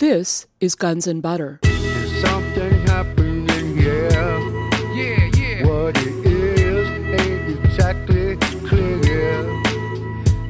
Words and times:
This 0.00 0.46
is 0.60 0.76
Guns 0.76 1.06
and 1.06 1.20
Butter. 1.20 1.58
There's 1.60 2.20
something 2.22 2.72
happening 2.86 3.76
here. 3.76 4.08
Yeah, 4.94 5.28
yeah. 5.36 5.66
What 5.66 5.94
it 5.98 6.24
is 6.24 6.88
ain't 7.20 7.66
exactly 7.66 8.38
clear. 8.66 9.42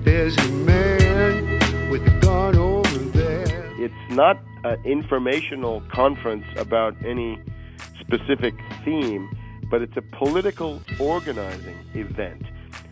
There's 0.04 0.36
a 0.38 0.48
man 0.50 1.90
with 1.90 2.06
a 2.06 2.16
gun 2.20 2.54
over 2.54 2.96
there. 2.96 3.72
It's 3.80 4.10
not 4.10 4.38
an 4.62 4.80
informational 4.84 5.82
conference 5.92 6.46
about 6.54 6.94
any 7.04 7.42
specific 7.98 8.54
theme, 8.84 9.28
but 9.68 9.82
it's 9.82 9.96
a 9.96 10.02
political 10.16 10.80
organizing 11.00 11.76
event. 11.94 12.44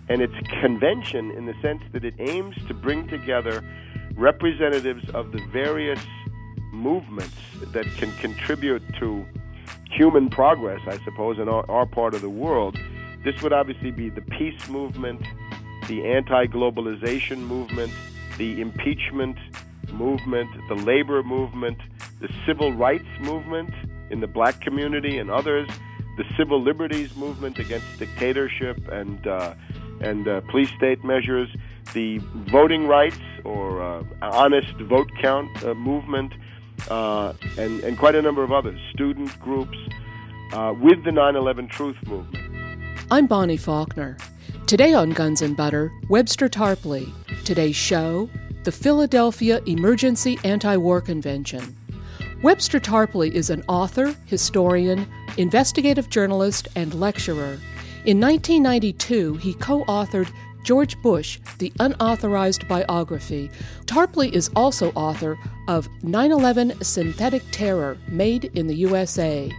And 0.09 0.21
it's 0.21 0.35
convention 0.61 1.31
in 1.31 1.47
the 1.47 1.55
sense 1.63 1.85
that 1.93 2.05
it 2.05 2.15
aims 2.19 2.57
to 2.67 2.75
bring 2.75 3.07
together 3.07 3.63
representatives 4.17 5.09
of 5.11 5.31
the 5.31 5.41
various 5.53 6.01
movements 6.79 7.37
that 7.73 7.87
can 7.97 8.13
contribute 8.17 8.83
to 8.99 9.27
human 9.91 10.31
progress, 10.31 10.81
I 10.87 10.99
suppose, 11.05 11.39
in 11.39 11.49
our, 11.49 11.69
our 11.71 11.87
part 11.87 12.15
of 12.15 12.21
the 12.21 12.31
world. 12.31 12.79
This 13.25 13.41
would 13.43 13.53
obviously 13.53 13.91
be 13.91 14.09
the 14.11 14.23
peace 14.23 14.69
movement, 14.69 15.23
the 15.89 16.07
anti 16.07 16.47
globalization 16.47 17.39
movement, 17.39 17.93
the 18.37 18.61
impeachment 18.61 19.37
movement, 19.93 20.51
the 20.69 20.75
labor 20.75 21.23
movement, 21.23 21.79
the 22.21 22.29
civil 22.47 22.73
rights 22.73 23.09
movement 23.21 23.73
in 24.11 24.21
the 24.21 24.27
black 24.27 24.61
community 24.61 25.19
and 25.19 25.31
others, 25.31 25.69
the 26.17 26.25
civil 26.37 26.63
liberties 26.63 27.15
movement 27.17 27.59
against 27.59 27.87
dictatorship 27.99 28.89
and 28.89 29.27
uh, 29.27 29.55
and 30.01 30.29
uh, 30.29 30.41
police 30.43 30.71
state 30.77 31.03
measures, 31.05 31.49
the 31.93 32.19
voting 32.53 32.87
rights 32.87 33.19
or 33.45 33.83
uh, 33.83 34.05
honest 34.23 34.73
vote 34.83 35.11
count 35.21 35.51
uh, 35.65 35.75
movement, 35.75 36.33
uh, 36.91 37.33
and 37.57 37.81
and 37.81 37.99
quite 37.99 38.15
a 38.15 38.23
number 38.23 38.43
of 38.43 38.53
others, 38.53 38.79
student 38.93 39.39
groups, 39.41 39.77
uh, 40.53 40.75
with 40.81 41.05
the 41.05 41.11
9/11 41.11 41.69
Truth 41.71 41.97
movement. 42.07 42.45
I'm 43.11 43.27
Bonnie 43.27 43.57
Faulkner. 43.57 44.17
Today 44.67 44.93
on 44.93 45.11
Guns 45.11 45.41
and 45.41 45.57
Butter, 45.57 45.91
Webster 46.09 46.49
Tarpley. 46.49 47.11
Today's 47.45 47.77
show, 47.77 48.29
the 48.65 48.73
Philadelphia 48.73 49.63
Emergency 49.67 50.39
Anti 50.45 50.77
War 50.77 51.01
Convention. 51.01 51.75
Webster 52.43 52.79
Tarpley 52.79 53.33
is 53.33 53.51
an 53.51 53.65
author, 53.67 54.15
historian, 54.27 55.09
investigative 55.39 56.09
journalist, 56.11 56.69
and 56.77 56.95
lecturer. 56.95 57.59
In 58.05 58.21
1992, 58.21 59.35
he 59.37 59.55
co 59.55 59.85
authored 59.85 60.31
George 60.63 61.01
Bush, 61.03 61.39
the 61.59 61.73
unauthorized 61.81 62.67
biography. 62.69 63.51
Tarpley 63.87 64.33
is 64.33 64.51
also 64.55 64.91
author 64.93 65.39
of 65.67 65.89
9 66.03 66.33
11 66.33 66.83
Synthetic 66.83 67.43
Terror 67.51 67.97
Made 68.09 68.47
in 68.57 68.67
the 68.67 68.77
USA, 68.77 69.51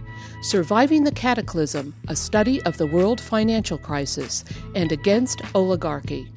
Surviving 0.42 1.04
the 1.04 1.12
Cataclysm, 1.12 1.94
a 2.08 2.16
study 2.16 2.62
of 2.62 2.76
the 2.76 2.86
world 2.86 3.20
financial 3.20 3.78
crisis, 3.78 4.44
and 4.74 4.92
Against 4.92 5.42
Oligarchy. 5.54 6.28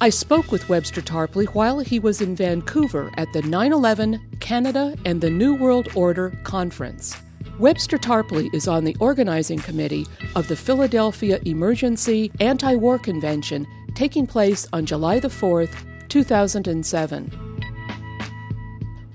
I 0.00 0.10
spoke 0.10 0.50
with 0.50 0.68
Webster 0.68 1.00
Tarpley 1.00 1.46
while 1.46 1.78
he 1.78 1.98
was 1.98 2.20
in 2.20 2.36
Vancouver 2.36 3.10
at 3.16 3.32
the 3.32 3.42
9 3.42 3.72
11 3.72 4.38
Canada 4.40 4.94
and 5.04 5.20
the 5.20 5.30
New 5.30 5.54
World 5.54 5.88
Order 5.94 6.30
conference. 6.44 7.16
Webster 7.58 7.98
Tarpley 7.98 8.52
is 8.52 8.66
on 8.66 8.84
the 8.84 8.96
organizing 8.98 9.60
committee 9.60 10.06
of 10.34 10.48
the 10.48 10.56
Philadelphia 10.56 11.38
Emergency 11.44 12.32
Anti 12.40 12.74
War 12.74 12.98
Convention 12.98 13.66
taking 13.94 14.26
place 14.26 14.66
on 14.72 14.86
July 14.86 15.18
the 15.20 15.28
4th, 15.28 15.74
2007. 16.08 17.30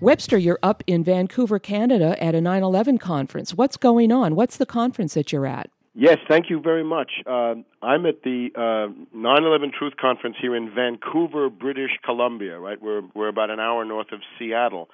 Webster, 0.02 0.38
you're 0.38 0.60
up 0.64 0.82
in 0.88 1.04
Vancouver, 1.04 1.60
Canada 1.60 2.22
at 2.24 2.34
a 2.34 2.42
9 2.42 2.64
11 2.64 2.98
conference. 2.98 3.54
What's 3.54 3.76
going 3.76 4.12
on? 4.12 4.36
What's 4.36 4.58
the 4.58 4.66
conference 4.66 5.14
that 5.14 5.32
you're 5.32 5.46
at? 5.46 5.70
Yes, 5.96 6.18
thank 6.30 6.50
you 6.50 6.62
very 6.62 6.84
much. 6.86 7.12
Uh, 7.26 7.56
I'm 7.82 8.06
at 8.06 8.24
the 8.24 8.50
uh, 8.56 9.18
9/11 9.18 9.74
Truth 9.78 9.96
Conference 10.00 10.38
here 10.40 10.56
in 10.56 10.74
Vancouver, 10.74 11.50
British 11.50 11.92
Columbia. 12.06 12.58
Right, 12.58 12.82
we're 12.82 13.02
we're 13.14 13.28
about 13.28 13.50
an 13.50 13.60
hour 13.60 13.84
north 13.84 14.14
of 14.14 14.22
Seattle, 14.38 14.90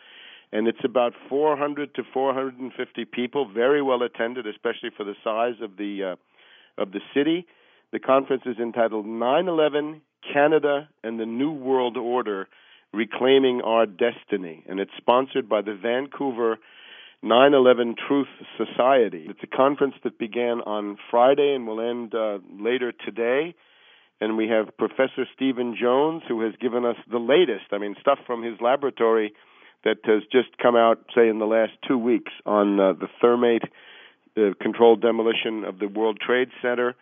and 0.52 0.68
it's 0.68 0.84
about 0.84 1.14
400 1.30 1.94
to 1.96 2.04
450 2.12 3.06
people, 3.06 3.48
very 3.48 3.84
well 3.84 4.02
attended, 4.02 4.48
especially 4.48 4.90
for 4.98 5.04
the 5.04 5.14
size 5.24 5.62
of 5.62 5.78
the 5.78 6.16
uh, 6.78 6.82
of 6.82 6.92
the 6.92 7.02
city. 7.14 7.46
The 7.96 8.02
conference 8.02 8.44
is 8.46 8.58
entitled 8.60 9.06
9/11 9.06 10.02
Canada 10.34 10.90
and 11.02 11.18
the 11.18 11.26
New 11.26 11.54
World 11.54 11.96
Order: 11.96 12.50
Reclaiming 12.92 13.62
Our 13.62 13.86
Destiny, 13.86 14.66
and 14.68 14.82
it's 14.82 14.92
sponsored 14.98 15.48
by 15.48 15.62
the 15.62 15.76
Vancouver 15.76 16.58
9/11 17.24 17.96
Truth 17.96 18.28
Society. 18.58 19.28
It's 19.30 19.42
a 19.44 19.48
conference 19.48 19.96
that 20.04 20.18
began 20.18 20.60
on 20.60 20.98
Friday 21.10 21.56
and 21.56 21.66
will 21.66 21.80
end 21.80 22.14
uh, 22.14 22.40
later 22.60 22.92
today. 22.92 23.56
And 24.20 24.36
we 24.36 24.50
have 24.50 24.76
Professor 24.76 25.26
Stephen 25.34 25.78
Jones, 25.80 26.24
who 26.28 26.42
has 26.42 26.54
given 26.60 26.84
us 26.84 26.98
the 27.10 27.18
latest. 27.18 27.72
I 27.72 27.78
mean, 27.78 27.96
stuff 28.02 28.20
from 28.28 28.44
his 28.44 28.60
laboratory 28.60 29.34
that 29.86 30.00
has 30.04 30.22
just 30.34 30.58
come 30.58 30.76
out, 30.76 31.00
say, 31.16 31.30
in 31.30 31.40
the 31.40 31.48
last 31.48 31.72
two 31.88 31.98
weeks 31.98 32.34
on 32.46 32.78
uh, 32.78 32.92
the 32.92 33.08
thermate 33.24 33.70
the 34.36 34.54
controlled 34.60 35.02
demolition 35.02 35.64
of 35.64 35.80
the 35.80 35.88
World 35.88 36.20
Trade 36.20 36.50
Center. 36.62 36.94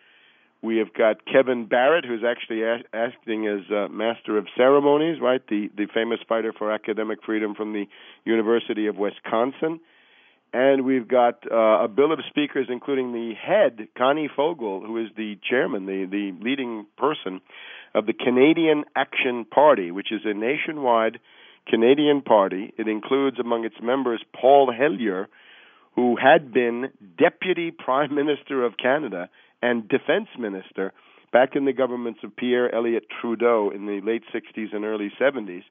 We 0.64 0.78
have 0.78 0.94
got 0.94 1.26
Kevin 1.26 1.66
Barrett, 1.66 2.06
who's 2.06 2.24
actually 2.26 2.62
a- 2.62 2.84
acting 2.94 3.46
as 3.46 3.70
uh, 3.70 3.88
Master 3.88 4.38
of 4.38 4.46
Ceremonies, 4.56 5.20
right? 5.20 5.42
The 5.46 5.68
the 5.76 5.86
famous 5.92 6.20
fighter 6.26 6.54
for 6.56 6.72
academic 6.72 7.18
freedom 7.22 7.54
from 7.54 7.74
the 7.74 7.84
University 8.24 8.86
of 8.86 8.96
Wisconsin. 8.96 9.80
And 10.54 10.86
we've 10.86 11.06
got 11.06 11.44
uh, 11.50 11.84
a 11.84 11.88
bill 11.88 12.12
of 12.12 12.20
speakers, 12.30 12.68
including 12.70 13.12
the 13.12 13.34
head, 13.34 13.88
Connie 13.98 14.30
Fogal, 14.34 14.86
who 14.86 14.96
is 15.04 15.10
the 15.16 15.36
chairman, 15.50 15.84
the, 15.84 16.06
the 16.10 16.32
leading 16.42 16.86
person 16.96 17.42
of 17.94 18.06
the 18.06 18.14
Canadian 18.14 18.84
Action 18.96 19.44
Party, 19.44 19.90
which 19.90 20.12
is 20.12 20.22
a 20.24 20.32
nationwide 20.32 21.18
Canadian 21.66 22.22
party. 22.22 22.72
It 22.78 22.88
includes 22.88 23.38
among 23.38 23.66
its 23.66 23.76
members 23.82 24.22
Paul 24.40 24.72
Hellyer, 24.72 25.28
who 25.94 26.16
had 26.16 26.54
been 26.54 26.88
Deputy 27.18 27.70
Prime 27.70 28.14
Minister 28.14 28.64
of 28.64 28.78
Canada 28.78 29.28
and 29.62 29.88
Defense 29.88 30.28
Minister 30.38 30.92
back 31.32 31.56
in 31.56 31.64
the 31.64 31.72
governments 31.72 32.20
of 32.22 32.36
Pierre 32.36 32.72
Elliott 32.74 33.06
Trudeau 33.20 33.70
in 33.74 33.86
the 33.86 34.00
late 34.00 34.22
60s 34.32 34.74
and 34.74 34.84
early 34.84 35.10
70s. 35.20 35.64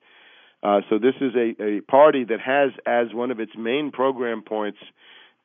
Uh, 0.62 0.82
so 0.90 0.98
this 0.98 1.16
is 1.22 1.34
a, 1.36 1.62
a 1.62 1.82
party 1.82 2.24
that 2.24 2.40
has 2.40 2.72
as 2.86 3.14
one 3.14 3.32
of 3.32 3.40
its 3.40 3.52
main 3.58 3.92
program 3.92 4.42
points 4.42 4.80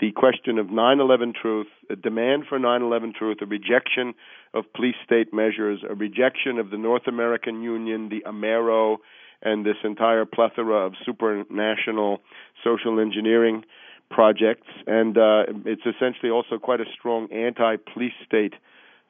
the 0.01 0.13
question 0.13 0.59
of 0.59 0.69
9/11 0.69 1.35
truth, 1.35 1.67
a 1.91 1.97
demand 1.97 2.45
for 2.49 2.59
9/11 2.59 3.15
truth, 3.15 3.39
a 3.41 3.47
rejection 3.47 4.15
of 4.55 4.73
police 4.73 4.95
state 5.05 5.35
measures, 5.35 5.81
a 5.89 5.95
rejection 5.95 6.59
of 6.59 6.71
the 6.71 6.79
North 6.79 7.09
American 7.09 7.63
Union, 7.63 8.09
the 8.09 8.23
Amero, 8.25 8.99
and 9.43 9.67
this 9.67 9.77
entire 9.83 10.25
plethora 10.25 10.87
of 10.87 10.95
supranational 11.07 12.19
social 12.63 13.01
engineering 13.01 13.65
projects. 14.11 14.69
And 14.87 15.17
uh, 15.17 15.45
it's 15.65 15.83
essentially 15.87 16.31
also 16.31 16.59
quite 16.59 16.81
a 16.81 16.87
strong 16.99 17.33
anti-police 17.33 18.13
state 18.27 18.55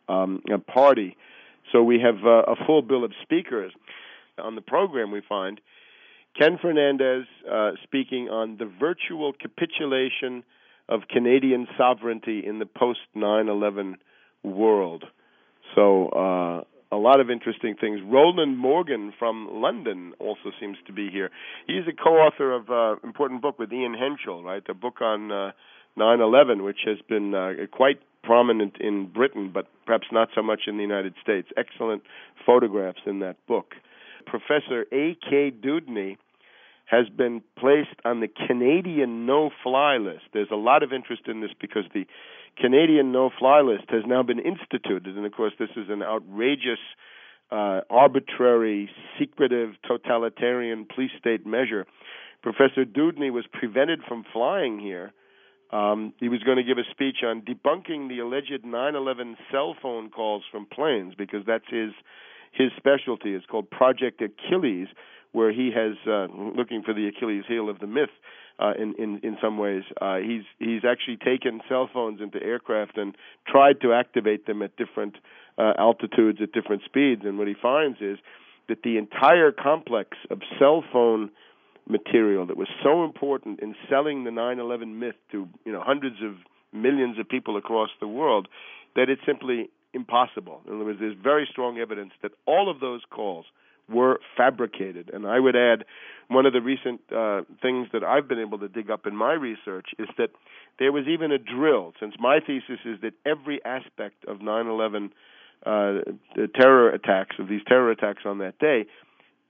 um, 0.09 0.43
party. 0.67 1.17
So 1.73 1.83
we 1.83 2.01
have 2.01 2.25
uh, 2.25 2.53
a 2.53 2.57
full 2.67 2.83
bill 2.83 3.05
of 3.05 3.13
speakers 3.23 3.73
on 4.39 4.55
the 4.55 4.63
program. 4.63 5.11
We 5.11 5.23
find. 5.29 5.61
Ken 6.39 6.59
Fernandez 6.61 7.27
uh, 7.51 7.73
speaking 7.83 8.29
on 8.29 8.59
the 8.59 8.67
virtual 8.67 9.33
capitulation 9.33 10.45
of 10.89 11.03
Canadian 11.09 11.67
sovereignty 11.77 12.45
in 12.47 12.59
the 12.59 12.67
post 12.67 13.01
9 13.15 13.49
11 13.49 13.97
world. 14.43 15.05
So, 15.75 16.09
uh, 16.09 16.65
a 16.91 16.97
lot 16.97 17.21
of 17.21 17.31
interesting 17.31 17.75
things. 17.79 18.01
Rowland 18.05 18.59
Morgan 18.59 19.13
from 19.19 19.49
London 19.51 20.15
also 20.19 20.51
seems 20.59 20.79
to 20.87 20.93
be 20.93 21.11
here. 21.11 21.31
He's 21.67 21.87
a 21.89 21.93
co 21.93 22.11
author 22.11 22.53
of 22.53 22.69
an 22.69 22.99
uh, 23.03 23.07
important 23.07 23.43
book 23.43 23.59
with 23.59 23.73
Ian 23.73 23.95
Henshall, 23.95 24.43
right? 24.43 24.63
A 24.69 24.75
book 24.75 25.01
on 25.01 25.31
uh, 25.31 25.53
9 25.97 26.21
11, 26.21 26.63
which 26.63 26.79
has 26.87 26.99
been 27.09 27.35
uh, 27.35 27.53
quite 27.71 28.01
prominent 28.23 28.77
in 28.81 29.07
Britain, 29.07 29.51
but 29.53 29.67
perhaps 29.87 30.07
not 30.13 30.29
so 30.35 30.43
much 30.43 30.63
in 30.67 30.77
the 30.77 30.83
United 30.83 31.15
States. 31.23 31.49
Excellent 31.57 32.03
photographs 32.45 33.01
in 33.07 33.21
that 33.21 33.37
book. 33.47 33.75
Professor 34.27 34.87
A.K. 34.93 35.53
Dewdney 35.63 36.17
has 36.87 37.09
been 37.09 37.43
placed 37.59 38.01
on 38.05 38.21
the 38.21 38.29
Canadian 38.29 39.27
no 39.27 39.51
fly 39.63 39.99
list. 39.99 40.25
There's 40.33 40.51
a 40.51 40.57
lot 40.57 40.83
of 40.83 40.93
interest 40.93 41.23
in 41.27 41.41
this 41.43 41.51
because 41.61 41.85
the 41.93 42.07
Canadian 42.61 43.13
no 43.13 43.31
fly 43.39 43.61
list 43.61 43.85
has 43.91 44.03
now 44.07 44.23
been 44.23 44.39
instituted. 44.39 45.07
And 45.07 45.25
of 45.25 45.33
course, 45.33 45.53
this 45.59 45.71
is 45.77 45.89
an 45.89 46.03
outrageous, 46.03 46.81
uh, 47.51 47.81
arbitrary, 47.89 48.91
secretive, 49.19 49.71
totalitarian 49.87 50.87
police 50.93 51.13
state 51.19 51.47
measure. 51.47 51.87
Professor 52.43 52.85
Dewdney 52.85 53.31
was 53.31 53.45
prevented 53.53 54.01
from 54.07 54.25
flying 54.33 54.79
here. 54.79 55.13
Um, 55.71 56.15
he 56.19 56.29
was 56.29 56.43
going 56.43 56.57
to 56.57 56.63
give 56.63 56.79
a 56.79 56.91
speech 56.91 57.19
on 57.25 57.43
debunking 57.43 58.09
the 58.09 58.21
alleged 58.21 58.65
9/11 58.65 59.37
cell 59.51 59.75
phone 59.81 60.09
calls 60.09 60.43
from 60.51 60.67
planes 60.67 61.15
because 61.15 61.45
that's 61.47 61.69
his 61.69 61.93
his 62.53 62.71
specialty. 62.77 63.35
It's 63.35 63.45
called 63.47 63.71
Project 63.71 64.23
Achilles, 64.23 64.89
where 65.33 65.53
he 65.53 65.71
has 65.75 65.97
uh, 66.07 66.27
looking 66.57 66.83
for 66.83 66.95
the 66.95 67.07
Achilles 67.09 67.45
heel 67.47 67.69
of 67.69 67.81
the 67.81 67.87
myth. 67.87 68.11
Uh, 68.59 68.73
in 68.79 68.95
in 68.99 69.21
in 69.23 69.37
some 69.41 69.57
ways, 69.57 69.85
uh, 70.01 70.17
he's 70.17 70.43
he's 70.59 70.83
actually 70.85 71.17
taken 71.17 71.61
cell 71.69 71.89
phones 71.93 72.21
into 72.21 72.43
aircraft 72.43 72.99
and 72.99 73.17
tried 73.47 73.81
to 73.81 73.93
activate 73.93 74.47
them 74.47 74.63
at 74.63 74.77
different 74.77 75.15
uh, 75.59 75.75
altitudes 75.79 76.41
at 76.43 76.53
different 76.53 76.83
speeds. 76.85 77.23
And 77.25 77.39
what 77.39 77.47
he 77.47 77.55
finds 77.61 77.99
is 78.01 78.19
that 78.69 78.83
the 78.83 78.99
entire 78.99 79.53
complex 79.53 80.17
of 80.31 80.41
cell 80.59 80.83
phone 80.93 81.31
material 81.89 82.47
that 82.47 82.57
was 82.57 82.69
so 82.83 83.05
important 83.05 83.61
in 83.61 83.75
selling 83.89 84.25
the 84.25 84.31
9/11 84.31 84.99
myth 84.99 85.17
to 85.33 85.49
you 85.65 85.73
know 85.73 85.81
hundreds 85.81 86.17
of 86.23 86.35
millions 86.73 87.19
of 87.19 87.29
people 87.29 87.57
across 87.57 87.91
the 88.01 88.09
world 88.09 88.49
that 88.97 89.09
it's 89.09 89.23
simply 89.25 89.71
impossible. 89.95 90.61
In 90.67 90.75
other 90.75 90.85
words, 90.85 90.99
there's 91.01 91.17
very 91.23 91.49
strong 91.51 91.79
evidence 91.79 92.13
that 92.23 92.33
all 92.47 92.71
of 92.71 92.81
those 92.81 93.03
calls 93.11 93.47
were 93.89 94.21
fabricated. 94.37 95.11
And 95.13 95.27
I 95.27 95.41
would 95.41 95.57
add 95.57 95.85
one 96.29 96.47
of 96.47 96.53
the 96.53 96.61
recent 96.61 97.01
uh, 97.15 97.43
things 97.63 97.89
that 97.93 98.05
I've 98.05 98.29
been 98.29 98.39
able 98.39 98.59
to 98.59 98.69
dig 98.69 98.91
up 98.91 99.07
in 99.07 99.17
my 99.17 99.33
research 99.33 99.87
is 99.99 100.09
that 100.19 100.31
there 100.79 100.93
was 100.93 101.07
even 101.09 101.33
a 101.33 101.39
drill, 101.39 101.93
since 101.99 102.15
my 102.19 102.39
thesis 102.41 102.81
is 102.85 103.01
that 103.03 103.15
every 103.27 103.65
aspect 103.65 104.25
of 104.27 104.41
9 104.41 104.67
11 104.67 105.11
uh, 105.67 105.93
terror 106.55 106.91
attacks, 106.91 107.37
of 107.39 107.49
these 107.49 107.63
terror 107.67 107.91
attacks 107.91 108.23
on 108.25 108.39
that 108.39 108.59
day, 108.59 108.87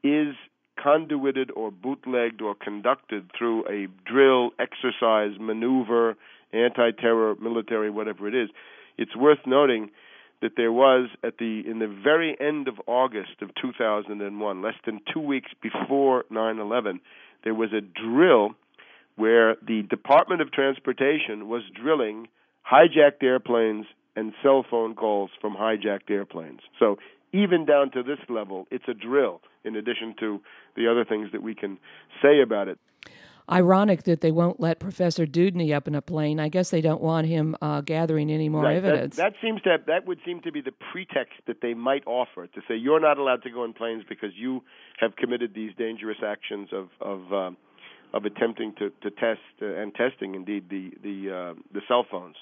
is 0.02 0.34
conduited 0.82 1.50
or 1.50 1.70
bootlegged 1.70 2.40
or 2.40 2.54
conducted 2.54 3.30
through 3.36 3.64
a 3.68 3.88
drill, 4.08 4.50
exercise, 4.58 5.32
maneuver, 5.38 6.16
anti 6.52 6.92
terror, 6.92 7.34
military, 7.40 7.90
whatever 7.90 8.28
it 8.28 8.34
is. 8.34 8.48
It's 8.96 9.14
worth 9.16 9.40
noting 9.46 9.90
that 10.40 10.52
there 10.56 10.72
was 10.72 11.08
at 11.22 11.38
the 11.38 11.62
in 11.66 11.78
the 11.78 11.88
very 11.88 12.36
end 12.40 12.68
of 12.68 12.80
August 12.86 13.42
of 13.42 13.50
2001, 13.60 14.62
less 14.62 14.74
than 14.86 15.00
2 15.12 15.20
weeks 15.20 15.50
before 15.60 16.24
9/11, 16.30 17.00
there 17.44 17.54
was 17.54 17.72
a 17.72 17.80
drill 17.80 18.54
where 19.16 19.56
the 19.56 19.82
Department 19.82 20.40
of 20.40 20.52
Transportation 20.52 21.48
was 21.48 21.62
drilling 21.74 22.28
hijacked 22.70 23.22
airplanes 23.22 23.86
and 24.14 24.32
cell 24.42 24.64
phone 24.68 24.94
calls 24.94 25.30
from 25.40 25.56
hijacked 25.56 26.10
airplanes. 26.10 26.60
So 26.78 26.98
even 27.32 27.64
down 27.64 27.90
to 27.90 28.02
this 28.02 28.18
level, 28.28 28.66
it's 28.70 28.88
a 28.88 28.94
drill 28.94 29.40
in 29.64 29.76
addition 29.76 30.14
to 30.20 30.40
the 30.76 30.88
other 30.88 31.04
things 31.04 31.32
that 31.32 31.42
we 31.42 31.54
can 31.54 31.78
say 32.22 32.40
about 32.40 32.68
it 32.68 32.78
ironic 33.50 34.04
that 34.04 34.20
they 34.20 34.30
won't 34.30 34.60
let 34.60 34.78
Professor 34.78 35.26
Dewdney 35.26 35.72
up 35.72 35.88
in 35.88 35.94
a 35.94 36.02
plane. 36.02 36.38
I 36.40 36.48
guess 36.48 36.70
they 36.70 36.80
don't 36.80 37.00
want 37.00 37.26
him 37.26 37.56
uh, 37.62 37.80
gathering 37.80 38.30
any 38.30 38.48
more 38.48 38.64
right. 38.64 38.76
evidence. 38.76 39.16
That, 39.16 39.32
that, 39.32 39.40
seems 39.40 39.62
to 39.62 39.70
have, 39.70 39.86
that 39.86 40.06
would 40.06 40.18
seem 40.24 40.40
to 40.42 40.52
be 40.52 40.60
the 40.60 40.72
pretext 40.92 41.34
that 41.46 41.60
they 41.60 41.74
might 41.74 42.06
offer 42.06 42.46
to 42.46 42.60
say 42.68 42.76
you're 42.76 43.00
not 43.00 43.18
allowed 43.18 43.42
to 43.42 43.50
go 43.50 43.64
in 43.64 43.72
planes 43.72 44.04
because 44.08 44.30
you 44.36 44.62
have 44.98 45.16
committed 45.16 45.54
these 45.54 45.72
dangerous 45.78 46.18
actions 46.24 46.68
of 46.72 46.88
of 47.00 47.32
um, 47.32 47.56
of 48.12 48.24
attempting 48.24 48.74
to 48.78 48.90
to 49.02 49.10
test 49.10 49.40
uh, 49.62 49.66
and 49.66 49.94
testing 49.94 50.34
indeed 50.34 50.68
the 50.68 50.90
the 51.02 51.30
uh, 51.30 51.60
the 51.72 51.80
cell 51.88 52.04
phones. 52.10 52.36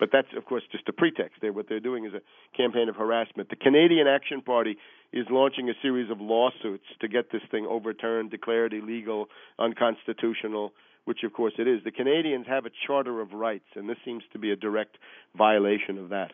But 0.00 0.08
that's, 0.10 0.28
of 0.34 0.46
course, 0.46 0.62
just 0.72 0.88
a 0.88 0.92
pretext. 0.94 1.36
They're, 1.42 1.52
what 1.52 1.68
they're 1.68 1.78
doing 1.78 2.06
is 2.06 2.14
a 2.14 2.56
campaign 2.56 2.88
of 2.88 2.96
harassment. 2.96 3.50
The 3.50 3.56
Canadian 3.56 4.06
Action 4.08 4.40
Party 4.40 4.78
is 5.12 5.26
launching 5.30 5.68
a 5.68 5.74
series 5.82 6.10
of 6.10 6.20
lawsuits 6.20 6.86
to 7.00 7.06
get 7.06 7.30
this 7.30 7.42
thing 7.50 7.66
overturned, 7.66 8.30
declared 8.30 8.72
illegal, 8.72 9.28
unconstitutional, 9.58 10.72
which, 11.04 11.18
of 11.22 11.34
course, 11.34 11.52
it 11.58 11.68
is. 11.68 11.84
The 11.84 11.90
Canadians 11.90 12.46
have 12.48 12.64
a 12.64 12.70
Charter 12.86 13.20
of 13.20 13.34
Rights, 13.34 13.66
and 13.76 13.90
this 13.90 13.98
seems 14.02 14.22
to 14.32 14.38
be 14.38 14.50
a 14.50 14.56
direct 14.56 14.96
violation 15.36 15.98
of 15.98 16.08
that. 16.08 16.32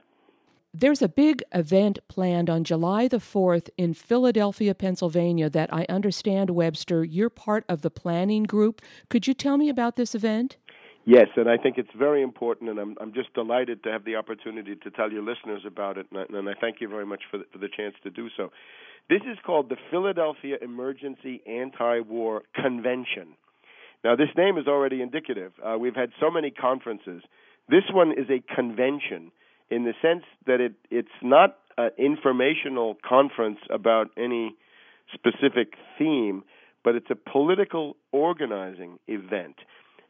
There's 0.79 1.01
a 1.01 1.09
big 1.09 1.43
event 1.53 1.99
planned 2.07 2.51
on 2.51 2.63
July 2.63 3.09
the 3.09 3.17
4th 3.17 3.71
in 3.79 3.95
Philadelphia, 3.95 4.75
Pennsylvania 4.75 5.49
that 5.49 5.73
I 5.73 5.87
understand, 5.89 6.51
Webster, 6.51 7.03
you're 7.03 7.31
part 7.31 7.65
of 7.67 7.81
the 7.81 7.91
planning 7.91 8.43
group. 8.43 8.83
Could 9.09 9.27
you 9.27 9.33
tell 9.33 9.57
me 9.57 9.71
about 9.71 9.97
this 9.97 10.15
event? 10.15 10.59
Yes, 11.09 11.29
and 11.37 11.49
I 11.49 11.57
think 11.57 11.79
it's 11.79 11.95
very 11.97 12.21
important, 12.21 12.69
and 12.69 12.81
I'm 12.81 12.97
I'm 13.01 13.15
just 13.15 13.33
delighted 13.33 13.85
to 13.85 13.93
have 13.93 14.05
the 14.05 14.17
opportunity 14.17 14.75
to 14.75 14.91
tell 14.91 15.13
your 15.13 15.23
listeners 15.23 15.63
about 15.65 15.99
it, 15.99 16.07
and 16.11 16.19
I, 16.19 16.39
and 16.39 16.49
I 16.49 16.55
thank 16.61 16.81
you 16.81 16.89
very 16.89 17.07
much 17.07 17.23
for 17.31 17.39
the, 17.39 17.45
for 17.53 17.59
the 17.59 17.69
chance 17.69 17.95
to 18.03 18.11
do 18.11 18.29
so. 18.37 18.51
This 19.09 19.23
is 19.23 19.39
called 19.47 19.69
the 19.69 19.77
Philadelphia 19.89 20.57
Emergency 20.61 21.43
Anti-War 21.47 22.43
Convention. 22.57 23.37
Now, 24.03 24.17
this 24.17 24.31
name 24.37 24.59
is 24.59 24.67
already 24.67 25.01
indicative. 25.01 25.53
Uh, 25.65 25.79
we've 25.79 25.95
had 25.95 26.11
so 26.21 26.29
many 26.29 26.51
conferences. 26.51 27.23
This 27.69 27.85
one 27.93 28.11
is 28.11 28.27
a 28.29 28.43
convention 28.53 29.31
in 29.71 29.85
the 29.85 29.95
sense 30.03 30.25
that 30.49 30.61
it 30.61 30.75
it's 30.91 31.09
not 31.23 31.57
an 31.79 31.91
informational 31.99 32.97
conference 33.09 33.59
about 33.71 34.09
any 34.17 34.57
specific 35.15 35.75
theme, 35.99 36.43
but 36.83 36.97
it's 36.97 37.11
a 37.11 37.31
political 37.31 37.97
organizing 38.11 38.99
event 39.07 39.55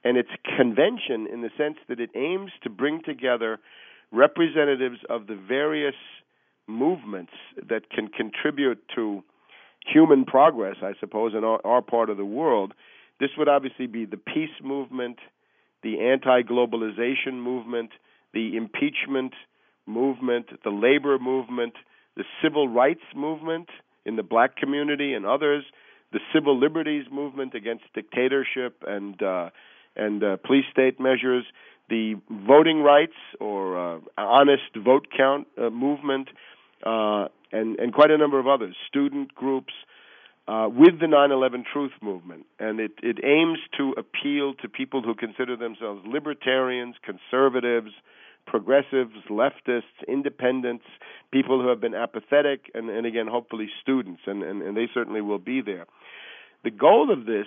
and 0.04 0.16
it's 0.16 0.30
convention 0.56 1.26
in 1.32 1.42
the 1.42 1.50
sense 1.56 1.76
that 1.88 2.00
it 2.00 2.10
aims 2.14 2.50
to 2.62 2.70
bring 2.70 3.02
together 3.02 3.58
representatives 4.12 4.98
of 5.10 5.26
the 5.26 5.36
various 5.36 5.94
movements 6.66 7.32
that 7.68 7.90
can 7.90 8.08
contribute 8.08 8.82
to 8.94 9.22
human 9.84 10.24
progress, 10.24 10.76
I 10.82 10.92
suppose, 10.98 11.32
in 11.36 11.44
our, 11.44 11.60
our 11.64 11.82
part 11.82 12.10
of 12.10 12.16
the 12.16 12.24
world. 12.24 12.72
This 13.20 13.30
would 13.38 13.48
obviously 13.48 13.86
be 13.86 14.04
the 14.04 14.16
peace 14.16 14.50
movement, 14.62 15.18
the 15.82 16.00
anti 16.00 16.42
globalization 16.42 17.34
movement, 17.34 17.90
the 18.34 18.56
impeachment 18.56 19.32
movement, 19.86 20.46
the 20.64 20.70
labor 20.70 21.18
movement, 21.18 21.74
the 22.16 22.24
civil 22.42 22.68
rights 22.68 23.04
movement 23.14 23.68
in 24.04 24.16
the 24.16 24.22
black 24.22 24.56
community 24.56 25.14
and 25.14 25.24
others, 25.24 25.64
the 26.12 26.20
civil 26.34 26.58
liberties 26.58 27.06
movement 27.10 27.54
against 27.54 27.84
dictatorship 27.94 28.82
and 28.86 29.22
uh, 29.22 29.50
and 29.96 30.22
uh, 30.22 30.36
police 30.44 30.64
state 30.70 31.00
measures, 31.00 31.44
the 31.88 32.14
voting 32.30 32.82
rights 32.82 33.16
or 33.40 33.96
uh, 33.96 34.00
honest 34.16 34.76
vote 34.76 35.06
count 35.16 35.46
uh, 35.56 35.70
movement, 35.70 36.28
uh, 36.84 37.28
and 37.52 37.78
and 37.78 37.92
quite 37.92 38.10
a 38.10 38.18
number 38.18 38.38
of 38.38 38.46
others, 38.46 38.76
student 38.88 39.34
groups. 39.34 39.72
Uh, 40.48 40.68
with 40.68 41.00
the 41.00 41.06
9/11 41.06 41.64
Truth 41.72 41.90
movement, 42.00 42.46
and 42.60 42.78
it, 42.78 42.92
it 43.02 43.18
aims 43.24 43.58
to 43.76 43.92
appeal 43.98 44.54
to 44.54 44.68
people 44.68 45.02
who 45.02 45.12
consider 45.12 45.56
themselves 45.56 46.00
libertarians, 46.06 46.94
conservatives, 47.02 47.90
progressives, 48.46 49.12
leftists, 49.28 50.06
independents, 50.08 50.84
people 51.32 51.60
who 51.60 51.68
have 51.68 51.80
been 51.80 51.94
apathetic, 51.94 52.70
and, 52.74 52.88
and 52.88 53.06
again, 53.06 53.26
hopefully, 53.26 53.68
students, 53.82 54.22
and, 54.26 54.42
and, 54.42 54.62
and 54.62 54.76
they 54.76 54.88
certainly 54.94 55.20
will 55.20 55.38
be 55.38 55.60
there. 55.60 55.86
The 56.64 56.70
goal 56.70 57.12
of 57.12 57.26
this 57.26 57.46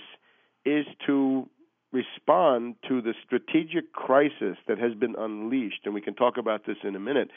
is 0.66 0.86
to 1.08 1.50
respond 1.92 2.76
to 2.88 3.02
the 3.02 3.14
strategic 3.26 3.94
crisis 3.94 4.58
that 4.68 4.78
has 4.78 4.94
been 4.94 5.16
unleashed, 5.18 5.82
and 5.86 5.94
we 5.94 6.02
can 6.02 6.14
talk 6.14 6.38
about 6.38 6.66
this 6.66 6.78
in 6.84 6.96
a 6.96 7.00
minute. 7.00 7.30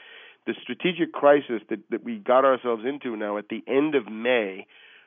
The 0.47 0.55
strategic 0.61 1.13
crisis 1.13 1.63
that, 1.71 1.81
that 1.91 2.05
we 2.05 2.19
got 2.19 2.45
ourselves 2.45 2.85
into 2.85 3.17
now 3.17 3.39
at 3.39 3.49
the 3.49 3.63
end 3.67 3.95
of 3.95 4.11
May, 4.11 4.67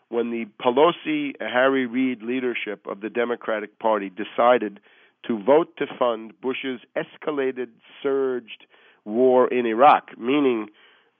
when 0.09 0.31
the 0.31 0.45
Pelosi 0.63 1.33
Harry 1.39 1.85
Reid 1.85 2.21
leadership 2.21 2.85
of 2.87 3.01
the 3.01 3.09
Democratic 3.09 3.79
Party 3.79 4.09
decided 4.09 4.79
to 5.27 5.41
vote 5.43 5.75
to 5.77 5.85
fund 5.97 6.33
Bush's 6.41 6.79
escalated, 6.95 7.69
surged 8.01 8.65
war 9.03 9.47
in 9.47 9.65
Iraq, 9.65 10.17
meaning 10.17 10.67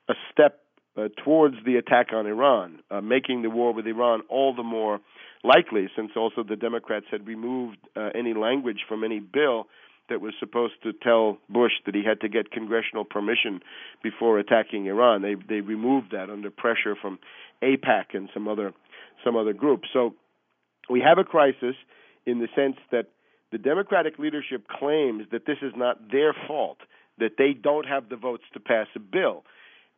a 0.08 0.14
step 0.32 0.65
uh, 0.98 1.10
towards 1.24 1.56
the 1.66 1.76
attack 1.76 2.08
on 2.14 2.26
Iran, 2.26 2.80
uh, 2.90 3.02
making 3.02 3.42
the 3.42 3.50
war 3.50 3.74
with 3.74 3.88
Iran 3.88 4.22
all 4.30 4.56
the 4.56 4.64
more 4.64 5.00
likely, 5.44 5.90
since 5.96 6.12
also 6.16 6.44
the 6.44 6.56
Democrats 6.56 7.06
had 7.12 7.28
removed 7.28 7.78
uh, 7.96 8.10
any 8.16 8.34
language 8.34 8.80
from 8.88 9.04
any 9.04 9.20
bill 9.20 9.68
that 10.10 10.22
was 10.22 10.34
supposed 10.40 10.76
to 10.84 10.94
tell 10.94 11.38
Bush 11.50 11.74
that 11.86 11.96
he 11.96 12.04
had 12.04 12.22
to 12.22 12.30
get 12.30 12.52
congressional 12.52 13.06
permission 13.06 13.62
before 14.04 14.38
attacking 14.40 14.86
Iran. 14.86 15.22
They 15.22 15.36
they 15.36 15.62
removed 15.62 16.12
that 16.12 16.30
under 16.30 16.52
pressure 16.52 16.96
from 17.00 17.20
AIPAC 17.64 18.14
and 18.14 18.30
some 18.34 18.48
other 18.48 18.74
some 19.24 19.36
other 19.36 19.54
groups. 19.54 19.88
So 19.94 20.14
we 20.90 21.02
have 21.02 21.18
a 21.18 21.24
crisis 21.24 21.76
in 22.26 22.40
the 22.40 22.48
sense 22.56 22.78
that 22.92 23.08
the 23.52 23.58
Democratic 23.58 24.20
leadership 24.20 24.68
claims 24.68 25.24
that 25.32 25.46
this 25.46 25.58
is 25.62 25.74
not 25.76 26.12
their 26.12 26.36
fault, 26.48 26.78
that 27.20 27.38
they 27.38 27.54
don't 27.54 27.86
have 27.86 28.10
the 28.10 28.16
votes 28.16 28.44
to 28.54 28.60
pass 28.60 28.88
a 28.96 29.00
bill. 29.00 29.44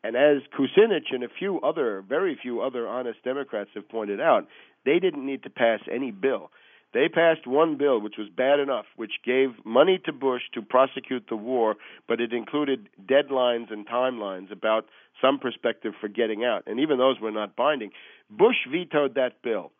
And 0.07 0.15
as 0.15 0.37
Kucinich 0.57 1.11
and 1.11 1.21
a 1.21 1.27
few 1.27 1.59
other, 1.59 2.01
very 2.07 2.39
few 2.41 2.61
other 2.61 2.87
honest 2.87 3.21
Democrats 3.25 3.71
have 3.75 3.89
pointed 3.89 4.21
out, 4.21 4.47
they 4.85 4.99
didn't 4.99 5.25
need 5.25 5.43
to 5.43 5.49
pass 5.49 5.81
any 5.93 6.11
bill. 6.11 6.49
They 6.93 7.09
passed 7.09 7.45
one 7.45 7.77
bill, 7.77 7.99
which 7.99 8.15
was 8.17 8.29
bad 8.29 8.61
enough, 8.61 8.85
which 8.95 9.19
gave 9.25 9.49
money 9.65 9.99
to 10.05 10.13
Bush 10.13 10.43
to 10.53 10.61
prosecute 10.61 11.25
the 11.27 11.35
war, 11.35 11.75
but 12.07 12.21
it 12.21 12.31
included 12.31 12.87
deadlines 13.05 13.69
and 13.69 13.85
timelines 13.85 14.49
about 14.49 14.85
some 15.21 15.39
perspective 15.39 15.91
for 15.99 16.07
getting 16.07 16.45
out. 16.45 16.63
And 16.67 16.79
even 16.79 16.97
those 16.97 17.19
were 17.19 17.29
not 17.29 17.57
binding. 17.57 17.91
Bush 18.29 18.55
vetoed 18.71 19.15
that 19.15 19.41
bill. 19.43 19.73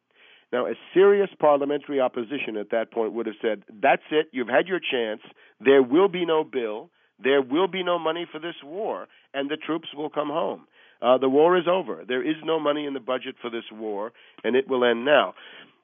Now, 0.51 0.65
a 0.65 0.73
serious 0.93 1.29
parliamentary 1.39 2.01
opposition 2.01 2.57
at 2.57 2.71
that 2.71 2.91
point 2.91 3.13
would 3.13 3.27
have 3.27 3.35
said, 3.41 3.63
That's 3.81 4.03
it, 4.11 4.27
you've 4.33 4.49
had 4.49 4.67
your 4.67 4.81
chance, 4.81 5.21
there 5.61 5.81
will 5.81 6.09
be 6.09 6.25
no 6.25 6.43
bill, 6.43 6.89
there 7.23 7.41
will 7.41 7.67
be 7.67 7.83
no 7.83 7.97
money 7.97 8.25
for 8.31 8.39
this 8.39 8.55
war, 8.63 9.07
and 9.33 9.49
the 9.49 9.57
troops 9.57 9.89
will 9.95 10.09
come 10.09 10.29
home. 10.29 10.67
Uh, 11.01 11.17
the 11.17 11.29
war 11.29 11.57
is 11.57 11.65
over. 11.67 12.03
There 12.07 12.27
is 12.27 12.35
no 12.43 12.59
money 12.59 12.85
in 12.85 12.93
the 12.93 12.99
budget 12.99 13.35
for 13.41 13.49
this 13.49 13.65
war, 13.71 14.11
and 14.43 14.55
it 14.55 14.67
will 14.67 14.83
end 14.83 15.05
now. 15.05 15.35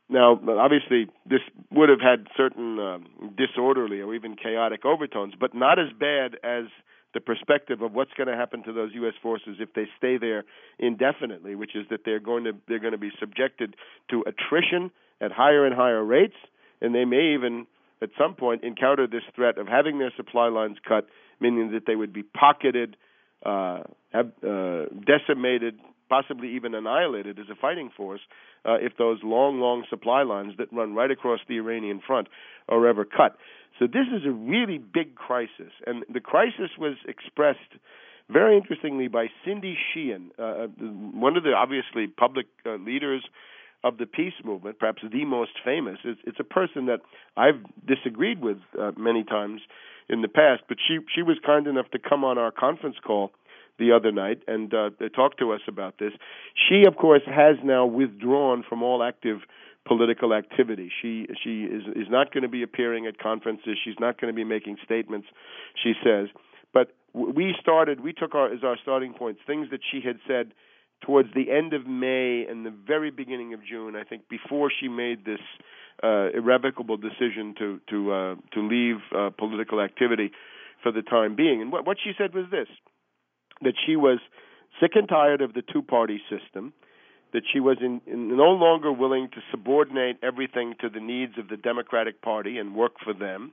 Now, 0.09 0.39
obviously, 0.59 1.07
this 1.25 1.39
would 1.71 1.89
have 1.89 2.01
had 2.01 2.27
certain 2.35 2.79
um, 2.79 3.35
disorderly 3.37 4.01
or 4.01 4.13
even 4.13 4.35
chaotic 4.35 4.85
overtones, 4.85 5.33
but 5.39 5.55
not 5.55 5.79
as 5.79 5.87
bad 5.97 6.35
as 6.43 6.65
the 7.13 7.21
perspective 7.21 7.81
of 7.81 7.93
what's 7.93 8.11
going 8.17 8.27
to 8.27 8.35
happen 8.35 8.63
to 8.63 8.73
those 8.73 8.91
U.S. 8.95 9.13
forces 9.21 9.57
if 9.59 9.73
they 9.73 9.85
stay 9.97 10.17
there 10.17 10.43
indefinitely, 10.79 11.55
which 11.55 11.75
is 11.75 11.85
that 11.89 12.01
they're 12.05 12.19
going 12.19 12.43
to 12.43 12.53
they're 12.67 12.79
going 12.79 12.93
to 12.93 12.97
be 12.97 13.11
subjected 13.19 13.75
to 14.09 14.23
attrition 14.27 14.91
at 15.21 15.31
higher 15.31 15.65
and 15.65 15.75
higher 15.75 16.03
rates, 16.03 16.35
and 16.81 16.93
they 16.93 17.05
may 17.05 17.33
even 17.35 17.67
at 18.01 18.09
some 18.17 18.33
point 18.35 18.63
encounter 18.63 19.07
this 19.07 19.23
threat 19.35 19.57
of 19.57 19.67
having 19.67 19.99
their 19.99 20.11
supply 20.17 20.49
lines 20.49 20.77
cut, 20.85 21.07
meaning 21.39 21.71
that 21.71 21.85
they 21.85 21.95
would 21.95 22.13
be 22.13 22.23
pocketed, 22.23 22.95
uh, 23.45 23.83
have, 24.11 24.31
uh, 24.47 24.85
decimated, 25.05 25.79
possibly 26.09 26.55
even 26.55 26.75
annihilated 26.75 27.39
as 27.39 27.45
a 27.51 27.55
fighting 27.55 27.89
force 27.95 28.21
uh, 28.65 28.75
if 28.75 28.93
those 28.97 29.19
long, 29.23 29.59
long 29.59 29.83
supply 29.89 30.23
lines 30.23 30.53
that 30.57 30.71
run 30.71 30.93
right 30.93 31.11
across 31.11 31.39
the 31.47 31.55
Iranian 31.55 32.01
front 32.05 32.27
are 32.69 32.87
ever 32.87 33.05
cut. 33.05 33.37
So 33.79 33.87
this 33.87 34.05
is 34.15 34.25
a 34.25 34.31
really 34.31 34.77
big 34.77 35.15
crisis, 35.15 35.73
and 35.87 36.03
the 36.13 36.19
crisis 36.19 36.69
was 36.77 36.95
expressed 37.07 37.59
very 38.29 38.55
interestingly 38.55 39.07
by 39.07 39.27
Cindy 39.43 39.75
Sheehan, 39.93 40.31
uh, 40.39 40.41
uh 40.41 40.67
one 40.67 41.35
of 41.35 41.43
the 41.43 41.53
obviously 41.53 42.07
public 42.07 42.45
uh, 42.65 42.75
leaders 42.75 43.23
of 43.83 43.97
the 43.97 44.05
peace 44.05 44.33
movement, 44.43 44.79
perhaps 44.79 45.01
the 45.11 45.25
most 45.25 45.51
famous. 45.63 45.97
It's, 46.03 46.21
it's 46.25 46.39
a 46.39 46.43
person 46.43 46.85
that 46.85 47.01
I've 47.35 47.61
disagreed 47.85 48.41
with 48.41 48.57
uh, 48.79 48.91
many 48.97 49.23
times 49.23 49.61
in 50.09 50.21
the 50.21 50.27
past, 50.27 50.63
but 50.67 50.77
she 50.85 50.99
she 51.13 51.21
was 51.21 51.37
kind 51.45 51.67
enough 51.67 51.89
to 51.91 51.99
come 51.99 52.23
on 52.23 52.37
our 52.37 52.51
conference 52.51 52.97
call 53.05 53.31
the 53.79 53.91
other 53.91 54.11
night 54.11 54.41
and 54.47 54.73
uh, 54.73 54.89
talk 55.15 55.37
to 55.37 55.51
us 55.51 55.61
about 55.67 55.97
this. 55.97 56.11
She, 56.69 56.83
of 56.85 56.95
course, 56.95 57.23
has 57.25 57.55
now 57.63 57.85
withdrawn 57.85 58.63
from 58.67 58.83
all 58.83 59.01
active 59.01 59.39
political 59.85 60.33
activity. 60.33 60.91
She 61.01 61.27
she 61.43 61.63
is 61.63 61.83
is 61.95 62.07
not 62.09 62.33
going 62.33 62.43
to 62.43 62.49
be 62.49 62.63
appearing 62.63 63.07
at 63.07 63.17
conferences. 63.17 63.77
She's 63.83 63.99
not 63.99 64.19
going 64.19 64.31
to 64.31 64.35
be 64.35 64.43
making 64.43 64.77
statements. 64.83 65.27
She 65.81 65.93
says, 66.03 66.27
but 66.73 66.93
we 67.13 67.55
started. 67.59 67.99
We 68.01 68.13
took 68.13 68.35
our 68.35 68.51
as 68.51 68.63
our 68.63 68.77
starting 68.81 69.13
points 69.13 69.41
things 69.45 69.69
that 69.71 69.81
she 69.91 70.01
had 70.01 70.19
said 70.27 70.53
towards 71.05 71.29
the 71.33 71.51
end 71.51 71.73
of 71.73 71.85
May 71.85 72.45
and 72.49 72.65
the 72.65 72.73
very 72.87 73.11
beginning 73.11 73.53
of 73.53 73.59
June. 73.65 73.95
I 73.95 74.03
think 74.03 74.27
before 74.29 74.71
she 74.71 74.87
made 74.87 75.25
this 75.25 75.39
uh, 76.03 76.29
irrevocable 76.33 76.97
decision 76.97 77.53
to 77.59 77.79
to 77.89 78.11
uh, 78.11 78.35
to 78.53 78.67
leave 78.67 78.97
uh, 79.15 79.29
political 79.37 79.79
activity 79.79 80.31
for 80.81 80.91
the 80.91 81.01
time 81.01 81.35
being. 81.35 81.61
And 81.61 81.71
what 81.71 81.85
what 81.85 81.97
she 82.03 82.11
said 82.17 82.33
was 82.33 82.45
this: 82.51 82.67
that 83.61 83.75
she 83.85 83.95
was 83.95 84.19
sick 84.79 84.91
and 84.95 85.07
tired 85.07 85.41
of 85.41 85.53
the 85.53 85.61
two 85.61 85.81
party 85.81 86.19
system 86.29 86.73
that 87.33 87.43
she 87.51 87.59
was 87.59 87.77
in, 87.81 87.99
in 88.05 88.37
no 88.37 88.51
longer 88.51 88.91
willing 88.91 89.27
to 89.29 89.41
subordinate 89.51 90.17
everything 90.23 90.75
to 90.79 90.87
the 90.87 90.99
needs 90.99 91.33
of 91.37 91.49
the 91.49 91.57
Democratic 91.57 92.21
Party 92.21 92.59
and 92.59 92.75
work 92.75 92.93
for 93.03 93.13
them. 93.13 93.51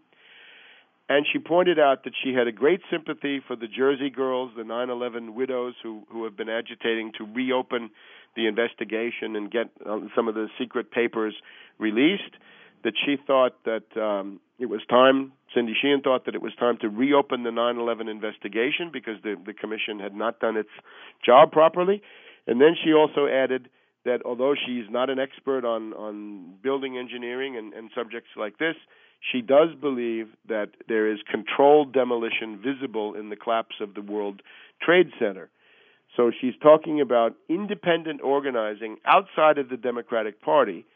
And 1.11 1.27
she 1.31 1.41
pointed 1.41 1.81
out 1.81 2.05
that 2.05 2.13
she 2.23 2.33
had 2.35 2.47
a 2.47 2.53
great 2.53 2.83
sympathy 2.89 3.43
for 3.45 3.57
the 3.57 3.67
Jersey 3.67 4.11
girls, 4.11 4.53
the 4.57 4.63
9 4.63 4.91
11 4.91 5.35
widows 5.35 5.75
who, 5.83 6.05
who 6.09 6.23
have 6.23 6.37
been 6.37 6.49
agitating 6.49 7.11
to 7.19 7.25
reopen 7.25 7.91
the 8.37 8.47
investigation 8.47 9.35
and 9.35 9.51
get 9.51 9.71
uh, 9.85 9.99
some 10.15 10.29
of 10.29 10.37
the 10.37 10.47
secret 10.57 10.93
papers 10.93 11.35
released. 11.79 12.37
That 12.85 12.95
she 13.05 13.17
thought 13.27 13.57
that 13.65 13.85
um, 14.01 14.41
it 14.59 14.67
was 14.67 14.81
time, 14.89 15.33
Cindy 15.53 15.75
Sheehan 15.79 16.01
thought 16.01 16.25
that 16.27 16.35
it 16.35 16.41
was 16.41 16.55
time 16.59 16.79
to 16.81 16.89
reopen 16.89 17.43
the 17.43 17.51
9 17.51 17.77
11 17.77 18.09
investigation 18.09 18.91
because 18.93 19.17
the, 19.25 19.35
the 19.45 19.53
commission 19.53 19.99
had 19.99 20.15
not 20.15 20.39
done 20.39 20.57
its 20.57 20.71
job 21.27 21.51
properly. 21.51 22.03
And 22.47 22.61
then 22.61 22.77
she 22.83 22.95
also 22.95 23.27
added 23.27 23.69
that 24.05 24.23
although 24.25 24.55
she's 24.55 24.89
not 24.89 25.11
an 25.11 25.19
expert 25.19 25.65
on, 25.65 25.93
on 25.93 26.55
building 26.63 26.97
engineering 26.97 27.57
and, 27.57 27.75
and 27.75 27.91
subjects 27.95 28.31
like 28.37 28.59
this, 28.59 28.77
she 29.21 29.43
does 29.43 29.69
believe 29.81 30.29
that 30.49 30.71
there 30.89 31.11
is 31.11 31.19
controlled 31.31 31.93
demolition 31.93 32.61
visible 32.63 33.15
in 33.15 33.29
the 33.29 33.37
collapse 33.37 33.77
of 33.81 33.95
the 33.95 34.03
World 34.03 34.43
Trade 34.83 35.11
Center. 35.19 35.51
So 36.17 36.33
she's 36.41 36.55
talking 36.63 37.01
about 37.01 37.37
independent 37.49 38.21
organizing 38.23 38.97
outside 39.05 39.59
of 39.59 39.69
the 39.69 39.77
Democratic 39.77 40.41
Party. 40.41 40.87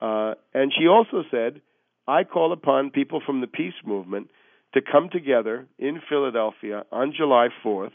Uh, 0.00 0.34
and 0.52 0.72
she 0.76 0.88
also 0.88 1.22
said, 1.30 1.60
I 2.08 2.24
call 2.24 2.52
upon 2.52 2.90
people 2.90 3.20
from 3.24 3.40
the 3.40 3.46
peace 3.46 3.74
movement 3.84 4.30
to 4.74 4.80
come 4.80 5.08
together 5.10 5.66
in 5.78 6.00
Philadelphia 6.08 6.84
on 6.90 7.12
July 7.16 7.48
4th 7.64 7.92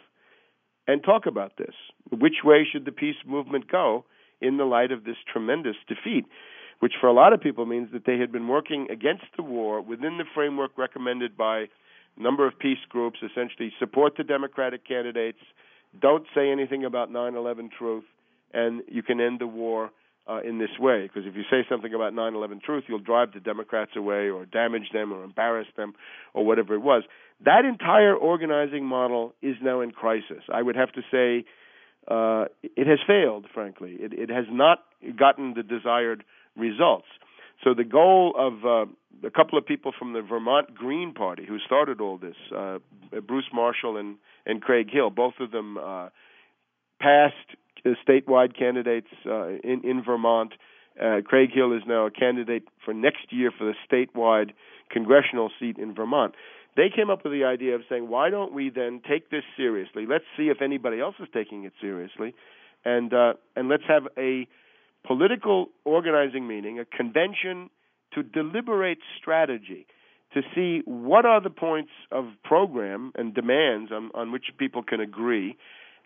and 0.88 1.04
talk 1.04 1.26
about 1.26 1.54
this. 1.58 1.76
Which 2.10 2.44
way 2.44 2.68
should 2.72 2.86
the 2.86 2.92
peace 2.92 3.16
movement 3.26 3.70
go 3.72 4.06
in 4.42 4.58
the 4.58 4.64
light 4.66 4.92
of 4.92 5.04
this 5.04 5.18
tremendous 5.32 5.76
defeat? 5.88 6.26
Which 6.82 6.94
for 7.00 7.06
a 7.06 7.14
lot 7.14 7.32
of 7.32 7.40
people 7.40 7.68
means 7.68 7.90
that 7.94 8.06
they 8.06 8.18
had 8.18 8.32
been 8.32 8.48
working 8.48 8.88
against 8.90 9.26
the 9.38 9.44
war 9.44 9.82
within 9.82 10.18
the 10.18 10.26
framework 10.34 10.72
recommended 10.78 11.38
by 11.38 11.60
a 11.60 11.68
number 12.18 12.48
of 12.48 12.58
peace 12.58 12.84
groups, 12.90 13.20
essentially 13.20 13.72
support 13.80 14.14
the 14.18 14.24
Democratic 14.24 14.86
candidates, 14.88 15.38
don't 16.02 16.26
say 16.34 16.50
anything 16.50 16.84
about 16.84 17.12
9 17.12 17.36
11 17.36 17.70
truth, 17.78 18.04
and 18.52 18.82
you 18.88 19.04
can 19.04 19.22
end 19.22 19.40
the 19.40 19.46
war 19.46 19.92
uh, 20.28 20.40
in 20.42 20.58
this 20.58 20.72
way. 20.80 21.04
Because 21.04 21.28
if 21.28 21.36
you 21.36 21.44
say 21.52 21.64
something 21.70 21.94
about 21.94 22.16
9 22.16 22.34
11 22.34 22.62
truth, 22.66 22.86
you'll 22.88 22.98
drive 22.98 23.34
the 23.34 23.40
Democrats 23.40 23.92
away 23.96 24.32
or 24.32 24.46
damage 24.48 24.90
them 24.92 25.14
or 25.14 25.24
embarrass 25.24 25.68
them 25.78 25.94
or 26.34 26.44
whatever 26.44 26.74
it 26.74 26.82
was. 26.82 27.04
That 27.46 27.64
entire 27.64 28.16
organizing 28.16 28.86
model 28.86 29.36
is 29.44 29.56
now 29.62 29.82
in 29.82 29.92
crisis. 29.92 30.44
I 30.52 30.64
would 30.64 30.76
have 30.76 30.92
to 30.94 31.02
say 31.12 31.46
uh, 32.08 32.46
it 32.64 32.88
has 32.88 32.98
failed, 33.06 33.46
frankly. 33.54 33.98
It, 34.00 34.14
it 34.14 34.30
has 34.30 34.46
not 34.50 34.80
gotten 35.16 35.54
the 35.54 35.64
desired 35.64 36.24
results. 36.56 37.08
So 37.64 37.74
the 37.74 37.84
goal 37.84 38.34
of 38.38 38.66
uh, 38.66 38.92
a 39.28 39.32
couple 39.32 39.58
of 39.58 39.66
people 39.66 39.92
from 39.98 40.14
the 40.14 40.22
Vermont 40.22 40.74
Green 40.74 41.14
Party 41.14 41.46
who 41.48 41.60
started 41.60 42.02
all 42.02 42.18
this, 42.18 42.36
uh, 42.56 42.80
Bruce 43.28 43.50
Marshall 43.54 43.98
and, 43.98 44.18
and 44.46 44.62
Craig 44.62 44.88
Hill, 44.92 45.12
both 45.12 45.36
of 45.40 45.52
them 45.52 45.78
uh, 45.78 46.10
passed 47.00 47.36
statewide 48.08 48.58
candidates 48.58 49.08
uh, 49.26 49.48
in 49.64 49.82
in 49.84 50.04
Vermont. 50.04 50.54
Uh, 51.02 51.22
Craig 51.26 51.50
Hill 51.54 51.74
is 51.74 51.84
now 51.88 52.06
a 52.06 52.12
candidate 52.12 52.64
for 52.84 52.94
next 52.94 53.32
year 53.32 53.52
for 53.58 53.66
the 53.66 53.76
statewide 53.90 54.52
congressional 54.92 55.50
seat 55.60 55.78
in 55.78 55.96
Vermont. 55.96 56.36
They 56.76 56.90
came 56.94 57.10
up 57.10 57.24
with 57.24 57.34
the 57.34 57.44
idea 57.44 57.76
of 57.76 57.82
saying, 57.90 58.10
why 58.10 58.30
don't 58.30 58.54
we 58.54 58.70
then 58.70 59.02
take 59.08 59.30
this 59.30 59.44
seriously? 59.58 60.06
Let's 60.08 60.26
see 60.38 60.50
if 60.50 60.62
anybody 60.62 61.00
else 61.00 61.16
is 61.20 61.28
taking 61.34 61.64
it 61.64 61.74
seriously, 61.82 62.34
and 62.86 63.14
uh, 63.14 63.34
and 63.56 63.68
let's 63.68 63.84
have 63.88 64.04
a 64.18 64.48
political 65.06 65.68
organizing 65.86 66.48
meeting, 66.48 66.80
a 66.80 66.86
convention 66.86 67.70
to 68.14 68.24
deliberate 68.24 69.00
strategy, 69.20 69.86
to 70.34 70.42
see 70.56 70.82
what 70.86 71.26
are 71.26 71.42
the 71.42 71.50
points 71.50 71.92
of 72.12 72.26
program 72.44 73.12
and 73.16 73.34
demands 73.34 73.92
on, 73.92 74.12
on 74.14 74.32
which 74.32 74.46
people 74.58 74.84
can 74.84 75.00
agree, 75.00 75.58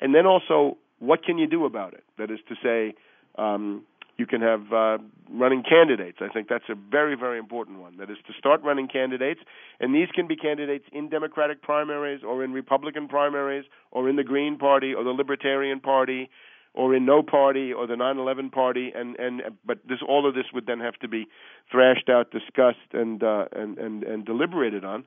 and 0.02 0.16
then 0.16 0.26
also 0.26 0.78
what 1.00 1.24
can 1.24 1.38
you 1.38 1.48
do 1.48 1.66
about 1.66 1.94
it? 1.94 2.04
That 2.18 2.32
is 2.32 2.40
to 2.50 2.56
say, 2.64 2.96
um, 3.38 3.84
you 4.18 4.26
can 4.26 4.42
have 4.42 4.62
uh, 4.72 4.98
running 5.30 5.64
candidates. 5.68 6.20
I 6.22 6.30
think 6.30 6.48
that's 6.48 6.70
a 6.70 6.76
very, 6.76 7.16
very 7.16 7.38
important 7.38 7.80
one. 7.80 7.98
That 7.98 8.10
is 8.10 8.18
to 8.28 8.34
start 8.38 8.62
running 8.64 8.88
candidates, 8.88 9.42
and 9.80 9.94
these 9.94 10.08
can 10.16 10.26
be 10.26 10.38
candidates 10.38 10.86
in 10.94 11.10
Democratic 11.10 11.62
primaries 11.62 12.22
or 12.26 12.44
in 12.44 12.54
Republican 12.54 13.08
primaries 13.10 13.66
or 13.92 14.10
in 14.10 14.16
the 14.16 14.24
Green 14.24 14.58
Party 14.58 14.94
or 14.94 15.04
the 15.04 15.10
Libertarian 15.10 15.82
Party 15.82 16.30
or 16.76 16.96
in 16.96 17.06
no 17.06 17.24
party 17.24 17.74
or 17.74 17.88
the 17.88 17.96
9/11 17.96 18.52
party 18.52 18.92
and 18.96 19.16
and 19.18 19.42
but 19.66 19.80
this 19.88 20.00
all 20.08 20.28
of 20.28 20.36
this 20.36 20.46
would 20.54 20.66
then 20.66 20.80
have 20.80 20.96
to 21.00 21.08
be 21.08 21.28
thrashed 21.72 22.10
out 22.10 22.32
discussed 22.32 22.92
and 22.94 23.24
uh 23.24 23.46
and 23.52 23.78
and 23.78 24.04
and 24.04 24.26
deliberated 24.26 24.84
on 24.86 25.06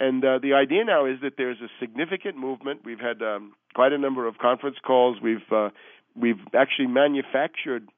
and 0.00 0.24
uh, 0.24 0.38
the 0.42 0.54
idea 0.54 0.84
now 0.84 1.06
is 1.06 1.20
that 1.22 1.34
there's 1.36 1.60
a 1.60 1.68
significant 1.78 2.36
movement. 2.36 2.80
We've 2.84 2.98
had 2.98 3.22
um, 3.22 3.54
quite 3.74 3.92
a 3.92 3.98
number 3.98 4.26
of 4.26 4.38
conference 4.38 4.76
calls. 4.84 5.18
We've 5.22 5.52
uh, 5.52 5.70
we've 6.16 6.40
actually 6.52 6.88
manufactured 6.88 7.88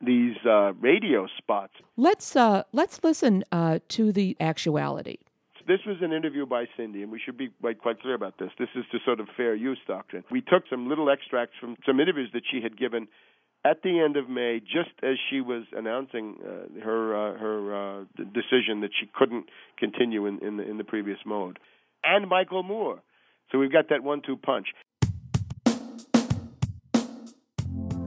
these 0.00 0.36
uh, 0.46 0.72
radio 0.74 1.26
spots. 1.36 1.72
Let's 1.96 2.36
uh, 2.36 2.62
let's 2.72 3.02
listen 3.02 3.44
uh, 3.50 3.80
to 3.88 4.12
the 4.12 4.36
actuality. 4.38 5.18
This 5.66 5.80
was 5.84 5.96
an 6.00 6.12
interview 6.12 6.46
by 6.46 6.66
Cindy, 6.76 7.02
and 7.02 7.10
we 7.10 7.20
should 7.24 7.36
be 7.36 7.50
quite, 7.60 8.00
clear 8.00 8.14
about 8.14 8.38
this. 8.38 8.50
This 8.58 8.68
is 8.76 8.84
the 8.92 9.00
sort 9.04 9.18
of 9.18 9.26
fair 9.36 9.54
use 9.54 9.80
doctrine. 9.86 10.22
We 10.30 10.40
took 10.40 10.62
some 10.70 10.88
little 10.88 11.10
extracts 11.10 11.54
from 11.60 11.76
some 11.84 11.98
interviews 11.98 12.30
that 12.34 12.42
she 12.50 12.60
had 12.62 12.78
given 12.78 13.08
at 13.64 13.82
the 13.82 14.00
end 14.00 14.16
of 14.16 14.28
May, 14.28 14.60
just 14.60 14.94
as 15.02 15.16
she 15.28 15.40
was 15.40 15.64
announcing 15.72 16.36
uh, 16.40 16.84
her 16.84 17.16
uh, 17.16 17.38
her 17.38 17.58
uh, 17.74 18.04
decision 18.16 18.80
that 18.82 18.90
she 19.00 19.10
couldn't 19.12 19.46
continue 19.76 20.26
in 20.26 20.38
in 20.38 20.56
the, 20.56 20.70
in 20.70 20.78
the 20.78 20.84
previous 20.84 21.18
mode, 21.26 21.58
and 22.04 22.28
Michael 22.28 22.62
Moore. 22.62 23.02
So 23.50 23.58
we've 23.58 23.72
got 23.72 23.88
that 23.90 24.02
one-two 24.02 24.36
punch. 24.38 24.66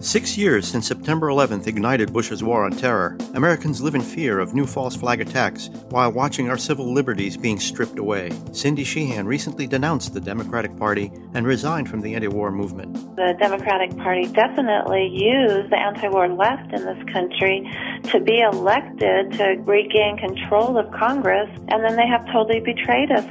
Six 0.01 0.37
years 0.37 0.65
since 0.65 0.87
September 0.87 1.27
11th 1.27 1.67
ignited 1.67 2.13
Bush's 2.13 2.41
war 2.41 2.63
on 2.63 2.71
terror, 2.71 3.17
Americans 3.33 3.81
live 3.81 3.95
in 3.95 4.01
fear 4.01 4.39
of 4.39 4.53
new 4.53 4.65
false 4.65 4.95
flag 4.95 5.19
attacks 5.19 5.69
while 5.89 6.09
watching 6.09 6.49
our 6.49 6.57
civil 6.57 6.93
liberties 6.93 7.35
being 7.35 7.59
stripped 7.59 7.99
away. 7.99 8.31
Cindy 8.53 8.85
Sheehan 8.85 9.27
recently 9.27 9.67
denounced 9.67 10.13
the 10.13 10.21
Democratic 10.21 10.77
Party 10.77 11.11
and 11.33 11.45
resigned 11.45 11.89
from 11.89 11.99
the 11.99 12.15
anti 12.15 12.29
war 12.29 12.49
movement. 12.49 12.93
The 13.17 13.35
Democratic 13.39 13.97
Party 13.97 14.25
definitely 14.27 15.07
used 15.07 15.69
the 15.69 15.77
anti 15.77 16.07
war 16.07 16.29
left 16.29 16.71
in 16.71 16.85
this 16.85 17.03
country 17.11 17.69
to 18.03 18.21
be 18.21 18.39
elected 18.39 19.33
to 19.33 19.61
regain 19.65 20.17
control 20.17 20.77
of 20.77 20.89
Congress, 20.93 21.49
and 21.67 21.83
then 21.83 21.97
they 21.97 22.07
have 22.07 22.25
totally 22.27 22.61
betrayed 22.61 23.11
us. 23.11 23.25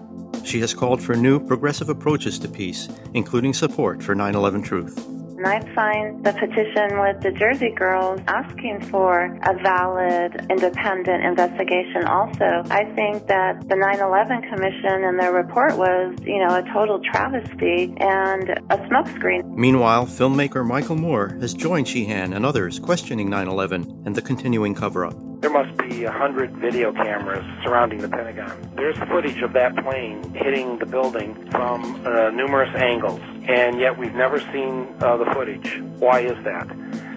She 0.44 0.60
has 0.60 0.74
called 0.74 1.02
for 1.02 1.16
new 1.16 1.40
progressive 1.40 1.88
approaches 1.88 2.38
to 2.40 2.48
peace, 2.48 2.90
including 3.14 3.54
support 3.54 4.02
for 4.02 4.14
9 4.14 4.34
11 4.34 4.62
Truth. 4.62 5.17
And 5.38 5.46
I 5.46 5.60
signed 5.72 6.24
the 6.24 6.32
petition 6.32 6.98
with 6.98 7.20
the 7.22 7.30
Jersey 7.30 7.70
Girls 7.70 8.20
asking 8.26 8.80
for 8.90 9.26
a 9.44 9.54
valid, 9.62 10.34
independent 10.50 11.24
investigation 11.24 12.06
also. 12.06 12.64
I 12.70 12.92
think 12.96 13.28
that 13.28 13.60
the 13.68 13.76
9-11 13.76 14.48
Commission 14.48 15.04
and 15.04 15.16
their 15.16 15.32
report 15.32 15.78
was, 15.78 16.16
you 16.24 16.44
know, 16.44 16.56
a 16.56 16.62
total 16.72 17.00
travesty 17.12 17.94
and 17.98 18.50
a 18.50 18.78
smokescreen. 18.88 19.54
Meanwhile, 19.54 20.06
filmmaker 20.06 20.66
Michael 20.66 20.96
Moore 20.96 21.28
has 21.40 21.54
joined 21.54 21.86
Sheehan 21.86 22.32
and 22.32 22.44
others 22.44 22.80
questioning 22.80 23.30
9-11 23.30 24.06
and 24.06 24.16
the 24.16 24.22
continuing 24.22 24.74
cover-up. 24.74 25.14
There 25.40 25.50
must 25.50 25.76
be 25.78 26.02
a 26.02 26.10
hundred 26.10 26.50
video 26.56 26.92
cameras 26.92 27.44
surrounding 27.62 28.00
the 28.00 28.08
Pentagon. 28.08 28.72
There's 28.74 28.98
footage 29.08 29.40
of 29.40 29.52
that 29.52 29.76
plane 29.76 30.34
hitting 30.34 30.80
the 30.80 30.86
building 30.86 31.48
from 31.52 32.04
uh, 32.04 32.30
numerous 32.30 32.74
angles, 32.74 33.20
and 33.46 33.78
yet 33.78 33.96
we've 33.96 34.16
never 34.16 34.40
seen 34.52 34.88
uh, 35.00 35.16
the 35.16 35.26
footage. 35.32 35.80
Why 35.98 36.20
is 36.20 36.42
that? 36.44 36.70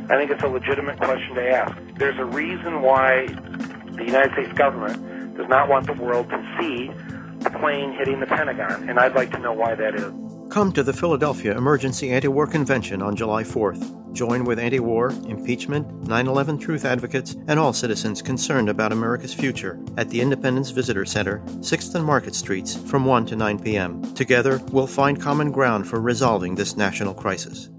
I 0.10 0.18
think 0.18 0.32
it's 0.32 0.44
a 0.44 0.48
legitimate 0.48 0.98
question 0.98 1.36
to 1.36 1.50
ask. 1.50 1.77
There's 1.98 2.18
a 2.20 2.25
reason 2.25 2.82
why 2.82 3.27
the 3.27 4.03
United 4.06 4.34
States 4.34 4.53
government 4.53 5.38
does 5.38 5.48
not 5.48 5.70
want 5.70 5.88
the 5.88 5.94
world 5.94 6.30
to 6.30 6.58
see 6.60 6.91
the 7.39 7.50
plane 7.50 7.94
hitting 7.94 8.20
the 8.20 8.27
Pentagon, 8.27 8.89
and 8.89 9.00
I'd 9.00 9.15
like 9.15 9.32
to 9.32 9.39
know 9.39 9.53
why 9.53 9.75
that 9.75 9.96
is. 9.96 10.13
Come 10.50 10.74
to 10.74 10.84
the 10.84 10.91
Philadelphia 10.94 11.58
Emergency 11.58 12.12
Anti 12.12 12.27
War 12.27 12.46
Convention 12.46 13.01
on 13.01 13.15
July 13.15 13.44
4th. 13.44 13.98
Join 14.13 14.44
with 14.44 14.60
anti 14.60 14.80
war, 14.80 15.12
impeachment, 15.27 15.89
9 16.06 16.27
11 16.27 16.58
truth 16.58 16.84
advocates, 16.84 17.38
and 17.48 17.58
all 17.58 17.72
citizens 17.72 18.22
concerned 18.22 18.68
about 18.68 18.91
America's 18.91 19.34
future 19.34 19.80
at 19.98 20.10
the 20.10 20.20
Independence 20.20 20.70
Visitor 20.72 21.06
Center, 21.06 21.39
6th 21.60 21.96
and 21.96 22.03
Market 22.03 22.36
Streets 22.36 22.75
from 22.75 23.06
1 23.06 23.27
to 23.27 23.38
9 23.38 23.60
p.m. 23.60 24.01
Together, 24.13 24.60
we'll 24.72 24.88
find 24.88 25.22
common 25.22 25.51
ground 25.51 25.88
for 25.88 26.01
resolving 26.01 26.56
this 26.56 26.75
national 26.75 27.13
crisis. 27.13 27.70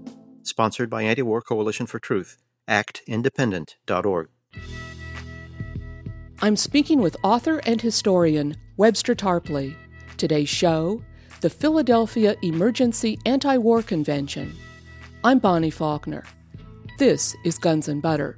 Sponsored 0.43 0.89
by 0.89 1.03
Anti 1.03 1.21
War 1.21 1.41
Coalition 1.41 1.87
for 1.87 1.99
Truth, 1.99 2.37
actindependent.org. 2.67 4.29
I'm 6.41 6.57
speaking 6.57 7.01
with 7.01 7.15
author 7.23 7.59
and 7.59 7.81
historian 7.81 8.57
Webster 8.75 9.15
Tarpley. 9.15 9.75
Today's 10.17 10.49
show 10.49 11.01
the 11.39 11.49
Philadelphia 11.49 12.35
Emergency 12.41 13.17
Anti 13.25 13.57
War 13.57 13.81
Convention. 13.81 14.53
I'm 15.23 15.39
Bonnie 15.39 15.69
Faulkner. 15.69 16.23
This 16.99 17.35
is 17.45 17.57
Guns 17.57 17.87
and 17.87 18.01
Butter. 18.01 18.37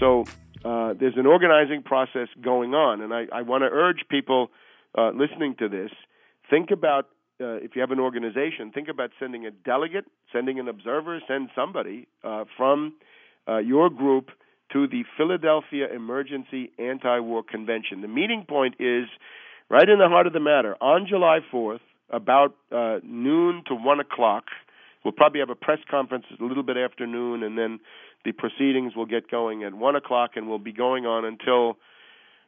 So 0.00 0.24
uh, 0.64 0.94
there's 0.98 1.16
an 1.16 1.26
organizing 1.26 1.82
process 1.82 2.28
going 2.40 2.74
on, 2.74 3.02
and 3.02 3.12
I, 3.12 3.26
I 3.32 3.42
want 3.42 3.62
to 3.62 3.68
urge 3.70 4.04
people 4.10 4.48
uh, 4.96 5.10
listening 5.10 5.54
to 5.58 5.68
this 5.68 5.90
think 6.50 6.70
about 6.70 7.08
uh, 7.42 7.56
if 7.56 7.74
you 7.74 7.80
have 7.80 7.90
an 7.90 8.00
organization, 8.00 8.70
think 8.72 8.88
about 8.88 9.10
sending 9.18 9.46
a 9.46 9.50
delegate, 9.50 10.04
sending 10.32 10.58
an 10.58 10.68
observer, 10.68 11.20
send 11.26 11.50
somebody 11.54 12.06
uh, 12.24 12.44
from 12.56 12.94
uh, 13.48 13.58
your 13.58 13.90
group 13.90 14.30
to 14.72 14.86
the 14.86 15.04
Philadelphia 15.16 15.88
Emergency 15.94 16.70
Anti 16.78 17.18
War 17.18 17.42
Convention. 17.42 18.00
The 18.00 18.08
meeting 18.08 18.46
point 18.48 18.76
is 18.78 19.06
right 19.68 19.88
in 19.88 19.98
the 19.98 20.08
heart 20.08 20.26
of 20.26 20.32
the 20.32 20.40
matter, 20.40 20.76
on 20.80 21.06
July 21.08 21.40
4th, 21.52 21.80
about 22.10 22.54
uh, 22.70 22.98
noon 23.02 23.62
to 23.66 23.74
1 23.74 24.00
o'clock, 24.00 24.44
we'll 25.04 25.12
probably 25.12 25.40
have 25.40 25.50
a 25.50 25.54
press 25.54 25.78
conference 25.90 26.26
a 26.38 26.44
little 26.44 26.62
bit 26.62 26.76
after 26.76 27.06
noon, 27.06 27.42
and 27.42 27.56
then 27.58 27.80
the 28.24 28.32
proceedings 28.32 28.94
will 28.94 29.06
get 29.06 29.30
going 29.30 29.64
at 29.64 29.74
1 29.74 29.96
o'clock 29.96 30.32
and 30.36 30.46
will 30.46 30.58
be 30.58 30.72
going 30.72 31.06
on 31.06 31.24
until 31.24 31.76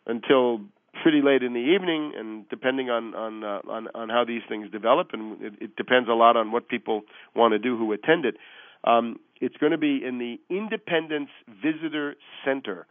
until 0.07 0.61
pretty 1.03 1.23
late 1.23 1.43
in 1.43 1.53
the 1.53 1.61
evening, 1.61 2.13
and 2.17 2.49
depending 2.49 2.91
on 2.91 3.15
on 3.15 3.45
uh, 3.45 3.61
on, 3.69 3.89
on 3.95 4.09
how 4.09 4.25
these 4.27 4.43
things 4.49 4.71
develop, 4.71 5.09
and 5.13 5.41
it, 5.43 5.53
it 5.61 5.77
depends 5.77 6.09
a 6.09 6.15
lot 6.15 6.37
on 6.37 6.53
what 6.53 6.69
people 6.69 7.03
want 7.35 7.53
to 7.53 7.59
do 7.59 7.77
who 7.77 7.93
attend 7.93 8.25
it. 8.25 8.37
Um, 8.85 9.19
it's 9.41 9.57
going 9.57 9.73
to 9.73 9.79
be 9.79 10.03
in 10.05 10.19
the 10.19 10.39
Independence 10.55 11.31
Visitor 11.63 12.17
Center 12.45 12.87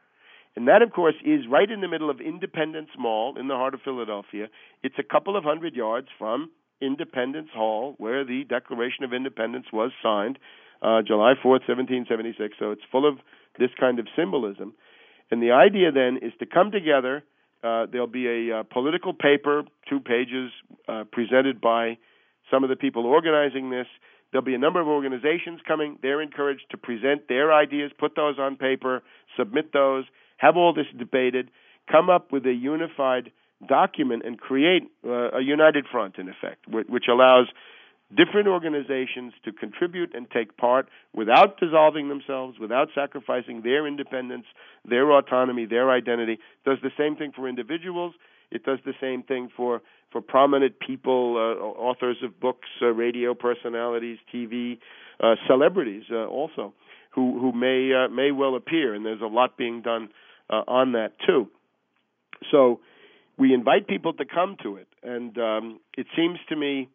and 0.56 0.68
that, 0.68 0.82
of 0.82 0.92
course, 0.92 1.16
is 1.26 1.42
right 1.50 1.70
in 1.70 1.82
the 1.82 1.88
middle 1.88 2.10
of 2.10 2.22
Independence 2.22 2.90
Mall 2.98 3.38
in 3.40 3.48
the 3.48 3.56
heart 3.56 3.74
of 3.74 3.82
Philadelphia. 3.82 4.48
It's 4.84 4.96
a 5.00 5.04
couple 5.04 5.36
of 5.36 5.44
hundred 5.44 5.76
yards 5.76 6.08
from 6.20 6.52
Independence 6.80 7.50
Hall, 7.54 7.96
where 7.98 8.24
the 8.24 8.44
Declaration 8.44 9.04
of 9.04 9.14
Independence 9.14 9.68
was 9.74 9.92
signed 10.04 10.38
uh, 10.82 11.02
July 11.02 11.34
4th, 11.34 11.66
1776. 11.66 12.56
So 12.60 12.72
it's 12.72 12.82
full 12.92 13.08
of 13.08 13.18
this 13.58 13.72
kind 13.80 13.98
of 13.98 14.08
symbolism. 14.16 14.74
And 15.32 15.42
the 15.42 15.52
idea 15.52 15.92
then 15.92 16.20
is 16.22 16.34
to 16.40 16.46
come 16.46 16.72
together. 16.72 17.24
Uh, 17.64 17.86
there'll 17.92 18.08
be 18.08 18.28
a 18.28 18.60
uh, 18.60 18.64
political 18.64 19.14
paper, 19.14 19.64
two 19.90 20.00
pages, 20.00 20.52
uh, 20.88 21.04
presented 21.12 21.62
by 21.62 21.98
some 22.52 22.64
of 22.64 22.70
the 22.70 22.76
people 22.76 23.06
organizing 23.06 23.70
this. 23.70 23.88
There'll 24.32 24.46
be 24.46 24.56
a 24.56 24.60
number 24.60 24.82
of 24.82 24.88
organizations 24.88 25.62
coming. 25.68 25.98
They're 26.02 26.22
encouraged 26.22 26.66
to 26.72 26.78
present 26.78 27.28
their 27.30 27.54
ideas, 27.54 27.92
put 27.98 28.16
those 28.16 28.38
on 28.40 28.58
paper, 28.58 29.02
submit 29.38 29.72
those 29.72 30.06
have 30.44 30.58
all 30.58 30.74
this 30.74 30.88
debated, 30.98 31.50
come 31.90 32.10
up 32.10 32.32
with 32.32 32.46
a 32.46 32.54
unified 32.54 33.32
document, 33.68 34.24
and 34.26 34.38
create 34.38 34.84
uh, 35.06 35.32
a 35.32 35.42
united 35.42 35.86
front, 35.90 36.18
in 36.18 36.28
effect, 36.28 36.68
which 36.68 37.06
allows 37.10 37.48
different 38.16 38.48
organizations 38.48 39.34
to 39.44 39.52
contribute 39.52 40.14
and 40.14 40.30
take 40.30 40.56
part 40.58 40.88
without 41.14 41.60
dissolving 41.60 42.10
themselves, 42.10 42.60
without 42.60 42.90
sacrificing 42.94 43.62
their 43.62 43.88
independence, 43.88 44.46
their 44.88 45.12
autonomy, 45.12 45.66
their 45.66 45.90
identity. 45.92 46.34
It 46.34 46.70
does 46.70 46.78
the 46.84 46.92
same 46.98 47.16
thing 47.16 47.32
for 47.36 47.48
individuals. 47.48 48.14
It 48.52 48.64
does 48.64 48.80
the 48.86 48.94
same 49.02 49.24
thing 49.24 49.50
for 49.56 49.82
for 50.12 50.22
prominent 50.22 50.80
people, 50.80 51.38
uh, 51.38 51.60
authors 51.66 52.18
of 52.24 52.40
books, 52.40 52.68
uh, 52.84 52.86
radio 52.86 53.34
personalities, 53.34 54.20
TV, 54.32 54.78
uh, 55.20 55.34
celebrities, 55.48 56.04
uh, 56.12 56.28
also, 56.28 56.74
who 57.10 57.40
who 57.40 57.52
may 57.52 57.92
uh, 57.94 58.10
may 58.10 58.32
well 58.32 58.56
appear. 58.56 58.94
And 58.94 59.04
there's 59.04 59.22
a 59.22 59.26
lot 59.26 59.58
being 59.58 59.82
done 59.82 60.10
uh, 60.52 60.62
on 60.68 60.92
that 60.92 61.14
too. 61.26 61.50
So 62.52 62.80
we 63.38 63.54
invite 63.54 63.88
people 63.88 64.14
to 64.14 64.26
come 64.26 64.56
to 64.62 64.78
it, 64.78 64.88
and 65.02 65.36
um, 65.38 65.80
it 65.98 66.08
seems 66.16 66.38
to 66.50 66.56
me. 66.56 66.90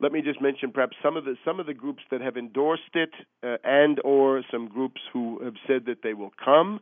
Let 0.00 0.12
me 0.12 0.22
just 0.22 0.40
mention 0.40 0.72
perhaps 0.72 0.96
some 1.02 1.16
of 1.16 1.24
the 1.24 1.36
some 1.44 1.60
of 1.60 1.66
the 1.66 1.74
groups 1.74 2.02
that 2.10 2.22
have 2.22 2.36
endorsed 2.36 2.94
it, 2.94 3.10
uh, 3.42 3.56
and 3.62 4.00
or 4.02 4.42
some 4.50 4.66
groups 4.66 5.00
who 5.12 5.44
have 5.44 5.54
said 5.66 5.84
that 5.86 5.98
they 6.02 6.14
will 6.14 6.32
come. 6.42 6.80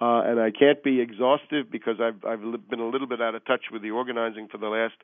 Uh, 0.00 0.22
and 0.24 0.40
I 0.40 0.52
can't 0.52 0.82
be 0.82 1.00
exhaustive 1.00 1.70
because 1.70 1.96
I've 2.00 2.24
I've 2.24 2.40
been 2.70 2.80
a 2.80 2.88
little 2.88 3.06
bit 3.06 3.20
out 3.20 3.34
of 3.34 3.44
touch 3.44 3.64
with 3.70 3.82
the 3.82 3.90
organizing 3.90 4.48
for 4.50 4.56
the 4.56 4.68
last 4.68 4.94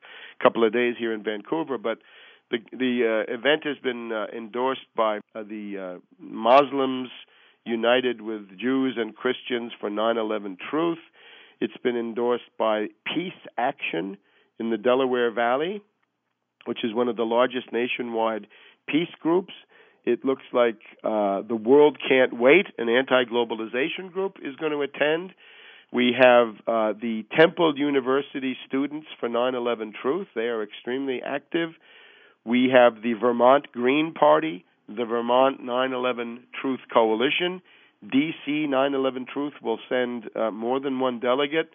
couple 0.41 0.65
of 0.65 0.73
days 0.73 0.95
here 0.97 1.13
in 1.13 1.21
Vancouver. 1.23 1.77
But 1.77 1.99
the 2.49 2.57
the 2.71 3.25
uh, 3.27 3.33
event 3.33 3.63
has 3.65 3.77
been 3.83 4.11
uh, 4.11 4.25
endorsed 4.35 4.87
by 4.95 5.17
uh, 5.17 5.43
the 5.43 5.99
uh, 5.99 5.99
Muslims 6.19 7.09
United 7.65 8.21
with 8.21 8.57
Jews 8.57 8.95
and 8.97 9.15
Christians 9.15 9.71
for 9.79 9.89
9 9.89 10.17
11 10.17 10.57
Truth. 10.71 10.99
It's 11.59 11.77
been 11.83 11.97
endorsed 11.97 12.49
by 12.57 12.87
Peace 13.05 13.33
Action 13.57 14.17
in 14.59 14.69
the 14.69 14.77
Delaware 14.77 15.31
Valley, 15.31 15.81
which 16.65 16.83
is 16.83 16.93
one 16.93 17.07
of 17.07 17.15
the 17.15 17.23
largest 17.23 17.71
nationwide 17.71 18.47
peace 18.87 19.13
groups. 19.21 19.53
It 20.03 20.23
looks 20.23 20.43
like 20.53 20.77
uh, 21.03 21.41
the 21.41 21.55
World 21.55 21.97
Can't 22.07 22.37
Wait, 22.37 22.67
an 22.77 22.89
anti 22.89 23.23
globalization 23.25 24.11
group, 24.11 24.37
is 24.43 24.55
going 24.57 24.71
to 24.71 24.81
attend. 24.81 25.33
We 25.91 26.13
have 26.19 26.49
uh, 26.67 26.93
the 26.99 27.25
Temple 27.37 27.77
University 27.77 28.57
students 28.67 29.07
for 29.19 29.29
9 29.29 29.55
11 29.55 29.93
Truth. 30.01 30.27
They 30.35 30.47
are 30.47 30.61
extremely 30.61 31.21
active. 31.25 31.71
We 32.43 32.69
have 32.73 33.01
the 33.01 33.13
Vermont 33.13 33.71
Green 33.71 34.13
Party 34.13 34.65
the 34.87 35.05
Vermont 35.05 35.61
9/11 35.61 36.39
Truth 36.61 36.81
Coalition. 36.93 37.61
DC 38.05 38.67
9/11 38.67 39.27
Truth 39.27 39.53
will 39.61 39.79
send 39.89 40.29
uh, 40.35 40.51
more 40.51 40.79
than 40.79 40.99
one 40.99 41.19
delegate. 41.19 41.71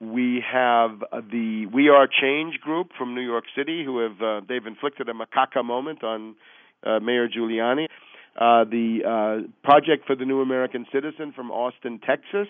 We 0.00 0.42
have 0.50 1.02
uh, 1.12 1.20
the 1.30 1.66
We 1.66 1.90
Are 1.90 2.08
Change 2.08 2.58
group 2.60 2.90
from 2.96 3.14
New 3.14 3.20
York 3.20 3.44
City, 3.54 3.84
who 3.84 3.98
have 3.98 4.22
uh, 4.22 4.40
they've 4.48 4.66
inflicted 4.66 5.08
a 5.08 5.12
macaca 5.12 5.62
moment 5.62 6.02
on 6.02 6.36
uh, 6.84 7.00
Mayor 7.00 7.28
Giuliani. 7.28 7.86
Uh, 8.34 8.64
the 8.64 9.00
uh, 9.04 9.48
Project 9.62 10.06
for 10.06 10.16
the 10.16 10.24
New 10.24 10.40
American 10.40 10.86
Citizen 10.92 11.32
from 11.36 11.50
Austin, 11.50 12.00
Texas, 12.06 12.48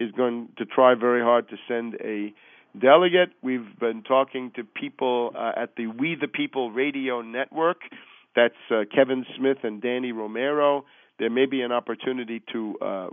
is 0.00 0.10
going 0.12 0.48
to 0.58 0.64
try 0.64 0.94
very 0.94 1.22
hard 1.22 1.48
to 1.50 1.56
send 1.68 1.94
a 2.02 2.32
delegate. 2.78 3.30
We've 3.42 3.78
been 3.78 4.02
talking 4.02 4.50
to 4.56 4.64
people 4.64 5.32
at 5.36 5.76
the 5.76 5.86
We 5.86 6.16
the 6.20 6.28
People 6.28 6.72
Radio 6.72 7.22
Network 7.22 7.82
That's 8.34 8.54
uh, 8.70 8.84
Kevin 8.94 9.24
Smith 9.36 9.58
and 9.62 9.82
Danny 9.82 10.12
Romero. 10.12 10.84
There 11.18 11.30
may 11.30 11.46
be 11.46 11.62
an 11.62 11.72
opportunity 11.72 12.42
to 12.52 12.78
uh, 12.80 13.08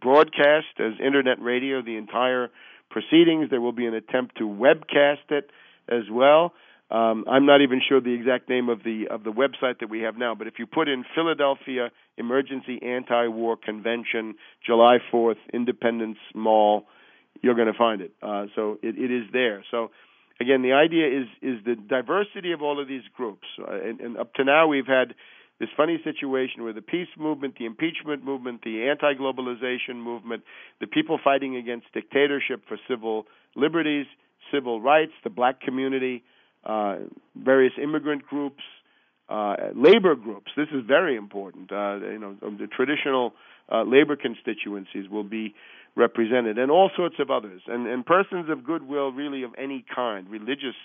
broadcast 0.00 0.66
as 0.78 0.92
internet 1.04 1.40
radio 1.40 1.80
the 1.80 1.96
entire 1.96 2.50
proceedings. 2.90 3.50
There 3.50 3.60
will 3.60 3.72
be 3.72 3.86
an 3.86 3.94
attempt 3.94 4.38
to 4.38 4.44
webcast 4.44 5.30
it 5.30 5.50
as 5.88 6.04
well. 6.10 6.52
Um, 6.90 7.24
I'm 7.30 7.44
not 7.44 7.60
even 7.60 7.82
sure 7.86 8.00
the 8.00 8.14
exact 8.14 8.48
name 8.48 8.70
of 8.70 8.82
the 8.82 9.08
of 9.10 9.22
the 9.22 9.30
website 9.30 9.80
that 9.80 9.90
we 9.90 10.00
have 10.00 10.16
now, 10.16 10.34
but 10.34 10.46
if 10.46 10.54
you 10.58 10.66
put 10.66 10.88
in 10.88 11.04
Philadelphia 11.14 11.90
Emergency 12.16 12.80
Anti-War 12.82 13.58
Convention, 13.58 14.36
July 14.64 14.98
4th, 15.12 15.36
Independence 15.52 16.16
Mall, 16.34 16.86
you're 17.42 17.54
going 17.54 17.70
to 17.70 17.76
find 17.76 18.00
it. 18.00 18.12
Uh, 18.22 18.46
so 18.56 18.78
it, 18.82 18.96
it 18.98 19.10
is 19.10 19.24
there. 19.34 19.62
So 19.70 19.90
again, 20.40 20.62
the 20.62 20.72
idea 20.72 21.08
is 21.08 21.26
is 21.42 21.62
the 21.64 21.76
diversity 21.76 22.52
of 22.52 22.62
all 22.62 22.80
of 22.80 22.88
these 22.88 23.02
groups, 23.14 23.46
uh, 23.60 23.70
and, 23.70 24.00
and 24.00 24.16
up 24.16 24.32
to 24.34 24.44
now 24.44 24.66
we've 24.66 24.86
had 24.86 25.14
this 25.60 25.68
funny 25.76 25.98
situation 26.04 26.62
where 26.62 26.72
the 26.72 26.82
peace 26.82 27.08
movement, 27.18 27.54
the 27.58 27.66
impeachment 27.66 28.24
movement, 28.24 28.62
the 28.62 28.88
anti-globalization 28.88 29.96
movement, 29.96 30.42
the 30.80 30.86
people 30.86 31.18
fighting 31.22 31.56
against 31.56 31.86
dictatorship 31.92 32.62
for 32.68 32.78
civil 32.88 33.26
liberties, 33.56 34.06
civil 34.52 34.80
rights, 34.80 35.12
the 35.24 35.30
black 35.30 35.60
community 35.60 36.22
uh, 36.64 36.96
various 37.36 37.72
immigrant 37.82 38.26
groups, 38.26 38.62
uh, 39.28 39.56
labor 39.74 40.14
groups. 40.14 40.50
This 40.56 40.68
is 40.72 40.84
very 40.86 41.16
important. 41.16 41.70
Uh, 41.72 41.96
you 41.96 42.18
know, 42.18 42.36
the 42.40 42.66
traditional 42.66 43.32
uh, 43.70 43.82
labor 43.82 44.16
constituencies 44.16 45.08
will 45.10 45.24
be 45.24 45.54
represented, 45.96 46.58
and 46.58 46.70
all 46.70 46.90
sorts 46.96 47.16
of 47.18 47.30
others, 47.30 47.62
and, 47.66 47.86
and 47.86 48.06
persons 48.06 48.48
of 48.48 48.64
goodwill, 48.64 49.10
really 49.12 49.42
of 49.42 49.50
any 49.58 49.84
kind, 49.94 50.28
religious 50.30 50.76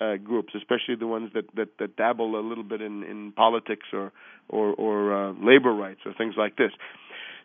uh, 0.00 0.16
groups, 0.16 0.54
especially 0.54 0.96
the 0.98 1.06
ones 1.06 1.30
that, 1.34 1.44
that, 1.56 1.68
that 1.78 1.96
dabble 1.96 2.38
a 2.38 2.44
little 2.46 2.64
bit 2.64 2.80
in, 2.80 3.02
in 3.04 3.32
politics 3.32 3.86
or 3.92 4.12
or, 4.48 4.74
or 4.74 5.12
uh, 5.12 5.32
labor 5.42 5.72
rights 5.74 6.00
or 6.06 6.14
things 6.14 6.34
like 6.36 6.56
this. 6.56 6.70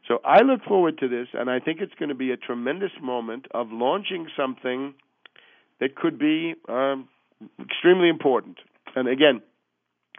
So 0.07 0.19
I 0.25 0.41
look 0.41 0.63
forward 0.63 0.97
to 0.99 1.07
this, 1.07 1.27
and 1.33 1.49
I 1.49 1.59
think 1.59 1.79
it's 1.79 1.93
going 1.97 2.09
to 2.09 2.15
be 2.15 2.31
a 2.31 2.37
tremendous 2.37 2.91
moment 3.01 3.47
of 3.51 3.71
launching 3.71 4.27
something 4.35 4.93
that 5.79 5.95
could 5.95 6.19
be 6.19 6.55
um, 6.67 7.07
extremely 7.59 8.09
important. 8.09 8.57
And 8.95 9.07
again, 9.07 9.41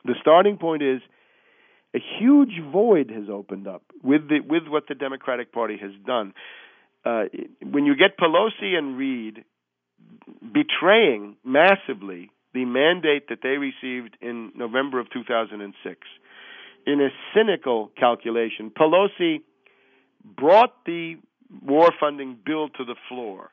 the 0.04 0.14
starting 0.20 0.56
point 0.56 0.82
is 0.82 1.00
a 1.94 1.98
huge 2.18 2.60
void 2.72 3.10
has 3.10 3.28
opened 3.30 3.68
up 3.68 3.82
with 4.02 4.28
the 4.28 4.40
with 4.40 4.66
what 4.66 4.84
the 4.88 4.94
Democratic 4.94 5.52
Party 5.52 5.76
has 5.80 5.92
done. 6.06 6.32
Uh, 7.04 7.24
when 7.62 7.84
you 7.84 7.96
get 7.96 8.16
Pelosi 8.16 8.74
and 8.76 8.96
Reid 8.96 9.44
betraying 10.52 11.36
massively 11.44 12.30
the 12.54 12.64
mandate 12.64 13.28
that 13.28 13.38
they 13.42 13.56
received 13.56 14.16
in 14.20 14.52
November 14.54 15.00
of 15.00 15.10
2006, 15.10 16.00
in 16.86 17.00
a 17.00 17.08
cynical 17.34 17.90
calculation, 17.98 18.70
Pelosi 18.70 19.40
brought 20.24 20.84
the 20.84 21.14
war 21.64 21.90
funding 21.98 22.36
bill 22.44 22.68
to 22.68 22.84
the 22.84 22.96
floor 23.08 23.50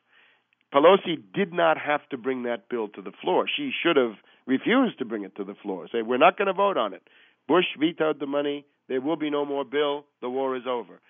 Pelosi 0.72 1.20
did 1.34 1.52
not 1.52 1.78
have 1.78 2.08
to 2.10 2.16
bring 2.16 2.44
that 2.44 2.68
bill 2.68 2.88
to 2.88 3.02
the 3.02 3.12
floor. 3.22 3.46
She 3.54 3.70
should 3.82 3.96
have 3.96 4.14
refused 4.46 4.98
to 4.98 5.04
bring 5.04 5.24
it 5.24 5.34
to 5.36 5.44
the 5.44 5.54
floor. 5.54 5.88
Say, 5.90 6.02
we're 6.02 6.18
not 6.18 6.38
going 6.38 6.46
to 6.46 6.52
vote 6.52 6.76
on 6.76 6.94
it. 6.94 7.02
Bush 7.48 7.64
vetoed 7.78 8.20
the 8.20 8.26
money. 8.26 8.64
There 8.88 9.00
will 9.00 9.16
be 9.16 9.30
no 9.30 9.44
more 9.44 9.64
bill. 9.64 10.04
The 10.20 10.30
war 10.30 10.56
is 10.56 10.62
over. 10.68 11.00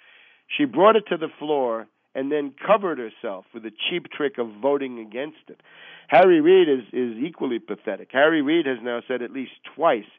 She 0.57 0.65
brought 0.65 0.97
it 0.97 1.05
to 1.11 1.17
the 1.17 1.29
floor 1.39 1.87
and 2.15 2.31
then 2.31 2.53
covered 2.67 2.99
herself 2.99 3.45
with 3.55 3.63
the 3.63 3.73
cheap 3.89 4.07
trick 4.11 4.39
of 4.39 4.49
voting 4.61 4.99
against 4.99 5.49
it. 5.49 5.61
Harry 6.09 6.41
Reid 6.41 6.69
is, 6.69 6.85
is 6.93 7.17
equally 7.23 7.59
pathetic. 7.59 8.09
Harry 8.13 8.43
Reid 8.43 8.67
has 8.67 8.79
now 8.83 9.01
said 9.07 9.23
at 9.23 9.31
least 9.31 9.53
twice, 9.77 10.11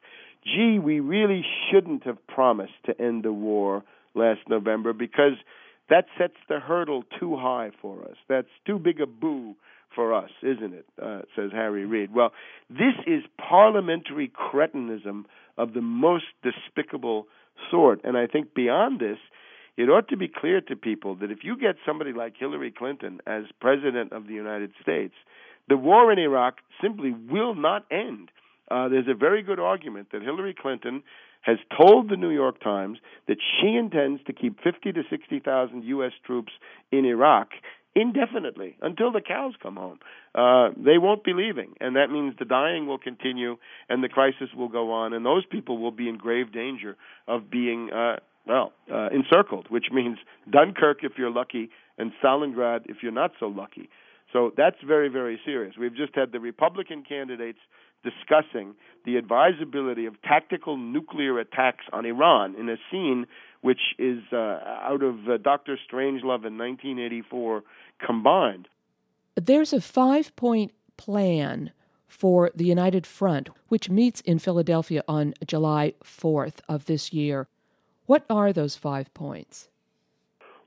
gee, 0.43 0.79
we 0.79 0.99
really 0.99 1.45
shouldn't 1.69 2.03
have 2.05 2.25
promised 2.27 2.73
to 2.85 2.99
end 2.99 3.23
the 3.23 3.33
war 3.33 3.83
last 4.15 4.41
November 4.49 4.93
because 4.93 5.33
that 5.89 6.05
sets 6.17 6.35
the 6.47 6.59
hurdle 6.59 7.03
too 7.19 7.35
high 7.35 7.71
for 7.81 8.03
us. 8.03 8.15
That's 8.29 8.47
too 8.65 8.79
big 8.79 9.01
a 9.01 9.05
boo 9.05 9.55
for 9.93 10.13
us, 10.13 10.29
isn't 10.41 10.73
it? 10.73 10.85
Uh, 11.01 11.21
says 11.35 11.51
Harry 11.51 11.85
Reid. 11.85 12.13
Well, 12.13 12.31
this 12.69 12.95
is 13.05 13.23
parliamentary 13.37 14.29
cretinism 14.29 15.25
of 15.57 15.73
the 15.73 15.81
most 15.81 16.25
despicable 16.41 17.27
sort. 17.69 17.99
And 18.05 18.17
I 18.17 18.27
think 18.27 18.53
beyond 18.53 18.99
this, 19.01 19.17
it 19.77 19.89
ought 19.89 20.07
to 20.09 20.17
be 20.17 20.27
clear 20.27 20.61
to 20.61 20.75
people 20.75 21.15
that 21.15 21.31
if 21.31 21.39
you 21.43 21.57
get 21.57 21.75
somebody 21.85 22.13
like 22.13 22.35
Hillary 22.37 22.71
Clinton 22.71 23.19
as 23.25 23.43
president 23.59 24.11
of 24.11 24.27
the 24.27 24.33
United 24.33 24.71
States, 24.81 25.13
the 25.69 25.77
war 25.77 26.11
in 26.11 26.19
Iraq 26.19 26.57
simply 26.81 27.11
will 27.11 27.55
not 27.55 27.85
end. 27.91 28.29
Uh, 28.69 28.87
there's 28.89 29.07
a 29.07 29.13
very 29.13 29.41
good 29.41 29.59
argument 29.59 30.07
that 30.11 30.21
Hillary 30.21 30.55
Clinton 30.59 31.03
has 31.41 31.57
told 31.75 32.09
the 32.09 32.15
New 32.15 32.29
York 32.29 32.61
Times 32.61 32.99
that 33.27 33.37
she 33.59 33.75
intends 33.75 34.23
to 34.25 34.33
keep 34.33 34.61
50 34.61 34.91
to 34.93 35.01
60,000 35.09 35.83
U.S. 35.83 36.11
troops 36.25 36.51
in 36.91 37.05
Iraq 37.05 37.49
indefinitely 37.93 38.77
until 38.81 39.11
the 39.11 39.21
cows 39.21 39.53
come 39.61 39.75
home. 39.75 39.99
Uh, 40.33 40.69
they 40.77 40.97
won't 40.97 41.23
be 41.23 41.33
leaving, 41.33 41.73
and 41.81 41.95
that 41.95 42.09
means 42.09 42.33
the 42.39 42.45
dying 42.45 42.87
will 42.87 42.97
continue 42.97 43.57
and 43.89 44.03
the 44.03 44.09
crisis 44.09 44.49
will 44.55 44.69
go 44.69 44.91
on, 44.93 45.13
and 45.13 45.25
those 45.25 45.45
people 45.45 45.77
will 45.77 45.91
be 45.91 46.07
in 46.07 46.17
grave 46.17 46.53
danger 46.53 46.95
of 47.27 47.49
being, 47.49 47.91
uh, 47.91 48.17
well, 48.47 48.73
uh, 48.91 49.09
encircled, 49.09 49.67
which 49.69 49.87
means 49.91 50.17
Dunkirk 50.49 51.03
if 51.03 51.13
you're 51.17 51.31
lucky, 51.31 51.69
and 51.97 52.11
Stalingrad 52.23 52.89
if 52.89 52.97
you're 53.03 53.11
not 53.11 53.31
so 53.39 53.47
lucky. 53.47 53.89
So 54.33 54.51
that's 54.55 54.77
very, 54.85 55.09
very 55.09 55.39
serious. 55.45 55.75
We've 55.77 55.95
just 55.95 56.15
had 56.15 56.31
the 56.31 56.39
Republican 56.39 57.03
candidates 57.07 57.59
discussing 58.03 58.73
the 59.05 59.17
advisability 59.17 60.05
of 60.05 60.19
tactical 60.21 60.77
nuclear 60.77 61.39
attacks 61.39 61.85
on 61.91 62.05
Iran 62.05 62.55
in 62.55 62.69
a 62.69 62.77
scene 62.89 63.27
which 63.61 63.81
is 63.99 64.19
uh, 64.33 64.37
out 64.37 65.03
of 65.03 65.29
uh, 65.29 65.37
Dr. 65.37 65.77
Strangelove 65.77 66.45
in 66.45 66.57
1984 66.57 67.63
combined. 68.03 68.67
There's 69.35 69.73
a 69.73 69.81
five 69.81 70.35
point 70.35 70.71
plan 70.97 71.71
for 72.07 72.51
the 72.53 72.65
United 72.65 73.07
Front, 73.07 73.49
which 73.69 73.89
meets 73.89 74.19
in 74.21 74.39
Philadelphia 74.39 75.03
on 75.07 75.33
July 75.45 75.93
4th 76.03 76.59
of 76.67 76.85
this 76.85 77.13
year. 77.13 77.47
What 78.11 78.25
are 78.29 78.51
those 78.51 78.75
five 78.75 79.13
points? 79.13 79.69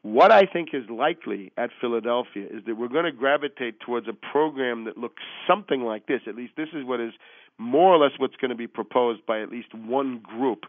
What 0.00 0.32
I 0.32 0.46
think 0.50 0.70
is 0.72 0.88
likely 0.88 1.52
at 1.58 1.68
Philadelphia 1.78 2.46
is 2.50 2.64
that 2.64 2.78
we're 2.78 2.88
going 2.88 3.04
to 3.04 3.12
gravitate 3.12 3.80
towards 3.80 4.08
a 4.08 4.14
program 4.14 4.84
that 4.84 4.96
looks 4.96 5.22
something 5.46 5.82
like 5.82 6.06
this. 6.06 6.22
At 6.26 6.36
least 6.36 6.54
this 6.56 6.70
is 6.72 6.86
what 6.86 7.00
is 7.00 7.12
more 7.58 7.92
or 7.94 7.98
less 7.98 8.12
what's 8.16 8.36
going 8.36 8.48
to 8.48 8.56
be 8.56 8.66
proposed 8.66 9.26
by 9.26 9.42
at 9.42 9.50
least 9.50 9.74
one 9.74 10.20
group 10.20 10.60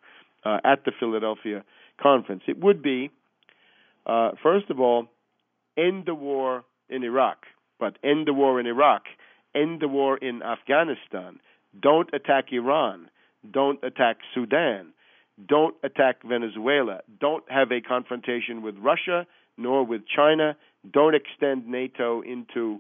uh, 0.44 0.58
at 0.66 0.84
the 0.84 0.92
Philadelphia 1.00 1.64
conference. 2.04 2.44
It 2.46 2.60
would 2.60 2.82
be, 2.82 3.10
uh, 4.06 4.32
first 4.44 4.70
of 4.70 4.78
all, 4.82 5.08
end 5.78 6.08
the 6.08 6.14
war 6.14 6.66
in 6.90 7.06
Iraq, 7.06 7.46
but 7.80 7.98
end 8.04 8.28
the 8.28 8.34
war 8.34 8.60
in 8.60 8.68
Iraq, 8.68 9.04
end 9.56 9.80
the 9.80 9.88
war 9.88 10.18
in 10.18 10.44
Afghanistan, 10.44 11.40
don't 11.82 12.14
attack 12.14 12.52
Iran, 12.52 13.08
don't 13.50 13.82
attack 13.82 14.18
Sudan, 14.34 14.92
don't 15.48 15.76
attack 15.84 16.24
Venezuela. 16.24 17.02
Don't 17.19 17.43
have 17.50 17.71
a 17.71 17.82
confrontation 17.82 18.62
with 18.62 18.76
Russia 18.78 19.26
nor 19.58 19.86
with 19.86 20.02
China. 20.08 20.56
Don't 20.89 21.15
extend 21.15 21.67
NATO 21.67 22.21
into 22.21 22.80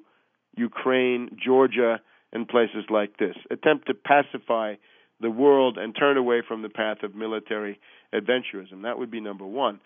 Ukraine, 0.55 1.37
Georgia, 1.43 1.99
and 2.31 2.47
places 2.47 2.85
like 2.89 3.17
this. 3.17 3.35
Attempt 3.51 3.87
to 3.87 3.93
pacify 3.93 4.75
the 5.21 5.29
world 5.29 5.77
and 5.77 5.95
turn 5.97 6.17
away 6.17 6.41
from 6.45 6.61
the 6.61 6.69
path 6.69 6.97
of 7.03 7.15
military 7.15 7.79
adventurism. 8.13 8.83
That 8.83 8.99
would 8.99 9.11
be 9.11 9.21
number 9.21 9.45
one. 9.45 9.79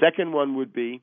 Second 0.00 0.32
one 0.32 0.56
would 0.56 0.72
be 0.72 1.02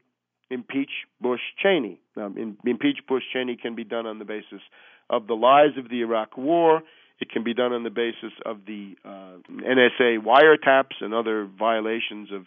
impeach 0.49 0.89
Bush 1.21 1.41
Cheney. 1.61 1.99
impeach 2.15 2.99
Bush 3.07 3.23
Cheney 3.33 3.57
can 3.61 3.75
be 3.75 3.83
done 3.83 4.05
on 4.05 4.19
the 4.19 4.25
basis 4.25 4.61
of 5.09 5.27
the 5.27 5.35
lies 5.35 5.77
of 5.77 5.89
the 5.89 6.01
Iraq 6.01 6.37
War 6.37 6.81
it 7.19 7.29
can 7.31 7.43
be 7.43 7.53
done 7.53 7.73
on 7.73 7.83
the 7.83 7.89
basis 7.89 8.33
of 8.45 8.59
the 8.65 8.95
uh, 9.03 9.37
NSA 9.49 10.19
wiretaps 10.19 11.01
and 11.01 11.13
other 11.13 11.45
violations 11.57 12.29
of 12.31 12.45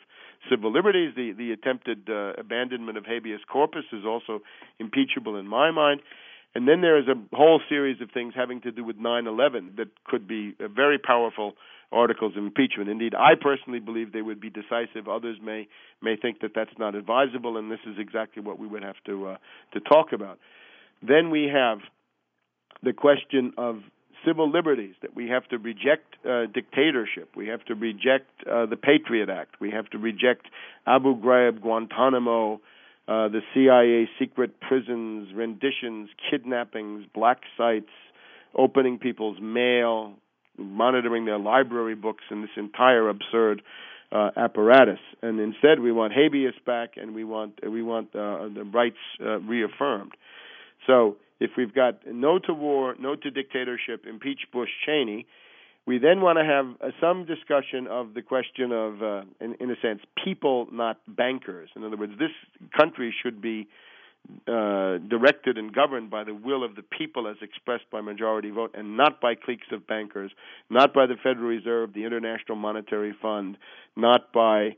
civil 0.49 0.73
liberties. 0.73 1.13
The 1.17 1.33
the 1.33 1.53
attempted 1.53 2.09
uh, 2.09 2.35
abandonment 2.39 2.97
of 2.97 3.05
habeas 3.05 3.41
corpus 3.51 3.85
is 3.93 4.05
also 4.07 4.41
impeachable 4.79 5.37
in 5.37 5.47
my 5.47 5.71
mind. 5.71 6.01
And 6.55 6.67
then 6.67 6.81
there 6.81 6.99
is 6.99 7.07
a 7.07 7.15
whole 7.37 7.61
series 7.69 8.01
of 8.01 8.11
things 8.11 8.35
having 8.35 8.61
to 8.63 8.73
do 8.73 8.85
with 8.85 8.97
9/11 8.97 9.77
that 9.77 9.89
could 10.05 10.27
be 10.27 10.55
uh, 10.61 10.69
very 10.69 10.99
powerful 10.99 11.55
articles 11.93 12.37
of 12.37 12.45
impeachment. 12.45 12.89
Indeed, 12.89 13.15
I 13.15 13.35
personally 13.41 13.81
believe 13.81 14.13
they 14.13 14.23
would 14.23 14.41
be 14.41 14.51
decisive. 14.51 15.09
Others 15.09 15.39
may 15.43 15.69
may 16.01 16.17
think 16.17 16.41
that 16.41 16.53
that's 16.55 16.77
not 16.79 16.95
advisable, 16.95 17.57
and 17.57 17.71
this 17.71 17.81
is 17.87 17.97
exactly 17.99 18.43
what 18.43 18.59
we 18.59 18.67
would 18.67 18.85
have 18.85 18.97
to 19.07 19.29
uh, 19.29 19.37
to 19.73 19.81
talk 19.81 20.13
about. 20.13 20.39
Then 21.03 21.31
we 21.31 21.51
have 21.53 21.79
the 22.83 22.93
question 22.93 23.53
of 23.57 23.81
civil 24.27 24.51
liberties, 24.51 24.95
that 25.03 25.15
we 25.15 25.29
have 25.29 25.47
to 25.49 25.59
reject 25.59 26.17
uh, 26.29 26.47
dictatorship, 26.47 27.31
we 27.37 27.49
have 27.49 27.65
to 27.65 27.75
reject 27.75 28.31
uh, 28.51 28.67
the 28.67 28.77
Patriot 28.77 29.29
Act, 29.29 29.61
we 29.61 29.71
have 29.71 29.89
to 29.91 29.99
reject 29.99 30.47
Abu 30.87 31.17
Ghraib, 31.17 31.61
Guantanamo, 31.61 32.61
uh, 33.09 33.29
the 33.29 33.41
CIA 33.55 34.09
secret 34.19 34.61
prisons, 34.61 35.35
renditions, 35.35 36.11
kidnappings, 36.31 37.05
black 37.13 37.41
sites, 37.57 37.91
opening 38.55 38.99
people's 38.99 39.39
mail, 39.41 40.15
monitoring 40.57 41.25
their 41.25 41.39
library 41.39 41.95
books 41.95 42.25
and 42.31 42.45
this 42.45 42.51
entire 42.57 43.09
absurd 43.09 43.63
uh, 44.13 44.31
apparatus. 44.37 44.99
And 45.23 45.41
instead, 45.41 45.81
we 45.81 45.93
want 45.93 46.13
habeas 46.13 46.55
back, 46.67 46.91
and 46.97 47.15
we 47.15 47.25
want 47.25 47.61
we 47.69 47.83
want 47.83 48.09
uh, 48.15 48.49
the 48.55 48.69
rights 48.73 48.97
uh, 49.21 49.41
reaffirmed. 49.41 50.13
So 50.87 51.17
if 51.41 51.53
we've 51.57 51.75
got 51.75 52.07
no 52.07 52.39
to 52.39 52.55
war, 52.55 52.95
no 52.99 53.17
to 53.17 53.31
dictatorship, 53.31 54.05
impeach 54.07 54.41
Bush 54.53 54.69
Cheney, 54.87 55.27
we 55.87 55.99
then 55.99 56.21
want 56.21 56.39
to 56.39 56.45
have 56.45 56.67
uh, 56.81 56.95
some 57.01 57.25
discussion 57.25 57.87
of 57.89 58.15
the 58.15 58.23
question 58.23 58.71
of, 58.71 59.03
uh, 59.03 59.23
in, 59.41 59.55
in, 59.59 59.71
a 59.71 59.81
sense, 59.81 60.01
people, 60.23 60.69
not 60.71 60.99
bankers. 61.09 61.71
In 61.75 61.83
other 61.83 61.97
words, 61.97 62.13
this 62.19 62.31
country 62.79 63.15
should 63.23 63.41
be 63.41 63.67
uh, 64.47 64.99
directed 65.09 65.57
and 65.57 65.75
governed 65.75 66.11
by 66.11 66.23
the 66.23 66.35
will 66.35 66.63
of 66.63 66.77
the 66.77 66.83
people 66.83 67.27
as 67.27 67.37
expressed 67.41 67.91
by 67.91 68.03
majority 68.03 68.51
vote 68.51 68.75
and 68.75 68.97
not 68.97 69.21
by 69.21 69.35
cliques 69.35 69.67
of 69.73 69.87
bankers, 69.87 70.31
not 70.69 70.93
by 70.93 71.07
the 71.07 71.17
Federal 71.23 71.47
Reserve, 71.47 71.95
the 71.95 72.05
International 72.05 72.57
Monetary 72.57 73.15
Fund, 73.21 73.57
not 73.97 74.33
by 74.33 74.77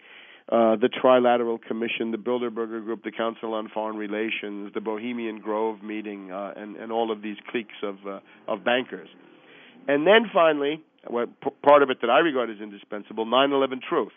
uh, 0.53 0.77
the 0.77 0.91
Trilateral 0.91 1.59
Commission, 1.63 2.11
the 2.11 2.19
Bilderberger 2.19 2.85
Group, 2.85 3.05
the 3.05 3.11
Council 3.11 3.55
on 3.55 3.71
Foreign 3.73 3.97
Relations, 3.97 4.71
the 4.75 4.83
Bohemian 4.83 5.41
Grove 5.41 5.83
meeting, 5.83 6.31
uh, 6.31 6.53
and, 6.55 6.77
and 6.77 6.93
all 6.93 7.11
of 7.11 7.23
these 7.23 7.39
cliques 7.51 7.81
of, 7.83 7.97
uh, 8.07 8.21
of 8.47 8.63
bankers. 8.63 9.09
And 9.89 10.07
then 10.07 10.31
finally, 10.31 10.83
what, 11.07 11.41
p- 11.41 11.49
part 11.65 11.83
of 11.83 11.89
it 11.89 12.03
that 12.03 12.11
I 12.11 12.19
regard 12.19 12.51
as 12.51 12.59
indispensable 12.61 13.25
9 13.25 13.51
11 13.51 13.81
truth. 13.89 14.13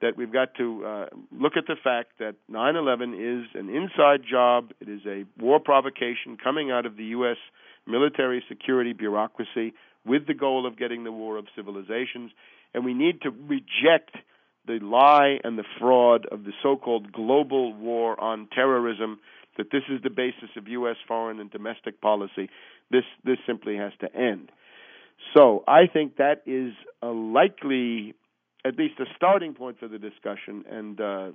That 0.00 0.16
we've 0.16 0.32
got 0.32 0.54
to 0.56 0.84
uh, 0.84 1.06
look 1.32 1.56
at 1.56 1.64
the 1.66 1.76
fact 1.82 2.18
that 2.20 2.36
9 2.48 2.76
11 2.76 3.14
is 3.14 3.46
an 3.54 3.68
inside 3.68 4.20
job, 4.28 4.70
it 4.80 4.88
is 4.88 5.00
a 5.04 5.24
war 5.40 5.58
provocation 5.58 6.36
coming 6.42 6.70
out 6.70 6.86
of 6.86 6.96
the 6.96 7.04
U.S. 7.16 7.38
military 7.88 8.42
security 8.48 8.92
bureaucracy 8.92 9.74
with 10.06 10.28
the 10.28 10.34
goal 10.34 10.64
of 10.64 10.78
getting 10.78 11.02
the 11.02 11.12
war 11.12 11.38
of 11.38 11.46
civilizations. 11.56 12.30
And 12.72 12.84
we 12.84 12.94
need 12.94 13.22
to 13.22 13.30
reject 13.30 14.16
the 14.66 14.78
lie 14.80 15.38
and 15.44 15.58
the 15.58 15.64
fraud 15.78 16.26
of 16.30 16.44
the 16.44 16.52
so-called 16.62 17.12
global 17.12 17.74
war 17.74 18.18
on 18.20 18.48
terrorism 18.54 19.18
that 19.58 19.70
this 19.70 19.82
is 19.90 20.00
the 20.02 20.10
basis 20.10 20.50
of 20.56 20.68
US 20.68 20.96
foreign 21.06 21.40
and 21.40 21.50
domestic 21.50 22.00
policy 22.00 22.48
this 22.90 23.04
this 23.24 23.38
simply 23.46 23.76
has 23.76 23.92
to 24.00 24.14
end. 24.14 24.50
So 25.34 25.64
I 25.66 25.86
think 25.92 26.16
that 26.16 26.42
is 26.46 26.72
a 27.00 27.08
likely 27.08 28.14
at 28.64 28.76
least 28.76 29.00
a 29.00 29.04
starting 29.16 29.54
point 29.54 29.80
for 29.80 29.88
the 29.88 29.98
discussion 29.98 30.64
and 30.70 31.00
uh, 31.00 31.30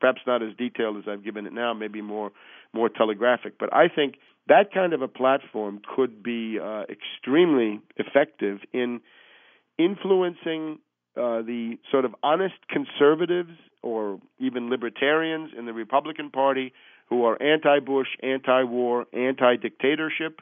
perhaps 0.00 0.22
not 0.26 0.42
as 0.42 0.56
detailed 0.58 0.96
as 0.96 1.04
I've 1.08 1.22
given 1.22 1.46
it 1.46 1.52
now 1.52 1.72
maybe 1.74 2.00
more 2.00 2.32
more 2.72 2.88
telegraphic 2.88 3.58
but 3.58 3.72
I 3.72 3.88
think 3.88 4.16
that 4.48 4.72
kind 4.72 4.92
of 4.92 5.00
a 5.02 5.08
platform 5.08 5.80
could 5.94 6.22
be 6.22 6.58
uh, 6.58 6.82
extremely 6.88 7.80
effective 7.96 8.58
in 8.72 9.00
influencing 9.78 10.78
uh, 11.16 11.42
the 11.42 11.78
sort 11.90 12.04
of 12.04 12.14
honest 12.22 12.54
conservatives 12.68 13.52
or 13.82 14.18
even 14.38 14.70
libertarians 14.70 15.50
in 15.56 15.66
the 15.66 15.72
Republican 15.72 16.30
Party 16.30 16.72
who 17.08 17.24
are 17.24 17.40
anti-Bush, 17.40 18.08
anti-war, 18.22 19.06
anti-dictatorship. 19.12 20.40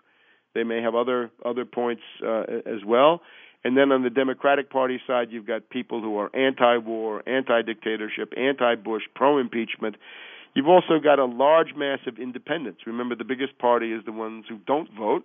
They 0.55 0.65
may 0.65 0.81
have 0.83 0.95
other 0.95 1.31
other 1.45 1.65
points 1.65 2.03
uh, 2.25 2.45
as 2.67 2.85
well. 2.87 3.21
And 3.65 3.77
then 3.77 3.93
on 3.93 4.03
the 4.03 4.11
Democratic 4.11 4.71
Party 4.71 5.01
side, 5.07 5.29
you've 5.31 5.47
got 5.47 5.71
people 5.71 6.01
who 6.01 6.19
are 6.19 6.35
anti-war, 6.35 7.23
anti-dictatorship, 7.29 8.33
anti-Bush, 8.37 9.03
pro-impeachment. 9.15 9.97
You've 10.55 10.69
also 10.69 10.99
got 11.03 11.19
a 11.19 11.25
large 11.25 11.75
mass 11.77 12.01
of 12.07 12.19
independents. 12.19 12.81
Remember, 12.87 13.15
the 13.15 13.25
biggest 13.25 13.59
party 13.59 13.93
is 13.93 14.05
the 14.05 14.13
ones 14.13 14.45
who 14.49 14.59
don't 14.67 14.91
vote 14.97 15.25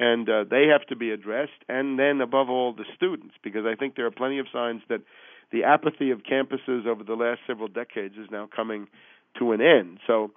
and 0.00 0.28
uh, 0.28 0.44
they 0.50 0.66
have 0.72 0.86
to 0.86 0.96
be 0.96 1.10
addressed. 1.10 1.62
And 1.68 1.98
then, 1.98 2.20
above 2.22 2.48
all, 2.48 2.72
the 2.72 2.86
students, 2.96 3.34
because 3.44 3.66
I 3.66 3.76
think 3.76 3.94
there 3.94 4.06
are 4.06 4.10
plenty 4.10 4.38
of 4.38 4.46
signs 4.52 4.80
that 4.88 5.02
the 5.52 5.64
apathy 5.64 6.10
of 6.10 6.20
campuses 6.20 6.86
over 6.86 7.04
the 7.04 7.14
last 7.14 7.40
several 7.46 7.68
decades 7.68 8.14
is 8.16 8.28
now 8.30 8.48
coming 8.54 8.88
to 9.38 9.52
an 9.52 9.60
end. 9.60 9.98
So 10.06 10.32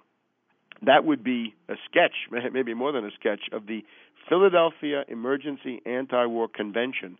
that 0.82 1.06
would 1.06 1.24
be 1.24 1.54
a 1.68 1.74
sketch, 1.88 2.12
maybe 2.52 2.74
more 2.74 2.92
than 2.92 3.06
a 3.06 3.10
sketch, 3.18 3.48
of 3.52 3.66
the 3.66 3.84
Philadelphia 4.28 5.04
Emergency 5.08 5.80
Anti-War 5.86 6.48
Convention 6.48 7.16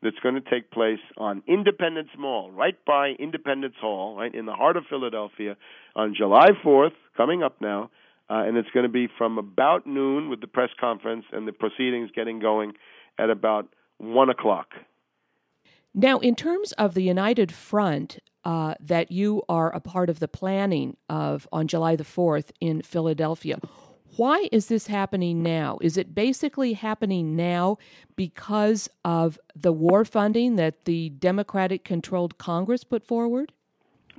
that's 0.00 0.18
going 0.22 0.36
to 0.36 0.40
take 0.40 0.70
place 0.70 1.00
on 1.16 1.42
Independence 1.48 2.10
Mall, 2.16 2.52
right 2.52 2.76
by 2.86 3.16
Independence 3.18 3.74
Hall, 3.80 4.14
right 4.16 4.32
in 4.32 4.46
the 4.46 4.52
heart 4.52 4.76
of 4.76 4.84
Philadelphia, 4.88 5.56
on 5.96 6.14
July 6.16 6.50
4th, 6.64 6.92
coming 7.16 7.42
up 7.42 7.60
now 7.60 7.90
uh, 8.30 8.44
and 8.46 8.56
it's 8.56 8.70
going 8.70 8.84
to 8.84 8.92
be 8.92 9.08
from 9.18 9.38
about 9.38 9.86
noon 9.86 10.28
with 10.28 10.40
the 10.40 10.46
press 10.46 10.70
conference 10.78 11.24
and 11.32 11.48
the 11.48 11.52
proceedings 11.52 12.10
getting 12.14 12.38
going 12.38 12.72
at 13.18 13.30
about 13.30 13.68
one 13.98 14.30
o'clock. 14.30 14.68
Now, 15.94 16.18
in 16.18 16.34
terms 16.36 16.72
of 16.72 16.94
the 16.94 17.02
United 17.02 17.50
Front 17.50 18.18
uh, 18.44 18.74
that 18.80 19.10
you 19.10 19.42
are 19.48 19.74
a 19.74 19.80
part 19.80 20.10
of 20.10 20.20
the 20.20 20.28
planning 20.28 20.96
of 21.08 21.48
on 21.52 21.66
July 21.66 21.96
the 21.96 22.04
4th 22.04 22.50
in 22.60 22.82
Philadelphia, 22.82 23.58
why 24.16 24.48
is 24.52 24.66
this 24.66 24.86
happening 24.86 25.42
now? 25.42 25.78
Is 25.80 25.96
it 25.96 26.14
basically 26.14 26.74
happening 26.74 27.36
now 27.36 27.78
because 28.16 28.88
of 29.04 29.38
the 29.54 29.72
war 29.72 30.04
funding 30.04 30.56
that 30.56 30.84
the 30.84 31.10
Democratic 31.10 31.84
controlled 31.84 32.38
Congress 32.38 32.84
put 32.84 33.04
forward? 33.04 33.52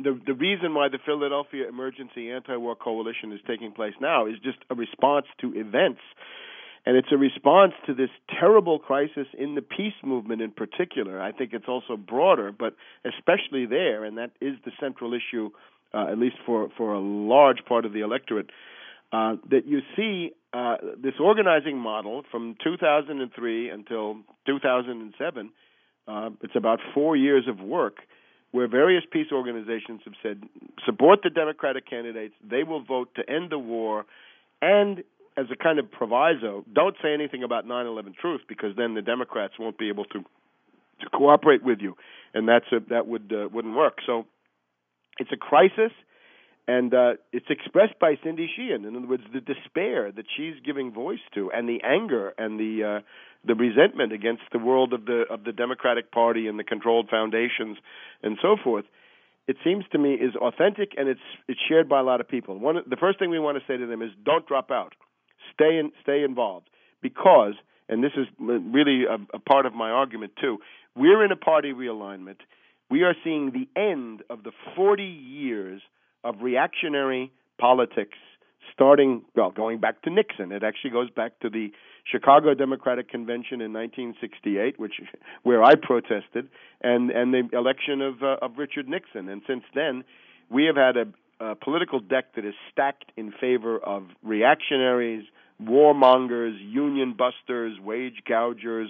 The 0.01 0.19
the 0.25 0.33
reason 0.33 0.73
why 0.73 0.87
the 0.89 0.99
Philadelphia 1.05 1.67
Emergency 1.67 2.31
Anti-War 2.31 2.75
Coalition 2.75 3.31
is 3.31 3.39
taking 3.45 3.71
place 3.71 3.93
now 3.99 4.25
is 4.27 4.35
just 4.43 4.57
a 4.69 4.75
response 4.75 5.25
to 5.41 5.53
events, 5.55 6.01
and 6.85 6.95
it's 6.95 7.11
a 7.11 7.17
response 7.17 7.73
to 7.85 7.93
this 7.93 8.09
terrible 8.39 8.79
crisis 8.79 9.27
in 9.37 9.55
the 9.55 9.61
peace 9.61 9.99
movement 10.03 10.41
in 10.41 10.51
particular. 10.51 11.21
I 11.21 11.31
think 11.31 11.53
it's 11.53 11.67
also 11.67 11.97
broader, 11.97 12.51
but 12.51 12.75
especially 13.05 13.65
there, 13.65 14.05
and 14.05 14.17
that 14.17 14.31
is 14.39 14.55
the 14.65 14.71
central 14.79 15.13
issue, 15.13 15.49
uh, 15.93 16.07
at 16.11 16.17
least 16.17 16.37
for 16.45 16.69
for 16.77 16.93
a 16.93 16.99
large 16.99 17.65
part 17.67 17.85
of 17.85 17.93
the 17.93 18.01
electorate. 18.01 18.49
Uh, 19.11 19.35
that 19.49 19.65
you 19.65 19.79
see 19.95 20.31
uh, 20.53 20.75
this 21.01 21.15
organizing 21.19 21.77
model 21.77 22.23
from 22.31 22.55
2003 22.63 23.69
until 23.69 24.17
2007. 24.45 25.49
Uh, 26.07 26.29
it's 26.41 26.55
about 26.55 26.79
four 26.93 27.15
years 27.15 27.45
of 27.47 27.59
work 27.59 27.97
where 28.51 28.67
various 28.67 29.03
peace 29.11 29.27
organizations 29.31 30.01
have 30.05 30.13
said 30.23 30.43
support 30.85 31.19
the 31.23 31.29
Democratic 31.29 31.87
candidates, 31.87 32.33
they 32.43 32.63
will 32.63 32.81
vote 32.83 33.09
to 33.15 33.29
end 33.29 33.51
the 33.51 33.59
war, 33.59 34.05
and 34.61 35.03
as 35.37 35.45
a 35.51 35.55
kind 35.55 35.79
of 35.79 35.89
proviso, 35.91 36.65
don't 36.73 36.95
say 37.01 37.13
anything 37.13 37.43
about 37.43 37.65
9/11 37.65 38.15
truth 38.15 38.41
because 38.47 38.75
then 38.75 38.93
the 38.93 39.01
Democrats 39.01 39.53
won't 39.59 39.77
be 39.77 39.89
able 39.89 40.05
to 40.05 40.25
to 41.01 41.09
cooperate 41.09 41.63
with 41.63 41.79
you, 41.79 41.95
and 42.33 42.47
that's 42.47 42.65
a, 42.71 42.79
that 42.89 43.07
would 43.07 43.31
uh, 43.31 43.47
wouldn't 43.51 43.75
work. 43.75 43.99
So 44.05 44.25
it's 45.19 45.31
a 45.31 45.37
crisis, 45.37 45.91
and 46.69 46.93
uh, 46.93 47.13
it's 47.33 47.47
expressed 47.49 47.97
by 47.99 48.13
Cindy 48.23 48.47
Sheehan. 48.55 48.85
In 48.85 48.95
other 48.95 49.07
words, 49.07 49.23
the 49.33 49.41
despair 49.41 50.11
that 50.11 50.25
she's 50.37 50.53
giving 50.63 50.93
voice 50.93 51.25
to, 51.33 51.51
and 51.51 51.67
the 51.67 51.81
anger 51.83 52.31
and 52.37 52.59
the 52.59 52.83
uh, 52.83 52.99
the 53.43 53.55
resentment 53.55 54.13
against 54.13 54.43
the 54.53 54.59
world 54.59 54.93
of 54.93 55.05
the 55.05 55.23
of 55.31 55.45
the 55.45 55.51
Democratic 55.51 56.11
Party 56.11 56.47
and 56.47 56.59
the 56.59 56.63
controlled 56.63 57.09
foundations 57.09 57.77
and 58.21 58.37
so 58.39 58.55
forth, 58.63 58.85
it 59.47 59.57
seems 59.63 59.83
to 59.93 59.97
me 59.97 60.13
is 60.13 60.35
authentic 60.35 60.91
and 60.95 61.09
it's 61.09 61.27
it's 61.47 61.59
shared 61.67 61.89
by 61.89 61.99
a 61.99 62.03
lot 62.03 62.21
of 62.21 62.27
people. 62.27 62.59
One 62.59 62.75
the 62.87 62.97
first 62.97 63.17
thing 63.17 63.31
we 63.31 63.39
want 63.39 63.57
to 63.57 63.63
say 63.67 63.75
to 63.75 63.87
them 63.87 64.03
is 64.03 64.11
don't 64.23 64.45
drop 64.45 64.69
out, 64.69 64.93
stay 65.51 65.79
in, 65.79 65.91
stay 66.03 66.23
involved 66.23 66.69
because 67.01 67.55
and 67.87 68.03
this 68.03 68.13
is 68.15 68.27
really 68.37 69.05
a, 69.05 69.17
a 69.35 69.39
part 69.39 69.65
of 69.65 69.73
my 69.73 69.89
argument 69.89 70.33
too. 70.39 70.59
We're 70.95 71.25
in 71.25 71.31
a 71.31 71.35
party 71.35 71.73
realignment. 71.73 72.37
We 72.91 73.01
are 73.01 73.15
seeing 73.23 73.51
the 73.51 73.67
end 73.75 74.21
of 74.29 74.43
the 74.43 74.51
40 74.75 75.03
years 75.03 75.81
of 76.23 76.35
reactionary 76.41 77.31
politics 77.59 78.17
starting 78.73 79.23
well 79.35 79.51
going 79.51 79.79
back 79.79 80.01
to 80.03 80.09
Nixon. 80.09 80.51
It 80.51 80.63
actually 80.63 80.91
goes 80.91 81.09
back 81.09 81.39
to 81.39 81.49
the 81.49 81.71
Chicago 82.09 82.53
Democratic 82.53 83.09
Convention 83.09 83.61
in 83.61 83.73
1968, 83.73 84.79
which 84.79 84.93
where 85.43 85.63
I 85.63 85.75
protested, 85.75 86.49
and 86.81 87.11
and 87.11 87.33
the 87.33 87.49
election 87.57 88.01
of 88.01 88.23
uh, 88.23 88.37
of 88.41 88.57
Richard 88.57 88.87
Nixon. 88.87 89.29
And 89.29 89.41
since 89.47 89.63
then, 89.75 90.03
we 90.49 90.65
have 90.65 90.75
had 90.75 90.97
a, 90.97 91.45
a 91.45 91.55
political 91.55 91.99
deck 91.99 92.35
that 92.35 92.45
is 92.45 92.53
stacked 92.71 93.11
in 93.17 93.31
favor 93.31 93.77
of 93.77 94.03
reactionaries, 94.23 95.25
warmongers, 95.61 96.57
union 96.59 97.15
busters, 97.17 97.77
wage 97.79 98.23
gougers, 98.27 98.87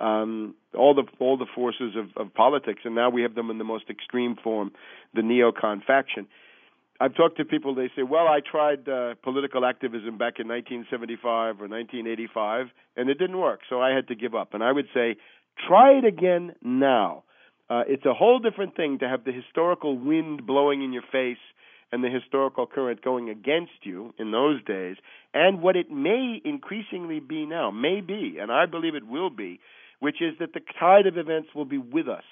um, 0.00 0.54
all 0.76 0.94
the 0.94 1.04
all 1.18 1.36
the 1.36 1.46
forces 1.54 1.94
of, 1.96 2.10
of 2.16 2.32
politics, 2.34 2.80
and 2.84 2.94
now 2.94 3.10
we 3.10 3.22
have 3.22 3.34
them 3.34 3.50
in 3.50 3.58
the 3.58 3.64
most 3.64 3.88
extreme 3.88 4.36
form, 4.36 4.72
the 5.14 5.22
neocon 5.22 5.84
faction. 5.84 6.26
I've 7.00 7.14
talked 7.14 7.36
to 7.36 7.44
people. 7.44 7.74
They 7.74 7.90
say, 7.94 8.02
"Well, 8.02 8.26
I 8.26 8.40
tried 8.40 8.88
uh, 8.88 9.14
political 9.22 9.64
activism 9.64 10.18
back 10.18 10.40
in 10.40 10.48
1975 10.48 11.60
or 11.60 11.68
1985, 11.68 12.66
and 12.96 13.08
it 13.08 13.18
didn't 13.18 13.38
work, 13.38 13.60
so 13.68 13.80
I 13.80 13.90
had 13.90 14.08
to 14.08 14.14
give 14.14 14.34
up." 14.34 14.54
And 14.54 14.64
I 14.64 14.72
would 14.72 14.88
say, 14.92 15.16
try 15.66 15.92
it 15.98 16.04
again 16.04 16.54
now. 16.62 17.24
Uh, 17.70 17.82
it's 17.86 18.06
a 18.06 18.14
whole 18.14 18.38
different 18.38 18.76
thing 18.76 18.98
to 19.00 19.08
have 19.08 19.24
the 19.24 19.32
historical 19.32 19.96
wind 19.96 20.46
blowing 20.46 20.82
in 20.82 20.92
your 20.92 21.02
face 21.12 21.38
and 21.92 22.04
the 22.04 22.10
historical 22.10 22.66
current 22.66 23.02
going 23.02 23.30
against 23.30 23.84
you 23.84 24.12
in 24.18 24.30
those 24.30 24.62
days, 24.64 24.96
and 25.32 25.62
what 25.62 25.76
it 25.76 25.90
may 25.90 26.40
increasingly 26.44 27.20
be 27.20 27.46
now, 27.46 27.70
may 27.70 28.00
be, 28.00 28.36
and 28.40 28.52
I 28.52 28.66
believe 28.66 28.94
it 28.94 29.06
will 29.06 29.30
be, 29.30 29.60
which 29.98 30.20
is 30.20 30.34
that 30.38 30.52
the 30.52 30.60
tide 30.78 31.06
of 31.06 31.16
events 31.16 31.48
will 31.54 31.64
be 31.64 31.78
with 31.78 32.08
us, 32.08 32.24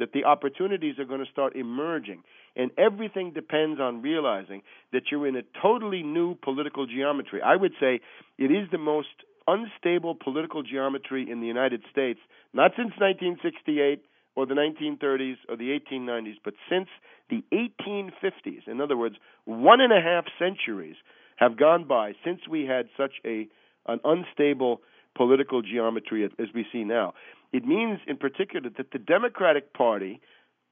that 0.00 0.12
the 0.12 0.24
opportunities 0.24 0.98
are 0.98 1.04
going 1.04 1.24
to 1.24 1.30
start 1.30 1.54
emerging. 1.54 2.22
And 2.56 2.72
everything 2.76 3.32
depends 3.32 3.80
on 3.80 4.02
realizing 4.02 4.62
that 4.92 5.02
you're 5.10 5.26
in 5.28 5.36
a 5.36 5.42
totally 5.62 6.02
new 6.02 6.34
political 6.34 6.86
geometry. 6.86 7.40
I 7.40 7.54
would 7.54 7.72
say 7.78 8.00
it 8.38 8.50
is 8.50 8.68
the 8.72 8.78
most 8.78 9.08
unstable 9.46 10.16
political 10.16 10.62
geometry 10.62 11.30
in 11.30 11.40
the 11.40 11.46
United 11.46 11.82
States, 11.90 12.18
not 12.52 12.72
since 12.76 12.90
1968 12.98 14.04
or 14.36 14.46
the 14.46 14.54
1930s 14.54 15.36
or 15.48 15.56
the 15.56 15.78
1890s, 15.78 16.36
but 16.44 16.54
since 16.68 16.88
the 17.28 17.44
1850s. 17.52 18.66
In 18.66 18.80
other 18.80 18.96
words, 18.96 19.16
one 19.44 19.80
and 19.80 19.92
a 19.92 20.00
half 20.00 20.24
centuries 20.38 20.96
have 21.36 21.56
gone 21.56 21.86
by 21.86 22.12
since 22.24 22.40
we 22.48 22.64
had 22.64 22.86
such 22.96 23.12
a 23.24 23.48
an 23.86 23.98
unstable 24.04 24.82
political 25.20 25.60
geometry 25.60 26.24
as 26.24 26.48
we 26.54 26.64
see 26.72 26.82
now. 26.82 27.12
It 27.52 27.66
means, 27.66 27.98
in 28.06 28.16
particular, 28.16 28.70
that 28.78 28.90
the 28.90 28.98
Democratic 28.98 29.74
Party, 29.74 30.18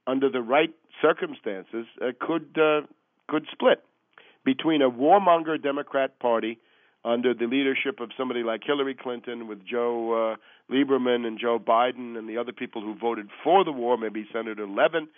under 0.06 0.30
the 0.30 0.40
right 0.40 0.74
circumstances, 1.02 1.84
uh, 2.00 2.12
could 2.18 2.56
uh, 2.56 2.86
could 3.28 3.44
split 3.52 3.84
between 4.46 4.80
a 4.80 4.90
warmonger 4.90 5.62
Democrat 5.62 6.18
Party 6.18 6.58
under 7.04 7.34
the 7.34 7.44
leadership 7.44 8.00
of 8.00 8.08
somebody 8.16 8.42
like 8.42 8.62
Hillary 8.64 8.94
Clinton, 8.94 9.48
with 9.48 9.60
Joe 9.66 9.96
uh, 10.32 10.72
Lieberman 10.72 11.26
and 11.26 11.38
Joe 11.38 11.58
Biden 11.58 12.16
and 12.16 12.26
the 12.26 12.38
other 12.38 12.52
people 12.52 12.80
who 12.80 12.94
voted 12.94 13.28
for 13.44 13.64
the 13.64 13.72
war, 13.72 13.98
maybe 13.98 14.26
Senator 14.32 14.66
Levin, 14.66 15.08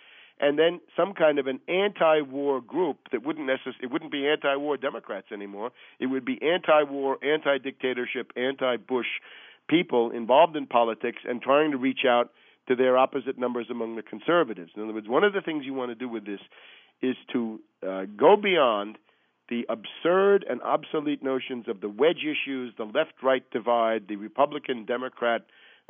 and 0.40 0.58
then 0.58 0.80
some 0.96 1.12
kind 1.12 1.38
of 1.38 1.46
an 1.46 1.60
anti-war 1.68 2.60
group 2.62 2.96
that 3.12 3.24
wouldn't 3.24 3.46
necessarily 3.46 3.78
it 3.82 3.90
wouldn't 3.90 4.10
be 4.10 4.26
anti-war 4.26 4.76
Democrats 4.76 5.28
anymore. 5.32 5.70
It 5.98 6.06
would 6.06 6.24
be 6.24 6.40
anti-war, 6.42 7.18
anti-dictatorship, 7.22 8.32
anti-Bush 8.36 9.06
people 9.68 10.10
involved 10.10 10.56
in 10.56 10.66
politics 10.66 11.18
and 11.28 11.40
trying 11.40 11.70
to 11.72 11.76
reach 11.76 12.00
out 12.08 12.30
to 12.68 12.74
their 12.74 12.96
opposite 12.96 13.38
numbers 13.38 13.66
among 13.70 13.96
the 13.96 14.02
conservatives. 14.02 14.72
In 14.76 14.82
other 14.82 14.94
words, 14.94 15.08
one 15.08 15.24
of 15.24 15.32
the 15.32 15.40
things 15.40 15.64
you 15.64 15.74
want 15.74 15.90
to 15.90 15.94
do 15.94 16.08
with 16.08 16.24
this 16.24 16.40
is 17.02 17.16
to 17.32 17.60
uh, 17.86 18.04
go 18.16 18.36
beyond 18.36 18.98
the 19.48 19.66
absurd 19.68 20.44
and 20.48 20.62
obsolete 20.62 21.22
notions 21.22 21.66
of 21.68 21.80
the 21.80 21.88
wedge 21.88 22.24
issues, 22.24 22.72
the 22.78 22.84
left 22.84 23.14
right 23.22 23.42
divide, 23.50 24.06
the 24.08 24.16
Republican 24.16 24.84
Democrat 24.84 25.42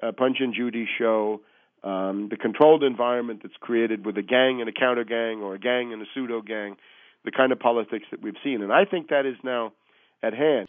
uh, 0.03 0.13
Punch 0.13 0.39
and 0.41 0.55
Judy 0.55 0.89
show, 0.99 1.43
um, 1.83 2.29
the 2.31 2.37
controlled 2.37 2.83
environment 2.83 3.41
that's 3.43 3.57
created 3.61 4.05
with 4.05 4.17
a 4.19 4.23
gang 4.23 4.61
and 4.61 4.69
a 4.69 4.73
counter 4.73 5.05
gang 5.05 5.41
or 5.41 5.55
a 5.55 5.59
gang 5.59 5.93
and 5.93 6.03
a 6.03 6.05
pseudo 6.15 6.43
gang, 6.43 6.77
the 7.25 7.31
kind 7.31 7.53
of 7.53 7.59
politics 7.59 8.07
that 8.11 8.23
we've 8.23 8.37
seen. 8.45 8.63
And 8.63 8.73
I 8.73 8.85
think 8.85 9.09
that 9.09 9.27
is 9.27 9.37
now 9.43 9.73
at 10.23 10.35
hand. 10.35 10.69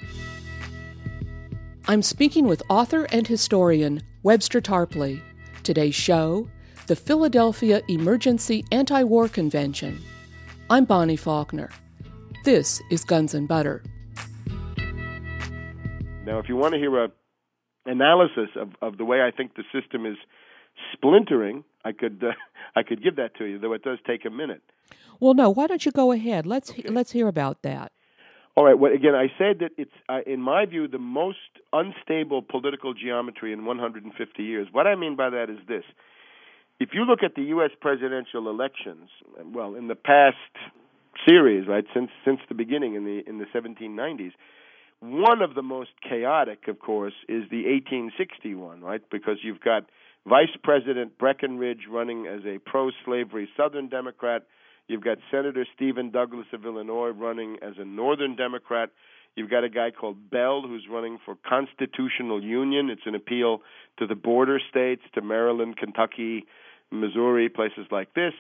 I'm 1.88 2.02
speaking 2.02 2.46
with 2.46 2.62
author 2.70 3.06
and 3.12 3.28
historian 3.28 4.02
Webster 4.24 4.62
Tarpley. 4.62 5.22
Today's 5.64 5.96
show 5.96 6.48
the 6.88 6.96
Philadelphia 6.96 7.82
Emergency 7.88 8.66
Anti 8.72 9.04
War 9.04 9.28
Convention. 9.28 10.02
I'm 10.70 10.86
Bonnie 10.86 11.16
Faulkner. 11.16 11.70
This 12.44 12.82
is 12.90 13.04
Guns 13.04 13.34
and 13.34 13.48
Butter. 13.48 13.84
Now, 16.26 16.40
if 16.40 16.50
you 16.50 16.56
want 16.56 16.74
to 16.74 16.80
hear 16.80 17.04
a 17.04 17.12
analysis 17.86 18.50
of, 18.56 18.70
of 18.82 18.98
the 18.98 19.06
way 19.06 19.22
I 19.22 19.32
think 19.32 19.56
the 19.56 19.64
system 19.72 20.06
is 20.06 20.18
splintering, 20.94 21.64
I 21.84 21.92
could 21.92 22.24
uh, 22.24 22.32
I 22.76 22.84
could 22.84 23.04
give 23.04 23.16
that 23.18 23.36
to 23.38 23.46
you, 23.46 23.60
though 23.60 23.74
it 23.74 23.84
does 23.84 24.00
take 24.06 24.26
a 24.26 24.30
minute. 24.30 24.62
Well, 25.20 25.34
no. 25.34 25.50
Why 25.50 25.68
don't 25.68 25.86
you 25.86 25.92
go 25.92 26.12
ahead? 26.12 26.46
Let's 26.46 26.72
okay. 26.72 26.90
let's 26.90 27.12
hear 27.12 27.28
about 27.28 27.62
that. 27.64 27.92
All 28.56 28.66
right. 28.66 28.78
Well, 28.78 28.92
again, 28.92 29.16
I 29.16 29.28
said 29.38 29.60
that 29.60 29.72
it's, 29.78 29.92
uh, 30.10 30.20
in 30.28 30.42
my 30.42 30.66
view, 30.66 30.88
the 30.88 31.00
most 31.00 31.38
unstable 31.72 32.42
political 32.42 32.94
geometry 32.94 33.54
in 33.54 33.64
150 33.64 34.44
years. 34.44 34.68
What 34.72 34.88
I 34.88 34.96
mean 34.96 35.16
by 35.16 35.30
that 35.30 35.50
is 35.50 35.60
this: 35.68 35.84
if 36.80 36.90
you 36.94 37.06
look 37.06 37.24
at 37.24 37.36
the 37.36 37.44
U.S. 37.44 37.72
presidential 37.80 38.50
elections, 38.50 39.10
well, 39.54 39.76
in 39.76 39.88
the 39.88 39.96
past 39.96 40.36
series, 41.28 41.68
right, 41.68 41.86
since 41.94 42.10
since 42.26 42.40
the 42.50 42.56
beginning 42.56 42.96
in 42.96 43.06
the 43.06 43.24
in 43.28 43.38
the 43.38 43.46
1790s, 43.54 44.34
one 45.00 45.42
of 45.42 45.56
the 45.56 45.62
most 45.62 45.92
chaotic, 46.08 46.68
of 46.68 46.80
course, 46.80 47.14
is 47.28 47.50
the 47.50 47.64
1861, 47.66 48.82
right, 48.82 49.02
because 49.10 49.38
you've 49.44 49.62
got 49.62 49.84
Vice 50.28 50.56
President 50.64 51.18
Breckinridge 51.18 51.88
running 51.90 52.28
as 52.28 52.42
a 52.46 52.60
pro 52.60 52.92
slavery 53.06 53.50
Southern 53.58 53.90
Democrat. 53.90 54.44
You've 54.88 55.04
got 55.04 55.18
Senator 55.32 55.66
Stephen 55.76 56.12
Douglas 56.12 56.48
of 56.54 56.66
Illinois 56.66 57.10
running 57.10 57.58
as 57.62 57.74
a 57.80 57.86
Northern 57.86 58.36
Democrat. 58.36 58.90
You've 59.36 59.50
got 59.50 59.64
a 59.64 59.70
guy 59.70 59.92
called 59.92 60.30
Bell 60.30 60.62
who's 60.62 60.88
running 60.90 61.18
for 61.24 61.36
constitutional 61.48 62.44
union. 62.44 62.90
It's 62.90 63.06
an 63.06 63.16
appeal 63.16 63.62
to 63.98 64.06
the 64.06 64.16
border 64.16 64.60
states, 64.70 65.04
to 65.14 65.22
Maryland, 65.22 65.78
Kentucky, 65.78 66.46
Missouri, 66.92 67.48
places 67.50 67.88
like 67.90 68.14
this. 68.14 68.34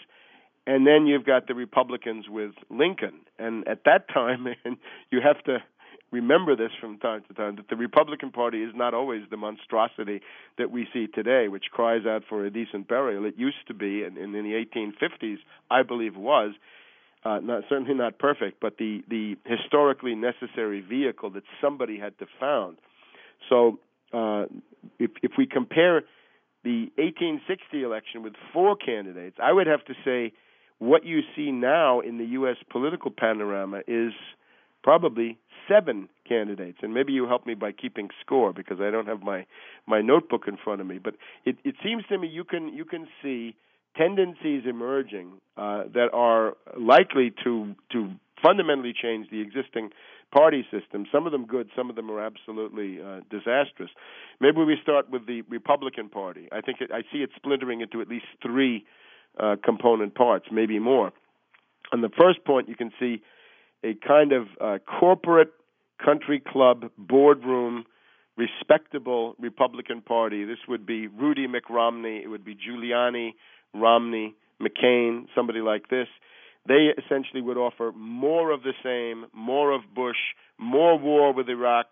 And 0.67 0.86
then 0.86 1.08
you've 1.08 1.26
got 1.26 1.48
the 1.48 1.56
Republicans 1.56 2.26
with 2.30 2.52
Lincoln. 2.70 3.22
And 3.39 3.67
at 3.67 3.86
that 3.86 4.08
time, 4.13 4.48
and 4.65 4.78
you 5.12 5.22
have 5.22 5.44
to 5.46 5.63
remember 6.12 6.56
this 6.56 6.71
from 6.80 6.97
time 7.00 7.24
to 7.28 7.34
time 7.34 7.56
that 7.56 7.69
the 7.69 7.76
Republican 7.76 8.32
Party 8.32 8.62
is 8.63 8.71
not 8.76 8.93
always 8.93 9.24
the 9.30 9.38
monstrosity 9.38 10.21
that 10.58 10.71
we 10.71 10.88
see 10.93 11.08
today, 11.08 11.47
which 11.47 11.65
cries 11.71 12.06
out 12.06 12.24
for 12.28 12.45
a 12.45 12.52
decent 12.52 12.88
burial. 12.88 13.26
It 13.26 13.36
used 13.38 13.67
to 13.67 13.74
be, 13.74 14.04
and, 14.04 14.17
in 14.17 14.32
the 14.32 14.65
1850s, 14.76 15.38
I 15.69 15.84
believe 15.84 16.15
was. 16.15 16.54
Uh, 17.24 17.39
not 17.39 17.63
certainly 17.69 17.93
not 17.93 18.17
perfect, 18.17 18.60
but 18.60 18.78
the 18.80 19.04
the 19.08 19.38
historically 19.45 20.15
necessary 20.15 20.82
vehicle 20.82 21.30
that 21.30 21.43
somebody 21.62 22.00
had 22.00 22.17
to 22.17 22.26
found. 22.39 22.78
So, 23.47 23.78
uh, 24.12 24.45
if 24.97 25.12
if 25.21 25.34
we 25.38 25.45
compare 25.45 26.02
the 26.63 26.89
1860 26.97 27.84
election 27.84 28.24
with 28.24 28.34
four 28.52 28.76
candidates, 28.76 29.38
I 29.41 29.54
would 29.54 29.67
have 29.67 29.86
to 29.86 29.93
say 30.04 30.34
what 30.80 31.06
you 31.06 31.19
see 31.36 31.52
now 31.52 32.00
in 32.00 32.17
the 32.17 32.26
U.S. 32.26 32.58
political 32.71 33.12
panorama 33.12 33.82
is 33.88 34.13
probably 34.84 35.38
seven 35.67 36.10
candidates, 36.28 36.80
and 36.82 36.94
maybe 36.94 37.13
you 37.13 37.28
help 37.28 37.46
me 37.46 37.54
by 37.54 37.72
keeping 37.72 38.10
score 38.24 38.54
because 38.54 38.80
I 38.80 38.89
don't 38.89 39.08
have 39.08 39.22
my 39.22 39.46
my 39.88 40.02
notebook 40.02 40.44
in 40.48 40.58
front 40.58 40.82
of 40.82 40.88
me. 40.88 40.98
But 40.98 41.15
it 41.46 41.58
it 41.63 41.76
seems 41.84 42.04
to 42.10 42.17
me 42.17 42.28
you 42.28 42.44
can 42.44 42.70
you 42.70 42.86
can 42.86 43.08
see 43.22 43.56
tendencies 43.96 44.63
emerging 44.67 45.34
uh, 45.58 45.84
that 45.94 46.10
are 46.13 46.56
likely 46.78 47.34
to 47.44 47.76
to 47.91 48.12
fundamentally 48.41 48.94
change 49.00 49.30
the 49.30 49.41
existing 49.41 49.91
party 50.32 50.65
system. 50.72 51.06
Some 51.12 51.26
of 51.26 51.32
them 51.32 51.46
good, 51.46 51.70
some 51.76 51.89
of 51.89 51.96
them 51.96 52.10
are 52.10 52.22
absolutely 52.22 53.00
uh, 53.02 53.20
disastrous. 53.30 53.89
Maybe 54.39 54.63
we 54.63 54.78
start 54.82 55.10
with 55.10 55.28
the 55.28 55.41
Republican 55.44 56.10
Party. 56.10 56.48
I 56.52 56.62
think 56.62 56.82
it, 56.82 56.91
I 56.91 57.02
see 57.12 57.20
it 57.20 57.30
splintering 57.36 57.82
into 57.82 58.02
at 58.02 58.08
least 58.08 58.26
three 58.41 58.86
uh, 59.39 59.58
component 59.63 60.15
parts, 60.15 60.46
maybe 60.52 60.80
more. 60.80 61.12
On 61.91 62.02
the 62.02 62.10
first 62.10 62.44
point, 62.46 62.70
you 62.70 62.76
can 62.76 62.91
see 63.00 63.22
a 63.84 63.94
kind 63.96 64.32
of 64.32 64.48
uh, 64.60 64.78
corporate 65.00 65.52
country 66.04 66.41
club 66.46 66.89
boardroom 66.98 67.86
respectable 68.38 69.36
Republican 69.39 70.02
Party. 70.02 70.46
This 70.46 70.58
would 70.67 70.86
be 70.86 71.08
Rudy 71.08 71.48
McRomney, 71.48 72.24
it 72.24 72.28
would 72.28 72.46
be 72.46 72.56
Giuliani, 72.56 73.34
Romney, 73.74 74.36
McCain, 74.62 75.26
somebody 75.36 75.60
like 75.60 75.89
this. 75.89 76.08
They 76.67 76.89
essentially 76.98 77.41
would 77.41 77.58
offer 77.58 77.91
more 77.96 78.52
of 78.52 78.62
the 78.63 78.74
same, 78.84 79.26
more 79.34 79.72
of 79.72 79.82
Bush, 79.96 80.17
more 80.60 80.98
war 80.98 81.34
with 81.34 81.50
Iraq, 81.50 81.88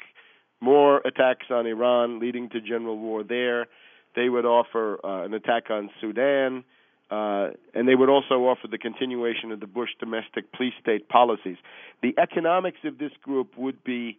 more 0.62 0.98
attacks 1.00 1.48
on 1.50 1.66
Iran, 1.66 2.20
leading 2.20 2.50
to 2.50 2.62
general 2.62 2.98
war 2.98 3.24
there. 3.24 3.68
They 4.16 4.30
would 4.30 4.46
offer 4.46 5.00
uh, 5.04 5.26
an 5.26 5.34
attack 5.34 5.70
on 5.70 5.90
Sudan, 6.00 6.64
uh, 7.12 7.50
and 7.74 7.88
they 7.88 7.96
would 7.96 8.10
also 8.10 8.36
offer 8.46 8.68
the 8.70 8.78
continuation 8.78 9.52
of 9.52 9.60
the 9.60 9.68
Bush 9.68 9.90
domestic 10.00 10.52
police 10.52 10.74
state 10.82 11.10
policies. 11.10 11.58
The 12.04 12.14
economics 12.18 12.80
of 12.84 12.98
this 13.00 13.12
group 13.24 13.58
would 13.58 13.84
be 13.84 14.18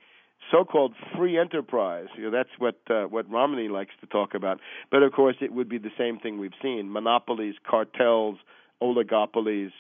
so-called 0.51 0.95
free 1.17 1.39
enterprise. 1.39 2.09
You 2.17 2.25
know, 2.25 2.31
that's 2.31 2.51
what 2.59 2.77
uh, 2.89 3.05
what 3.05 3.31
Romney 3.31 3.69
likes 3.69 3.93
to 4.01 4.07
talk 4.07 4.35
about. 4.35 4.59
But 4.91 5.03
of 5.03 5.13
course, 5.13 5.37
it 5.41 5.53
would 5.53 5.69
be 5.69 5.79
the 5.79 5.93
same 5.97 6.19
thing 6.19 6.39
we've 6.39 6.53
seen: 6.63 6.93
monopolies, 6.93 7.55
cartels, 7.69 8.39
oligopolies. 8.83 9.71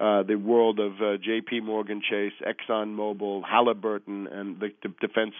Uh, 0.00 0.22
the 0.22 0.36
world 0.36 0.80
of 0.80 0.92
uh, 1.02 1.18
J.P. 1.22 1.60
Morgan 1.60 2.00
Chase, 2.00 2.32
Exxon 2.40 2.96
Mobil, 2.96 3.42
Halliburton, 3.44 4.28
and 4.28 4.58
the, 4.58 4.70
defense 4.98 5.34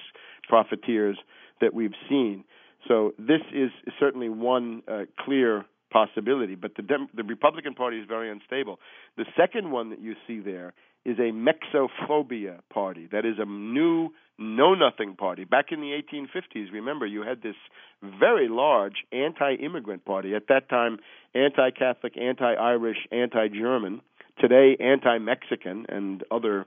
profiteers 0.51 1.17
that 1.63 1.73
we've 1.73 1.95
seen. 2.11 2.45
So 2.87 3.15
this 3.19 3.41
is 3.55 3.71
certainly 3.99 4.29
one 4.29 4.83
uh, 4.87 5.05
clear 5.19 5.65
possibility. 5.91 6.55
But 6.55 6.75
the 6.77 6.83
Dem- 6.83 7.09
the 7.15 7.25
Republican 7.25 7.75
Party 7.75 7.99
is 7.99 8.07
very 8.07 8.31
unstable. 8.31 8.79
The 9.17 9.27
second 9.37 9.71
one 9.71 9.91
that 9.91 10.01
you 10.01 10.15
see 10.27 10.41
there 10.41 10.73
is 11.05 11.19
a 11.19 11.33
mexophobia 11.33 12.61
party. 12.73 13.09
That 13.11 13.25
is 13.25 13.37
a 13.39 13.47
new 13.47 14.11
know 14.39 14.75
nothing 14.75 15.17
party. 15.17 15.45
Back 15.45 15.67
in 15.71 15.81
the 15.81 15.93
1850s, 16.03 16.73
remember, 16.73 17.07
you 17.07 17.23
had 17.23 17.43
this 17.43 17.57
very 18.03 18.49
large 18.49 19.05
anti 19.13 19.55
immigrant 19.55 20.05
party. 20.05 20.35
At 20.35 20.49
that 20.49 20.69
time, 20.69 20.99
anti 21.35 21.71
Catholic, 21.71 22.17
anti 22.17 22.55
Irish, 22.55 23.07
anti 23.13 23.49
German. 23.49 24.01
Today, 24.39 24.77
anti 24.81 25.19
Mexican 25.19 25.87
and 25.89 26.25
other 26.31 26.67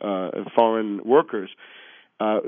uh, 0.00 0.30
foreign 0.54 1.00
workers. 1.04 1.50
Uh, 2.20 2.38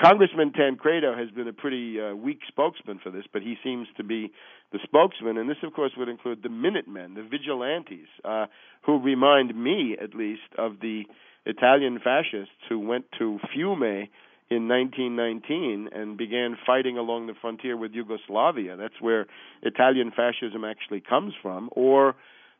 Congressman 0.00 0.52
Tancredo 0.52 1.16
has 1.16 1.30
been 1.30 1.48
a 1.48 1.52
pretty 1.52 2.00
uh, 2.00 2.14
weak 2.14 2.40
spokesman 2.46 3.00
for 3.02 3.10
this, 3.10 3.24
but 3.32 3.42
he 3.42 3.56
seems 3.64 3.88
to 3.96 4.04
be 4.04 4.30
the 4.72 4.78
spokesman. 4.84 5.36
And 5.36 5.50
this, 5.50 5.56
of 5.62 5.72
course, 5.72 5.92
would 5.96 6.08
include 6.08 6.42
the 6.42 6.48
Minutemen, 6.48 7.14
the 7.14 7.22
vigilantes, 7.22 8.06
uh, 8.24 8.46
who 8.84 9.00
remind 9.00 9.54
me, 9.60 9.96
at 10.00 10.14
least, 10.14 10.42
of 10.56 10.80
the 10.80 11.04
Italian 11.44 11.98
fascists 12.02 12.54
who 12.68 12.78
went 12.78 13.06
to 13.18 13.38
Fiume 13.52 14.08
in 14.48 14.68
1919 14.68 15.88
and 15.92 16.16
began 16.16 16.56
fighting 16.64 16.96
along 16.96 17.26
the 17.26 17.34
frontier 17.40 17.76
with 17.76 17.92
Yugoslavia. 17.92 18.76
That's 18.76 19.00
where 19.00 19.26
Italian 19.62 20.12
fascism 20.12 20.64
actually 20.64 21.00
comes 21.00 21.34
from. 21.42 21.68
Or 21.72 22.14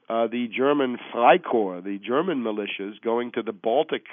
uh, 0.09 0.27
the 0.27 0.49
German 0.55 0.99
Freikorps, 1.13 1.85
the 1.85 1.99
German 1.99 2.43
militias, 2.43 3.01
going 3.03 3.33
to 3.33 3.43
the 3.43 3.53
Baltic 3.53 4.05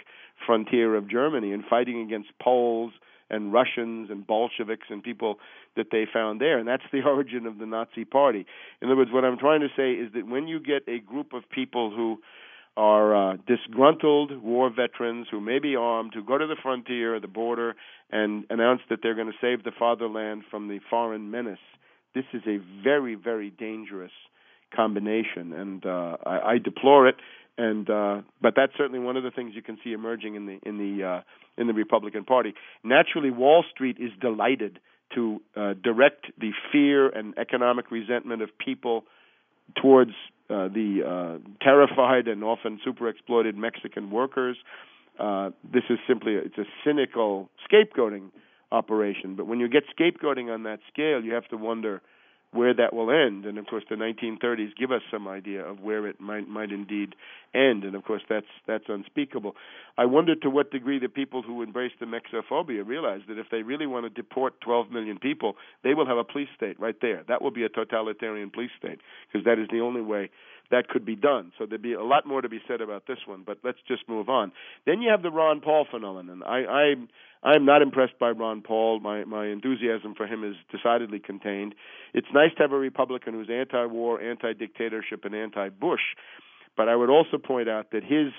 frontier 0.45 0.95
of 0.95 1.09
Germany 1.09 1.51
and 1.51 1.63
fighting 1.69 2.01
against 2.01 2.29
Poles 2.41 2.93
and 3.29 3.53
Russians 3.53 4.09
and 4.09 4.25
Bolsheviks 4.25 4.87
and 4.89 5.03
people 5.03 5.37
that 5.75 5.87
they 5.91 6.05
found 6.11 6.41
there. 6.41 6.57
And 6.57 6.67
that's 6.67 6.83
the 6.91 7.01
origin 7.05 7.45
of 7.45 7.57
the 7.57 7.65
Nazi 7.65 8.05
Party. 8.05 8.45
In 8.81 8.87
other 8.87 8.97
words, 8.97 9.11
what 9.11 9.25
I'm 9.25 9.37
trying 9.37 9.61
to 9.61 9.69
say 9.75 9.91
is 9.93 10.11
that 10.13 10.27
when 10.27 10.47
you 10.47 10.59
get 10.59 10.83
a 10.87 10.99
group 10.99 11.33
of 11.33 11.49
people 11.49 11.91
who 11.95 12.19
are 12.75 13.33
uh, 13.33 13.37
disgruntled 13.47 14.41
war 14.41 14.71
veterans 14.71 15.27
who 15.29 15.39
may 15.39 15.59
be 15.59 15.75
armed 15.75 16.11
who 16.15 16.23
go 16.23 16.39
to 16.39 16.47
the 16.47 16.55
frontier, 16.61 17.19
the 17.19 17.27
border, 17.27 17.75
and 18.11 18.45
announce 18.49 18.81
that 18.89 18.99
they're 19.03 19.13
going 19.13 19.27
to 19.27 19.37
save 19.39 19.63
the 19.63 19.71
fatherland 19.77 20.43
from 20.49 20.67
the 20.67 20.79
foreign 20.89 21.29
menace. 21.29 21.59
This 22.15 22.25
is 22.33 22.41
a 22.47 22.57
very, 22.83 23.13
very 23.15 23.51
dangerous 23.51 24.11
combination, 24.75 25.53
and 25.53 25.85
uh, 25.85 26.17
I, 26.25 26.53
I 26.53 26.57
deplore 26.57 27.07
it. 27.07 27.15
And 27.57 27.87
uh, 27.89 28.21
but 28.41 28.53
that's 28.55 28.73
certainly 28.77 28.99
one 28.99 29.15
of 29.15 29.23
the 29.23 29.29
things 29.29 29.53
you 29.53 29.61
can 29.61 29.77
see 29.83 29.93
emerging 29.93 30.35
in 30.35 30.45
the 30.47 30.59
in 30.63 30.77
the 30.77 31.05
uh, 31.05 31.21
in 31.57 31.67
the 31.67 31.73
Republican 31.73 32.23
Party. 32.25 32.53
Naturally, 32.83 33.29
Wall 33.29 33.63
Street 33.71 33.97
is 33.99 34.11
delighted 34.19 34.79
to 35.13 35.41
uh, 35.55 35.73
direct 35.83 36.25
the 36.39 36.51
fear 36.71 37.09
and 37.09 37.37
economic 37.37 37.91
resentment 37.91 38.41
of 38.41 38.49
people 38.57 39.03
towards 39.79 40.11
uh, 40.49 40.67
the 40.67 41.01
uh, 41.43 41.63
terrified 41.63 42.27
and 42.27 42.43
often 42.43 42.79
super 42.83 43.07
exploited 43.07 43.55
Mexican 43.55 44.09
workers. 44.09 44.57
Uh, 45.19 45.51
this 45.71 45.83
is 45.89 45.99
simply 46.07 46.35
a, 46.35 46.39
it's 46.39 46.57
a 46.57 46.65
cynical 46.83 47.49
scapegoating 47.69 48.29
operation. 48.71 49.35
But 49.35 49.45
when 49.45 49.59
you 49.59 49.67
get 49.67 49.83
scapegoating 49.95 50.51
on 50.51 50.63
that 50.63 50.79
scale, 50.91 51.23
you 51.23 51.33
have 51.33 51.47
to 51.49 51.57
wonder 51.57 52.01
where 52.53 52.73
that 52.73 52.93
will 52.93 53.11
end. 53.11 53.45
And 53.45 53.57
of 53.57 53.65
course, 53.67 53.83
the 53.89 53.95
1930s 53.95 54.75
give 54.77 54.91
us 54.91 55.01
some 55.11 55.27
idea 55.27 55.65
of 55.65 55.81
where 55.81 56.07
it 56.07 56.19
might 56.19 56.47
might 56.47 56.71
indeed 56.71 57.15
end. 57.53 57.83
And 57.83 57.95
of 57.95 58.03
course, 58.03 58.21
that's 58.29 58.47
that's 58.67 58.85
unspeakable. 58.87 59.55
I 59.97 60.05
wonder 60.05 60.35
to 60.35 60.49
what 60.49 60.71
degree 60.71 60.99
the 60.99 61.09
people 61.09 61.41
who 61.41 61.61
embrace 61.61 61.91
the 61.99 62.05
Mexophobia 62.05 62.85
realize 62.85 63.21
that 63.27 63.37
if 63.37 63.47
they 63.51 63.63
really 63.63 63.87
want 63.87 64.05
to 64.05 64.09
deport 64.09 64.59
12 64.61 64.91
million 64.91 65.17
people, 65.19 65.55
they 65.83 65.93
will 65.93 66.05
have 66.05 66.17
a 66.17 66.23
police 66.23 66.49
state 66.55 66.79
right 66.79 66.95
there. 67.01 67.23
That 67.27 67.41
will 67.41 67.51
be 67.51 67.63
a 67.63 67.69
totalitarian 67.69 68.49
police 68.49 68.71
state 68.77 68.99
because 69.31 69.45
that 69.45 69.59
is 69.59 69.67
the 69.71 69.81
only 69.81 70.01
way 70.01 70.29
that 70.73 70.89
could 70.89 71.05
be 71.05 71.15
done. 71.15 71.51
So 71.57 71.67
there'd 71.67 71.83
be 71.83 71.93
a 71.93 72.03
lot 72.03 72.25
more 72.25 72.41
to 72.41 72.49
be 72.49 72.59
said 72.67 72.81
about 72.81 73.05
this 73.07 73.19
one, 73.27 73.43
but 73.45 73.59
let's 73.63 73.77
just 73.87 74.09
move 74.09 74.27
on. 74.27 74.51
Then 74.87 75.03
you 75.03 75.11
have 75.11 75.21
the 75.21 75.29
Ron 75.29 75.61
Paul 75.61 75.85
phenomenon. 75.89 76.41
I, 76.43 76.65
I 76.65 76.93
I'm 77.47 77.63
not 77.63 77.83
impressed 77.83 78.17
by 78.19 78.31
Ron 78.31 78.61
Paul. 78.61 78.99
My 78.99 79.23
my 79.23 79.45
enthusiasm 79.47 80.15
for 80.15 80.25
him 80.25 80.43
is 80.43 80.55
decidedly 80.71 81.19
contained. 81.19 81.75
It's 82.15 82.27
nice 82.33 82.49
to 82.57 82.63
have 82.63 82.71
a 82.71 82.77
Republican 82.77 83.35
who's 83.35 83.49
anti-war, 83.51 84.19
anti-dictatorship, 84.19 85.25
and 85.25 85.35
anti-Bush, 85.35 86.01
but 86.75 86.89
I 86.89 86.95
would 86.95 87.11
also 87.11 87.37
point 87.37 87.69
out 87.69 87.91
that 87.91 88.03
his 88.03 88.33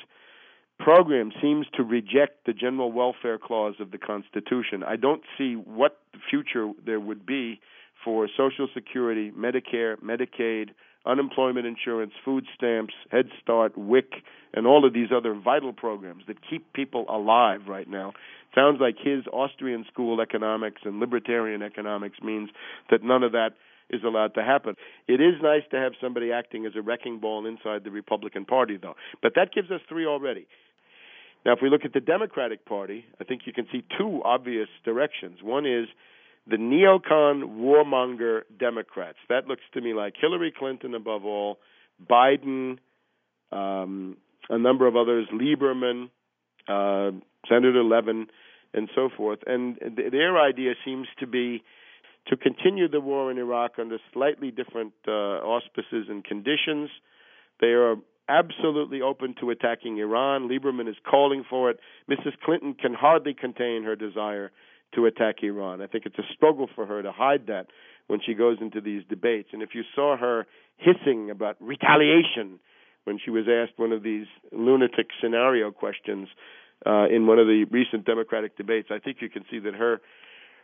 program 0.81 1.31
seems 1.41 1.67
to 1.75 1.85
reject 1.85 2.47
the 2.47 2.53
general 2.53 2.91
welfare 2.91 3.39
clause 3.39 3.77
of 3.79 3.93
the 3.93 3.99
Constitution. 3.99 4.83
I 4.83 4.97
don't 4.97 5.23
see 5.39 5.55
what 5.55 6.01
future 6.29 6.73
there 6.85 6.99
would 6.99 7.25
be 7.25 7.61
for 8.05 8.29
Social 8.37 8.67
Security, 8.75 9.31
Medicare, 9.31 9.97
Medicaid, 10.03 10.71
unemployment 11.07 11.67
insurance, 11.67 12.13
food 12.25 12.45
stamps, 12.55 12.95
Head 13.11 13.27
Start, 13.43 13.77
WIC, 13.77 14.13
and 14.55 14.67
all 14.67 14.85
of 14.87 14.93
these 14.93 15.09
other 15.15 15.35
vital 15.35 15.73
programs 15.73 16.25
that 16.27 16.37
keep 16.49 16.73
people 16.73 17.05
alive 17.09 17.63
right 17.69 17.89
now. 17.89 18.13
Sounds 18.55 18.81
like 18.81 18.97
his 19.03 19.25
Austrian 19.33 19.85
school 19.93 20.21
economics 20.21 20.83
and 20.85 21.01
libertarian 21.01 21.63
economics 21.63 22.19
means 22.23 22.51
that 22.91 23.03
none 23.03 23.23
of 23.23 23.33
that 23.33 23.51
is 23.91 24.03
allowed 24.05 24.35
to 24.35 24.43
happen. 24.43 24.77
It 25.09 25.21
is 25.21 25.35
nice 25.43 25.63
to 25.71 25.77
have 25.77 25.93
somebody 26.01 26.33
acting 26.33 26.65
as 26.65 26.73
a 26.77 26.83
wrecking 26.83 27.19
ball 27.19 27.47
inside 27.47 27.85
the 27.85 27.91
Republican 27.91 28.45
Party, 28.45 28.79
though. 28.81 28.95
But 29.23 29.33
that 29.37 29.53
gives 29.53 29.71
us 29.71 29.81
three 29.89 30.07
already. 30.07 30.47
Now, 31.45 31.53
if 31.53 31.59
we 31.61 31.69
look 31.69 31.85
at 31.85 31.93
the 31.93 32.01
Democratic 32.01 32.65
Party, 32.65 33.05
I 33.21 33.25
think 33.25 33.43
you 33.45 33.53
can 33.53 33.67
see 33.71 33.85
two 33.99 34.23
obvious 34.25 34.69
directions. 34.85 35.41
One 35.43 35.67
is 35.67 35.87
the 36.47 36.57
neocon 36.57 37.59
warmonger 37.59 38.43
Democrats. 38.59 39.19
That 39.29 39.47
looks 39.47 39.63
to 39.73 39.81
me 39.81 39.95
like 39.95 40.15
Hillary 40.21 40.53
Clinton 40.57 40.95
above 40.95 41.25
all, 41.25 41.59
Biden, 42.11 42.79
um, 43.51 44.17
a 44.51 44.59
number 44.59 44.87
of 44.87 44.97
others, 44.97 45.27
Lieberman, 45.33 46.11
uh, 46.69 47.13
Senator 47.49 47.83
Levin, 47.83 48.27
and 48.75 48.89
so 48.95 49.09
forth. 49.17 49.39
And 49.47 49.79
th- 49.79 50.11
their 50.11 50.39
idea 50.39 50.75
seems 50.85 51.07
to 51.21 51.27
be 51.27 51.63
to 52.27 52.37
continue 52.37 52.89
the 52.89 53.01
war 53.01 53.31
in 53.31 53.39
Iraq 53.39 53.73
under 53.79 53.99
slightly 54.13 54.51
different 54.51 54.93
uh, 55.07 55.11
auspices 55.11 56.07
and 56.09 56.25
conditions. 56.25 56.91
They 57.61 57.69
are 57.69 57.97
absolutely 58.29 59.03
open 59.03 59.35
to 59.41 59.51
attacking 59.51 59.99
Iran. 59.99 60.49
Lieberman 60.49 60.89
is 60.89 60.97
calling 61.09 61.45
for 61.49 61.71
it. 61.71 61.79
Mrs. 62.11 62.33
Clinton 62.43 62.75
can 62.75 62.95
hardly 62.95 63.35
contain 63.35 63.85
her 63.85 63.97
desire 63.97 64.51
to 64.95 65.07
attack 65.07 65.37
Iran. 65.43 65.83
I 65.83 65.87
think 65.87 66.07
it's 66.07 66.19
a 66.19 66.33
struggle 66.35 66.69
for 66.75 66.87
her 66.87 67.03
to 67.03 67.13
hide 67.13 67.47
that 67.49 67.67
when 68.07 68.21
she 68.25 68.35
goes 68.35 68.59
into 68.61 68.81
these 68.81 69.03
debates. 69.09 69.49
And 69.53 69.63
if 69.63 69.71
you 69.75 69.83
saw 69.95 70.17
her 70.17 70.47
hissing 70.77 71.31
about 71.31 71.57
retaliation 71.61 72.59
when 73.05 73.19
she 73.23 73.31
was 73.31 73.45
asked 73.49 73.79
one 73.79 73.93
of 73.93 74.03
these 74.03 74.27
lunatic 74.53 75.09
scenario 75.21 75.71
questions 75.71 76.29
uh, 76.87 77.07
in 77.11 77.27
one 77.27 77.39
of 77.39 77.47
the 77.47 77.65
recent 77.71 78.05
Democratic 78.05 78.57
debates, 78.57 78.89
I 78.91 78.99
think 78.99 79.19
you 79.21 79.29
can 79.29 79.45
see 79.51 79.59
that 79.61 79.75
her 79.75 80.01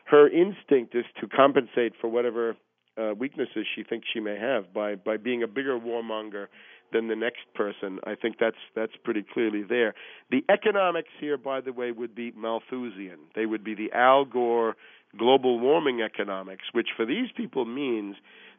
her 0.05 0.29
instinct 0.29 0.95
is 0.95 1.05
to 1.21 1.29
compensate 1.29 1.93
for 2.01 2.09
whatever 2.09 2.57
uh, 2.99 3.14
weaknesses 3.16 3.64
she 3.77 3.85
thinks 3.85 4.09
she 4.12 4.21
may 4.21 4.37
have 4.39 4.73
by 4.73 4.97
by 4.97 5.16
being 5.16 5.43
a 5.43 5.47
bigger 5.47 5.79
warmonger 5.79 6.47
than 6.93 7.09
the 7.09 7.16
next 7.16 7.41
person. 7.55 7.99
I 8.05 8.14
think 8.14 8.36
that's 8.38 8.57
that's 8.74 8.93
pretty 9.05 9.24
clearly 9.34 9.62
there. 9.62 9.95
The 10.30 10.45
economics 10.49 11.11
here, 11.20 11.36
by 11.36 11.61
the 11.61 11.72
way, 11.72 11.93
would 11.93 12.14
be 12.14 12.32
Malthusian. 12.36 13.18
They 13.34 13.47
would 13.47 13.64
be 13.64 13.74
the 13.74 13.93
Al 13.93 14.24
Gore 14.24 14.76
global 15.16 15.59
warming 15.59 16.03
economics, 16.03 16.64
which 16.72 16.88
for 16.97 17.05
these 17.05 17.28
people 17.36 17.64
means 17.64 18.16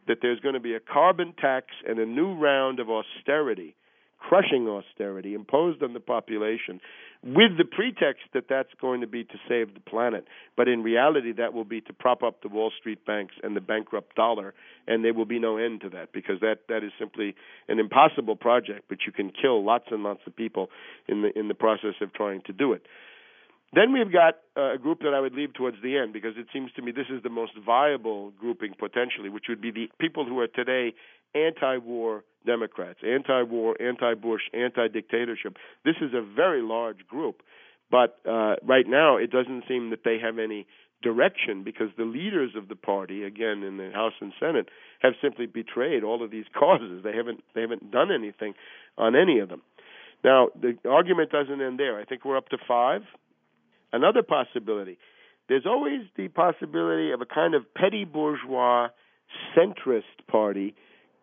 that 0.07 0.17
there's 0.21 0.39
going 0.39 0.55
to 0.55 0.59
be 0.59 0.73
a 0.73 0.79
carbon 0.79 1.33
tax 1.39 1.67
and 1.87 1.99
a 1.99 2.05
new 2.05 2.33
round 2.33 2.79
of 2.79 2.89
austerity 2.89 3.75
crushing 4.21 4.67
austerity 4.67 5.33
imposed 5.33 5.81
on 5.81 5.93
the 5.93 5.99
population 5.99 6.79
with 7.23 7.57
the 7.57 7.65
pretext 7.65 8.23
that 8.33 8.45
that's 8.47 8.69
going 8.79 9.01
to 9.01 9.07
be 9.07 9.23
to 9.23 9.33
save 9.49 9.73
the 9.73 9.79
planet. 9.79 10.25
But 10.55 10.67
in 10.67 10.83
reality, 10.83 11.33
that 11.33 11.53
will 11.53 11.65
be 11.65 11.81
to 11.81 11.93
prop 11.93 12.23
up 12.23 12.41
the 12.41 12.47
Wall 12.47 12.71
Street 12.79 13.05
banks 13.05 13.35
and 13.43 13.55
the 13.55 13.61
bankrupt 13.61 14.15
dollar, 14.15 14.53
and 14.87 15.03
there 15.03 15.13
will 15.13 15.25
be 15.25 15.39
no 15.39 15.57
end 15.57 15.81
to 15.81 15.89
that 15.89 16.13
because 16.13 16.39
that, 16.41 16.59
that 16.69 16.83
is 16.83 16.91
simply 16.97 17.35
an 17.67 17.79
impossible 17.79 18.35
project, 18.35 18.85
but 18.89 18.99
you 19.05 19.11
can 19.11 19.31
kill 19.31 19.63
lots 19.63 19.85
and 19.91 20.03
lots 20.03 20.21
of 20.25 20.35
people 20.35 20.69
in 21.07 21.23
the, 21.23 21.37
in 21.37 21.47
the 21.47 21.53
process 21.53 21.95
of 22.01 22.13
trying 22.13 22.41
to 22.43 22.53
do 22.53 22.73
it. 22.73 22.83
Then 23.73 23.93
we've 23.93 24.11
got 24.11 24.35
uh, 24.57 24.73
a 24.73 24.77
group 24.77 24.99
that 24.99 25.13
I 25.13 25.19
would 25.21 25.33
leave 25.33 25.53
towards 25.53 25.77
the 25.81 25.97
end 25.97 26.11
because 26.11 26.33
it 26.37 26.47
seems 26.51 26.71
to 26.73 26.81
me 26.81 26.91
this 26.91 27.07
is 27.09 27.23
the 27.23 27.29
most 27.29 27.53
viable 27.65 28.31
grouping 28.31 28.73
potentially, 28.77 29.29
which 29.29 29.45
would 29.47 29.61
be 29.61 29.71
the 29.71 29.89
people 29.99 30.25
who 30.25 30.39
are 30.39 30.47
today 30.47 30.93
anti-war 31.33 32.23
Democrats, 32.45 32.99
anti-war, 33.07 33.81
anti-Bush, 33.81 34.41
anti-dictatorship. 34.53 35.55
This 35.85 35.95
is 36.01 36.13
a 36.13 36.21
very 36.21 36.61
large 36.61 37.07
group, 37.07 37.43
but 37.89 38.19
uh, 38.27 38.55
right 38.63 38.87
now 38.87 39.17
it 39.17 39.31
doesn't 39.31 39.63
seem 39.67 39.91
that 39.91 40.03
they 40.03 40.17
have 40.19 40.37
any 40.37 40.67
direction 41.01 41.63
because 41.63 41.87
the 41.97 42.03
leaders 42.03 42.51
of 42.55 42.67
the 42.67 42.75
party, 42.75 43.23
again 43.23 43.63
in 43.63 43.77
the 43.77 43.91
House 43.93 44.13
and 44.19 44.33
Senate, 44.39 44.69
have 44.99 45.13
simply 45.21 45.45
betrayed 45.45 46.03
all 46.03 46.23
of 46.23 46.31
these 46.31 46.45
causes. 46.59 47.03
They 47.03 47.15
haven't 47.15 47.43
they 47.55 47.61
haven't 47.61 47.91
done 47.91 48.11
anything 48.11 48.53
on 48.97 49.15
any 49.15 49.39
of 49.39 49.49
them. 49.49 49.61
Now 50.23 50.49
the 50.59 50.77
argument 50.89 51.31
doesn't 51.31 51.61
end 51.61 51.79
there. 51.79 51.99
I 51.99 52.05
think 52.05 52.25
we're 52.25 52.37
up 52.37 52.49
to 52.49 52.57
five. 52.67 53.01
Another 53.93 54.23
possibility. 54.23 54.97
There's 55.49 55.65
always 55.65 56.01
the 56.15 56.29
possibility 56.29 57.11
of 57.11 57.21
a 57.21 57.25
kind 57.25 57.55
of 57.55 57.63
petty 57.73 58.05
bourgeois 58.05 58.89
centrist 59.55 60.25
party 60.29 60.75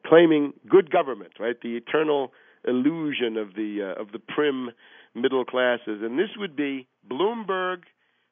claiming 0.06 0.52
good 0.68 0.90
government, 0.90 1.32
right? 1.38 1.56
The 1.60 1.76
eternal 1.76 2.32
illusion 2.66 3.36
of 3.36 3.54
the 3.54 3.94
uh, 3.96 4.00
of 4.00 4.12
the 4.12 4.18
prim 4.18 4.70
middle 5.14 5.44
classes, 5.44 6.00
and 6.02 6.18
this 6.18 6.30
would 6.36 6.56
be 6.56 6.86
Bloomberg, 7.10 7.78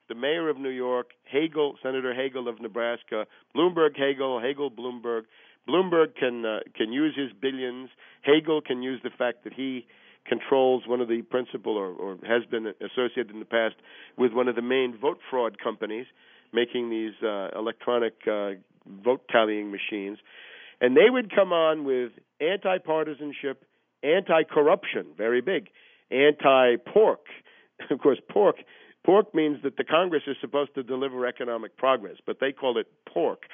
the 0.08 0.14
mayor 0.14 0.48
of 0.48 0.58
New 0.58 0.70
York, 0.70 1.10
Hagel, 1.24 1.74
Senator 1.82 2.14
Hagel 2.14 2.48
of 2.48 2.60
Nebraska, 2.60 3.26
Bloomberg, 3.54 3.96
Hagel, 3.96 4.40
Hagel, 4.40 4.70
Bloomberg. 4.70 5.22
Bloomberg 5.68 6.14
can 6.18 6.44
uh, 6.44 6.58
can 6.76 6.92
use 6.92 7.14
his 7.16 7.32
billions. 7.40 7.88
Hagel 8.22 8.60
can 8.60 8.82
use 8.82 9.00
the 9.02 9.10
fact 9.10 9.44
that 9.44 9.52
he 9.52 9.86
controls 10.28 10.84
one 10.86 11.00
of 11.00 11.08
the 11.08 11.22
principal 11.22 11.76
or, 11.76 11.88
or 11.92 12.18
has 12.26 12.44
been 12.50 12.72
associated 12.80 13.30
in 13.30 13.38
the 13.38 13.46
past 13.46 13.74
with 14.16 14.32
one 14.32 14.48
of 14.48 14.56
the 14.56 14.62
main 14.62 14.96
vote 15.00 15.18
fraud 15.30 15.58
companies 15.62 16.06
making 16.52 16.90
these 16.90 17.14
uh, 17.22 17.48
electronic 17.58 18.14
uh, 18.30 18.52
vote 19.04 19.22
tallying 19.30 19.70
machines. 19.70 20.18
And 20.80 20.96
they 20.96 21.08
would 21.08 21.34
come 21.34 21.52
on 21.52 21.84
with 21.84 22.12
anti 22.40 22.78
partisanship, 22.78 23.64
anti 24.02 24.42
corruption, 24.44 25.06
very 25.16 25.40
big, 25.40 25.68
anti 26.10 26.76
pork. 26.76 27.20
Of 27.90 27.98
course, 27.98 28.18
pork 28.30 28.56
Pork 29.06 29.32
means 29.32 29.58
that 29.62 29.76
the 29.76 29.84
Congress 29.84 30.24
is 30.26 30.36
supposed 30.40 30.74
to 30.74 30.82
deliver 30.82 31.26
economic 31.26 31.76
progress, 31.76 32.16
but 32.26 32.38
they 32.40 32.50
call 32.50 32.76
it 32.76 32.88
pork. 33.08 33.44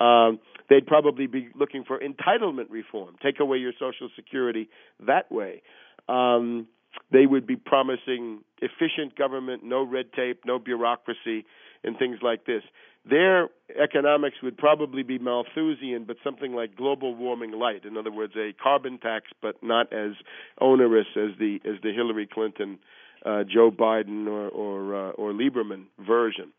Um, 0.00 0.40
they'd 0.70 0.86
probably 0.86 1.26
be 1.26 1.50
looking 1.54 1.84
for 1.84 2.00
entitlement 2.00 2.70
reform, 2.70 3.16
take 3.22 3.38
away 3.38 3.58
your 3.58 3.72
Social 3.74 4.08
Security 4.16 4.70
that 5.06 5.30
way. 5.30 5.62
Um, 6.08 6.66
they 7.10 7.26
would 7.26 7.46
be 7.46 7.56
promising 7.56 8.40
efficient 8.60 9.16
government, 9.16 9.64
no 9.64 9.82
red 9.82 10.12
tape, 10.12 10.40
no 10.44 10.58
bureaucracy, 10.58 11.44
and 11.84 11.98
things 11.98 12.18
like 12.22 12.46
this. 12.46 12.62
Their 13.08 13.48
economics 13.82 14.36
would 14.42 14.56
probably 14.56 15.02
be 15.02 15.18
Malthusian, 15.18 16.04
but 16.04 16.16
something 16.22 16.54
like 16.54 16.76
global 16.76 17.14
warming 17.14 17.52
light. 17.52 17.84
In 17.84 17.96
other 17.96 18.12
words, 18.12 18.34
a 18.36 18.52
carbon 18.62 18.98
tax, 18.98 19.26
but 19.40 19.56
not 19.62 19.92
as 19.92 20.12
onerous 20.60 21.08
as 21.16 21.36
the 21.38 21.58
as 21.64 21.80
the 21.82 21.92
Hillary 21.92 22.28
Clinton 22.32 22.78
uh, 23.26 23.42
Joe 23.44 23.70
Biden 23.70 24.26
or 24.28 24.48
or, 24.48 24.94
uh, 24.94 25.10
or 25.12 25.32
Lieberman 25.32 25.86
version. 25.98 26.52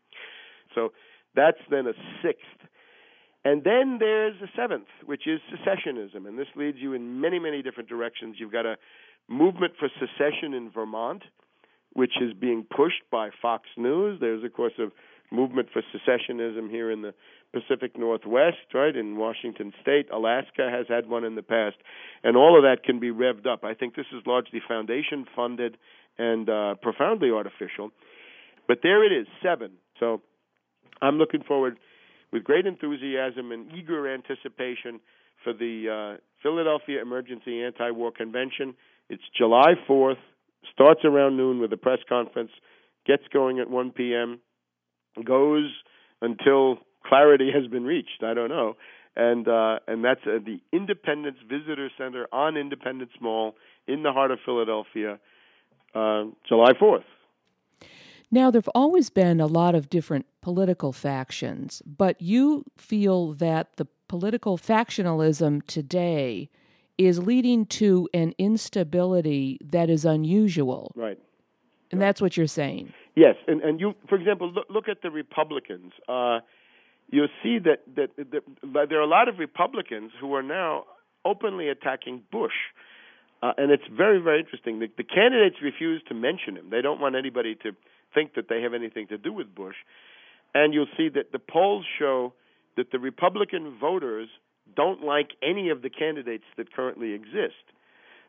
So 0.74 0.92
that's 1.34 1.58
then 1.70 1.86
a 1.86 1.94
sixth. 2.22 2.44
And 3.44 3.62
then 3.62 3.98
there's 4.00 4.40
a 4.42 4.48
seventh, 4.56 4.88
which 5.04 5.26
is 5.26 5.40
secessionism, 5.52 6.26
and 6.26 6.38
this 6.38 6.46
leads 6.56 6.78
you 6.80 6.94
in 6.94 7.20
many, 7.20 7.38
many 7.38 7.62
different 7.62 7.88
directions. 7.88 8.36
You've 8.38 8.52
got 8.52 8.64
a 8.64 8.76
movement 9.28 9.74
for 9.78 9.88
secession 10.00 10.54
in 10.54 10.70
Vermont, 10.70 11.22
which 11.92 12.12
is 12.22 12.32
being 12.32 12.64
pushed 12.64 13.02
by 13.10 13.28
Fox 13.42 13.64
News. 13.76 14.18
There's, 14.20 14.42
of 14.44 14.52
course, 14.54 14.72
a 14.78 14.88
movement 15.34 15.68
for 15.72 15.82
secessionism 15.94 16.70
here 16.70 16.90
in 16.90 17.02
the 17.02 17.12
Pacific 17.52 17.98
Northwest, 17.98 18.72
right, 18.72 18.96
in 18.96 19.16
Washington 19.16 19.72
State. 19.80 20.08
Alaska 20.12 20.70
has 20.70 20.86
had 20.88 21.08
one 21.08 21.24
in 21.24 21.34
the 21.34 21.42
past, 21.42 21.76
and 22.22 22.36
all 22.36 22.56
of 22.56 22.62
that 22.62 22.82
can 22.82 22.98
be 22.98 23.10
revved 23.10 23.46
up. 23.46 23.62
I 23.62 23.74
think 23.74 23.94
this 23.94 24.06
is 24.12 24.22
largely 24.26 24.60
foundation 24.66 25.26
funded 25.36 25.76
and 26.18 26.48
uh, 26.48 26.74
profoundly 26.80 27.30
artificial. 27.30 27.90
But 28.66 28.78
there 28.82 29.04
it 29.04 29.14
is, 29.14 29.26
seven. 29.42 29.72
So 30.00 30.22
I'm 31.02 31.16
looking 31.16 31.42
forward 31.42 31.76
with 32.34 32.42
great 32.42 32.66
enthusiasm 32.66 33.52
and 33.52 33.72
eager 33.72 34.12
anticipation 34.12 35.00
for 35.44 35.52
the 35.52 36.16
uh, 36.16 36.20
Philadelphia 36.42 37.00
Emergency 37.00 37.62
Anti 37.62 37.92
War 37.92 38.10
Convention. 38.10 38.74
It's 39.08 39.22
July 39.38 39.74
4th, 39.88 40.18
starts 40.72 41.02
around 41.04 41.36
noon 41.36 41.60
with 41.60 41.72
a 41.72 41.76
press 41.76 42.00
conference, 42.08 42.50
gets 43.06 43.22
going 43.32 43.60
at 43.60 43.70
1 43.70 43.92
p.m., 43.92 44.40
goes 45.24 45.70
until 46.20 46.78
clarity 47.06 47.50
has 47.54 47.70
been 47.70 47.84
reached. 47.84 48.24
I 48.24 48.34
don't 48.34 48.48
know. 48.48 48.74
And 49.14 49.46
uh, 49.46 49.78
and 49.86 50.04
that's 50.04 50.22
at 50.26 50.44
the 50.44 50.58
Independence 50.72 51.36
Visitor 51.48 51.88
Center 51.96 52.26
on 52.32 52.56
Independence 52.56 53.12
Mall 53.20 53.54
in 53.86 54.02
the 54.02 54.10
heart 54.10 54.32
of 54.32 54.40
Philadelphia 54.44 55.20
uh, 55.94 56.24
July 56.48 56.72
4th. 56.72 57.04
Now, 58.34 58.50
there 58.50 58.58
have 58.58 58.70
always 58.74 59.10
been 59.10 59.40
a 59.40 59.46
lot 59.46 59.76
of 59.76 59.88
different 59.88 60.26
political 60.42 60.92
factions, 60.92 61.80
but 61.86 62.20
you 62.20 62.64
feel 62.76 63.32
that 63.34 63.76
the 63.76 63.86
political 64.08 64.58
factionalism 64.58 65.64
today 65.68 66.50
is 66.98 67.20
leading 67.20 67.64
to 67.66 68.08
an 68.12 68.34
instability 68.36 69.60
that 69.64 69.88
is 69.88 70.04
unusual. 70.04 70.90
Right. 70.96 71.16
And 71.92 72.00
right. 72.00 72.06
that's 72.06 72.20
what 72.20 72.36
you're 72.36 72.48
saying. 72.48 72.92
Yes, 73.14 73.36
and 73.46 73.60
and 73.60 73.78
you, 73.78 73.94
for 74.08 74.16
example, 74.16 74.50
look, 74.50 74.66
look 74.68 74.88
at 74.88 75.00
the 75.02 75.12
Republicans. 75.12 75.92
Uh, 76.08 76.40
you'll 77.12 77.28
see 77.40 77.60
that, 77.60 77.82
that 77.94 78.10
that 78.16 78.88
there 78.88 78.98
are 78.98 79.08
a 79.12 79.14
lot 79.18 79.28
of 79.28 79.38
Republicans 79.38 80.10
who 80.20 80.34
are 80.34 80.42
now 80.42 80.86
openly 81.24 81.68
attacking 81.68 82.22
Bush. 82.32 82.58
Uh, 83.44 83.52
and 83.58 83.70
it's 83.70 83.84
very, 83.96 84.20
very 84.20 84.40
interesting. 84.40 84.80
The, 84.80 84.88
the 84.96 85.04
candidates 85.04 85.56
refuse 85.62 86.02
to 86.08 86.14
mention 86.14 86.56
him. 86.56 86.70
They 86.70 86.80
don't 86.80 87.00
want 87.00 87.14
anybody 87.14 87.54
to 87.62 87.76
think 88.14 88.34
that 88.34 88.48
they 88.48 88.62
have 88.62 88.74
anything 88.74 89.06
to 89.08 89.18
do 89.18 89.32
with 89.32 89.54
Bush. 89.54 89.76
And 90.54 90.72
you'll 90.72 90.86
see 90.96 91.08
that 91.14 91.32
the 91.32 91.38
polls 91.38 91.84
show 91.98 92.32
that 92.76 92.92
the 92.92 92.98
Republican 92.98 93.76
voters 93.80 94.28
don't 94.76 95.02
like 95.02 95.30
any 95.42 95.70
of 95.70 95.82
the 95.82 95.90
candidates 95.90 96.44
that 96.56 96.72
currently 96.72 97.12
exist. 97.12 97.64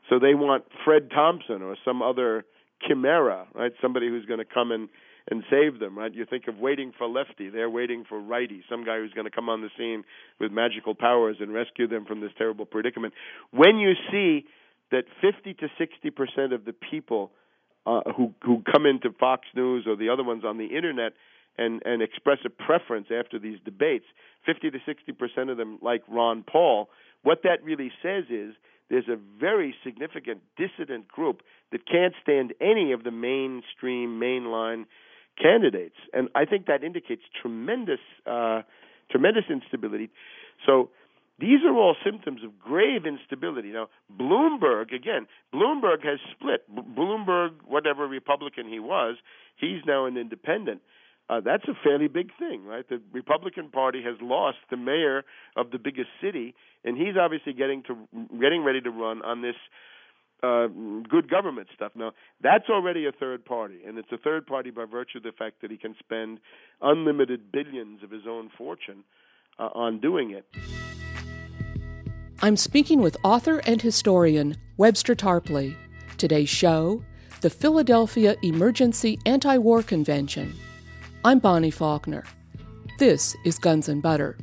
So 0.09 0.19
they 0.19 0.35
want 0.35 0.65
Fred 0.83 1.09
Thompson 1.11 1.61
or 1.61 1.75
some 1.83 2.01
other 2.01 2.45
chimera, 2.87 3.47
right? 3.53 3.71
Somebody 3.81 4.07
who's 4.09 4.25
going 4.25 4.39
to 4.39 4.45
come 4.45 4.71
and 4.71 4.89
and 5.27 5.43
save 5.49 5.79
them, 5.79 5.97
right? 5.97 6.13
You 6.13 6.23
think 6.23 6.47
of 6.47 6.59
waiting 6.59 6.91
for 6.95 7.07
lefty, 7.07 7.49
they're 7.49 7.67
waiting 7.67 8.05
for 8.07 8.19
righty, 8.19 8.63
some 8.69 8.85
guy 8.85 8.99
who's 8.99 9.13
going 9.13 9.25
to 9.25 9.31
come 9.31 9.49
on 9.49 9.61
the 9.61 9.69
scene 9.75 10.03
with 10.39 10.51
magical 10.51 10.93
powers 10.93 11.37
and 11.39 11.51
rescue 11.51 11.87
them 11.87 12.05
from 12.05 12.21
this 12.21 12.29
terrible 12.37 12.65
predicament. 12.65 13.11
When 13.49 13.77
you 13.77 13.93
see 14.11 14.45
that 14.91 15.05
50 15.21 15.55
to 15.55 15.67
60 15.79 16.09
percent 16.11 16.53
of 16.53 16.65
the 16.65 16.73
people 16.73 17.31
uh, 17.85 18.01
who 18.15 18.33
who 18.43 18.61
come 18.71 18.85
into 18.85 19.11
Fox 19.19 19.43
News 19.55 19.85
or 19.87 19.95
the 19.95 20.09
other 20.09 20.23
ones 20.23 20.43
on 20.45 20.57
the 20.57 20.65
internet 20.65 21.13
and 21.57 21.81
and 21.85 22.01
express 22.01 22.39
a 22.45 22.49
preference 22.49 23.07
after 23.11 23.39
these 23.39 23.59
debates, 23.63 24.05
50 24.45 24.71
to 24.71 24.79
60 24.85 25.11
percent 25.13 25.49
of 25.49 25.57
them 25.57 25.79
like 25.81 26.03
Ron 26.07 26.43
Paul. 26.43 26.89
What 27.23 27.41
that 27.43 27.63
really 27.63 27.91
says 28.03 28.25
is 28.29 28.55
there's 28.89 29.07
a 29.07 29.17
very 29.39 29.75
significant 29.83 30.41
dissident 30.57 31.07
group 31.07 31.41
that 31.71 31.87
can't 31.87 32.13
stand 32.21 32.53
any 32.61 32.91
of 32.91 33.03
the 33.03 33.11
mainstream 33.11 34.19
mainline 34.19 34.85
candidates, 35.41 35.95
and 36.13 36.29
I 36.35 36.45
think 36.45 36.67
that 36.67 36.83
indicates 36.83 37.23
tremendous 37.41 37.99
uh, 38.25 38.61
tremendous 39.11 39.45
instability. 39.49 40.09
So 40.65 40.89
these 41.39 41.59
are 41.65 41.75
all 41.75 41.95
symptoms 42.03 42.41
of 42.43 42.57
grave 42.59 43.05
instability. 43.05 43.69
Now, 43.69 43.87
Bloomberg, 44.11 44.93
again, 44.93 45.27
Bloomberg 45.53 46.03
has 46.03 46.19
split. 46.31 46.61
Bloomberg, 46.73 47.51
whatever 47.65 48.07
Republican 48.07 48.69
he 48.69 48.79
was, 48.79 49.17
he's 49.57 49.81
now 49.85 50.05
an 50.05 50.17
independent. 50.17 50.81
Uh, 51.29 51.41
that's 51.43 51.67
a 51.67 51.73
fairly 51.83 52.07
big 52.07 52.29
thing, 52.37 52.63
right? 52.63 52.87
The 52.87 53.01
Republican 53.11 53.69
Party 53.69 54.01
has 54.03 54.15
lost 54.21 54.57
the 54.69 54.77
mayor 54.77 55.23
of 55.55 55.71
the 55.71 55.79
biggest 55.79 56.09
city, 56.21 56.53
and 56.83 56.95
he's 56.95 57.17
obviously 57.19 57.53
getting 57.53 57.81
to 57.83 57.97
getting 58.39 58.63
ready 58.63 58.79
to 58.81 58.91
run 58.91 59.23
on 59.23 59.41
this 59.41 59.55
uh, 60.43 60.67
good 61.09 61.29
government 61.29 61.67
stuff. 61.73 61.93
Now, 61.95 62.11
that's 62.41 62.69
already 62.69 63.07
a 63.07 63.11
third 63.11 63.43
party, 63.43 63.79
and 63.87 63.97
it's 63.97 64.11
a 64.11 64.17
third 64.17 64.45
party 64.45 64.69
by 64.69 64.85
virtue 64.85 65.17
of 65.17 65.23
the 65.23 65.31
fact 65.31 65.61
that 65.63 65.71
he 65.71 65.77
can 65.77 65.95
spend 65.97 66.39
unlimited 66.81 67.51
billions 67.51 68.03
of 68.03 68.11
his 68.11 68.23
own 68.29 68.51
fortune 68.55 69.03
uh, 69.57 69.69
on 69.73 69.99
doing 69.99 70.29
it. 70.29 70.45
I'm 72.45 72.57
speaking 72.57 73.01
with 73.01 73.17
author 73.23 73.57
and 73.65 73.81
historian 73.81 74.55
Webster 74.77 75.15
Tarpley. 75.15 75.75
Today's 76.17 76.47
show 76.47 77.03
the 77.41 77.49
Philadelphia 77.49 78.35
Emergency 78.43 79.17
Anti 79.25 79.57
War 79.57 79.81
Convention. 79.81 80.53
I'm 81.23 81.39
Bonnie 81.39 81.71
Faulkner. 81.71 82.23
This 82.99 83.35
is 83.45 83.57
Guns 83.57 83.89
and 83.89 83.99
Butter. 83.99 84.37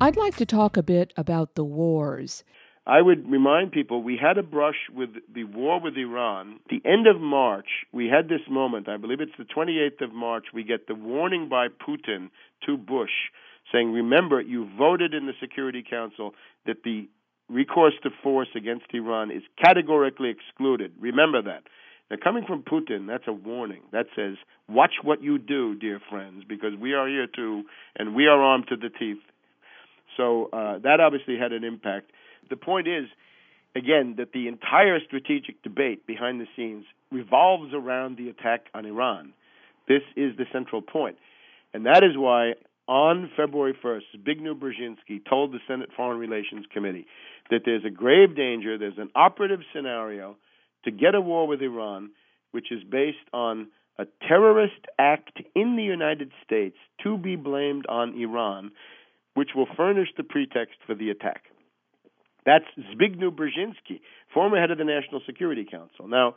I'd 0.00 0.16
like 0.16 0.36
to 0.36 0.46
talk 0.46 0.78
a 0.78 0.82
bit 0.82 1.12
about 1.18 1.56
the 1.56 1.64
wars. 1.64 2.42
I 2.86 3.02
would 3.02 3.30
remind 3.30 3.72
people 3.72 4.02
we 4.02 4.16
had 4.16 4.38
a 4.38 4.42
brush 4.42 4.88
with 4.90 5.10
the 5.30 5.44
war 5.44 5.78
with 5.78 5.98
Iran. 5.98 6.60
The 6.70 6.80
end 6.86 7.06
of 7.06 7.20
March, 7.20 7.68
we 7.92 8.06
had 8.06 8.30
this 8.30 8.48
moment, 8.48 8.88
I 8.88 8.96
believe 8.96 9.20
it's 9.20 9.36
the 9.36 9.44
28th 9.44 10.06
of 10.06 10.14
March, 10.14 10.46
we 10.54 10.64
get 10.64 10.86
the 10.86 10.94
warning 10.94 11.50
by 11.50 11.68
Putin 11.68 12.30
to 12.64 12.78
Bush 12.78 13.10
saying, 13.72 13.92
remember, 13.92 14.40
you 14.40 14.68
voted 14.76 15.14
in 15.14 15.26
the 15.26 15.32
Security 15.40 15.84
Council 15.88 16.34
that 16.66 16.82
the 16.84 17.08
recourse 17.48 17.94
to 18.02 18.10
force 18.22 18.48
against 18.54 18.86
Iran 18.92 19.30
is 19.30 19.42
categorically 19.62 20.30
excluded. 20.30 20.92
Remember 21.00 21.42
that. 21.42 21.62
Now, 22.10 22.16
coming 22.22 22.44
from 22.46 22.62
Putin, 22.62 23.06
that's 23.06 23.28
a 23.28 23.32
warning. 23.32 23.82
That 23.92 24.06
says, 24.16 24.36
watch 24.68 24.94
what 25.02 25.22
you 25.22 25.38
do, 25.38 25.74
dear 25.74 26.00
friends, 26.10 26.44
because 26.48 26.74
we 26.80 26.92
are 26.94 27.08
here 27.08 27.26
too, 27.26 27.64
and 27.96 28.14
we 28.14 28.26
are 28.26 28.40
armed 28.40 28.66
to 28.68 28.76
the 28.76 28.88
teeth. 28.88 29.22
So 30.16 30.50
uh, 30.52 30.78
that 30.80 31.00
obviously 31.00 31.38
had 31.38 31.52
an 31.52 31.64
impact. 31.64 32.10
The 32.48 32.56
point 32.56 32.88
is, 32.88 33.06
again, 33.76 34.16
that 34.18 34.32
the 34.32 34.48
entire 34.48 34.98
strategic 35.06 35.62
debate 35.62 36.06
behind 36.06 36.40
the 36.40 36.46
scenes 36.56 36.84
revolves 37.12 37.72
around 37.72 38.16
the 38.16 38.28
attack 38.28 38.66
on 38.74 38.86
Iran. 38.86 39.32
This 39.86 40.02
is 40.16 40.36
the 40.36 40.46
central 40.52 40.82
point. 40.82 41.16
And 41.72 41.86
that 41.86 42.02
is 42.02 42.16
why 42.16 42.54
on 42.90 43.30
February 43.36 43.74
1st, 43.84 44.02
Zbigniew 44.18 44.58
Brzezinski 44.58 45.20
told 45.28 45.52
the 45.52 45.60
Senate 45.68 45.90
Foreign 45.96 46.18
Relations 46.18 46.66
Committee 46.74 47.06
that 47.48 47.60
there's 47.64 47.84
a 47.86 47.90
grave 47.90 48.34
danger, 48.36 48.76
there's 48.76 48.98
an 48.98 49.10
operative 49.14 49.60
scenario 49.72 50.36
to 50.84 50.90
get 50.90 51.14
a 51.14 51.20
war 51.20 51.46
with 51.46 51.62
Iran, 51.62 52.10
which 52.50 52.72
is 52.72 52.82
based 52.82 53.18
on 53.32 53.68
a 53.96 54.06
terrorist 54.26 54.86
act 54.98 55.40
in 55.54 55.76
the 55.76 55.84
United 55.84 56.32
States 56.44 56.76
to 57.04 57.16
be 57.16 57.36
blamed 57.36 57.86
on 57.88 58.20
Iran, 58.20 58.72
which 59.34 59.50
will 59.54 59.68
furnish 59.76 60.08
the 60.16 60.24
pretext 60.24 60.78
for 60.84 60.96
the 60.96 61.10
attack. 61.10 61.44
That's 62.44 62.64
Zbigniew 62.76 63.36
Brzezinski, 63.36 64.00
former 64.34 64.60
head 64.60 64.72
of 64.72 64.78
the 64.78 64.84
National 64.84 65.20
Security 65.26 65.64
Council. 65.70 66.08
Now, 66.08 66.34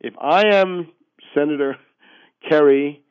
if 0.00 0.12
I 0.20 0.42
am 0.56 0.92
Senator 1.34 1.76
Kerry 2.50 3.02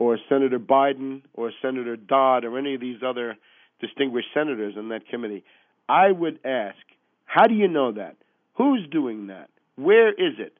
or 0.00 0.18
Senator 0.30 0.58
Biden 0.58 1.20
or 1.34 1.52
Senator 1.60 1.94
Dodd 1.94 2.46
or 2.46 2.58
any 2.58 2.74
of 2.74 2.80
these 2.80 3.02
other 3.06 3.36
distinguished 3.80 4.28
senators 4.32 4.74
on 4.76 4.88
that 4.88 5.06
committee, 5.08 5.44
I 5.88 6.10
would 6.10 6.40
ask, 6.44 6.78
how 7.26 7.46
do 7.46 7.54
you 7.54 7.68
know 7.68 7.92
that? 7.92 8.16
Who's 8.56 8.88
doing 8.90 9.26
that? 9.26 9.50
Where 9.76 10.08
is 10.08 10.38
it? 10.38 10.54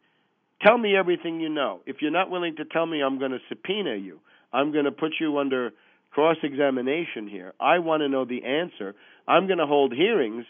Tell 0.62 0.76
me 0.76 0.94
everything 0.94 1.40
you 1.40 1.48
know. 1.48 1.80
If 1.86 1.96
you're 2.02 2.10
not 2.10 2.30
willing 2.30 2.56
to 2.56 2.66
tell 2.66 2.84
me, 2.84 3.02
I'm 3.02 3.18
going 3.18 3.30
to 3.30 3.38
subpoena 3.48 3.96
you. 3.96 4.20
I'm 4.52 4.72
going 4.72 4.84
to 4.84 4.92
put 4.92 5.12
you 5.18 5.38
under 5.38 5.70
cross 6.10 6.36
examination 6.42 7.26
here. 7.26 7.54
I 7.58 7.78
want 7.78 8.02
to 8.02 8.08
know 8.08 8.26
the 8.26 8.44
answer. 8.44 8.94
I'm 9.26 9.46
going 9.46 9.58
to 9.58 9.66
hold 9.66 9.94
hearings 9.94 10.44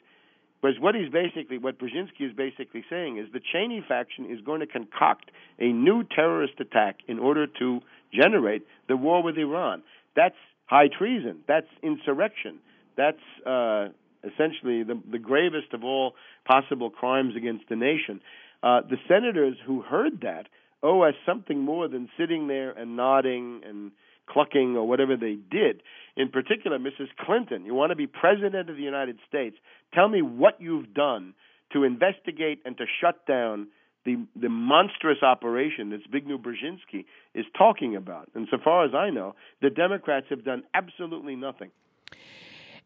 because 0.60 0.80
what 0.80 0.96
he's 0.96 1.10
basically, 1.10 1.58
what 1.58 1.78
Brzezinski 1.78 2.28
is 2.28 2.32
basically 2.36 2.84
saying 2.90 3.18
is 3.18 3.26
the 3.32 3.40
Cheney 3.40 3.84
faction 3.86 4.26
is 4.30 4.40
going 4.44 4.60
to 4.60 4.66
concoct 4.66 5.30
a 5.60 5.68
new 5.68 6.02
terrorist 6.04 6.54
attack 6.58 6.96
in 7.06 7.18
order 7.18 7.46
to 7.46 7.80
generate 8.12 8.66
the 8.88 8.96
war 8.96 9.22
with 9.22 9.36
Iran. 9.38 9.82
That's 10.16 10.36
high 10.66 10.88
treason. 10.88 11.40
That's 11.46 11.66
insurrection. 11.82 12.58
That's 12.96 13.18
uh, 13.46 13.88
essentially 14.22 14.82
the, 14.82 15.00
the 15.10 15.18
gravest 15.18 15.72
of 15.72 15.84
all 15.84 16.14
possible 16.46 16.90
crimes 16.90 17.34
against 17.36 17.68
the 17.68 17.76
nation. 17.76 18.20
Uh, 18.62 18.80
the 18.88 18.96
senators 19.08 19.56
who 19.66 19.82
heard 19.82 20.20
that 20.22 20.46
owe 20.82 21.02
us 21.02 21.14
something 21.26 21.60
more 21.60 21.88
than 21.88 22.08
sitting 22.18 22.48
there 22.48 22.70
and 22.70 22.96
nodding 22.96 23.62
and 23.66 23.92
clucking 24.28 24.76
or 24.76 24.86
whatever 24.86 25.16
they 25.16 25.36
did. 25.50 25.82
In 26.16 26.28
particular, 26.28 26.78
Mrs. 26.78 27.08
Clinton, 27.18 27.64
you 27.64 27.74
want 27.74 27.90
to 27.90 27.96
be 27.96 28.06
president 28.06 28.70
of 28.70 28.76
the 28.76 28.82
United 28.82 29.18
States. 29.28 29.56
Tell 29.94 30.08
me 30.08 30.22
what 30.22 30.60
you've 30.60 30.94
done 30.94 31.34
to 31.72 31.84
investigate 31.84 32.60
and 32.64 32.76
to 32.78 32.84
shut 33.00 33.26
down 33.26 33.68
the 34.04 34.16
the 34.34 34.48
monstrous 34.48 35.22
operation 35.22 35.90
that 35.90 36.00
Zbigniew 36.10 36.40
Brzezinski 36.42 37.04
is 37.34 37.44
talking 37.56 37.96
about. 37.96 38.28
And 38.34 38.48
so 38.50 38.58
far 38.62 38.84
as 38.84 38.94
I 38.94 39.10
know, 39.10 39.34
the 39.60 39.70
Democrats 39.70 40.26
have 40.30 40.44
done 40.44 40.62
absolutely 40.74 41.36
nothing. 41.36 41.70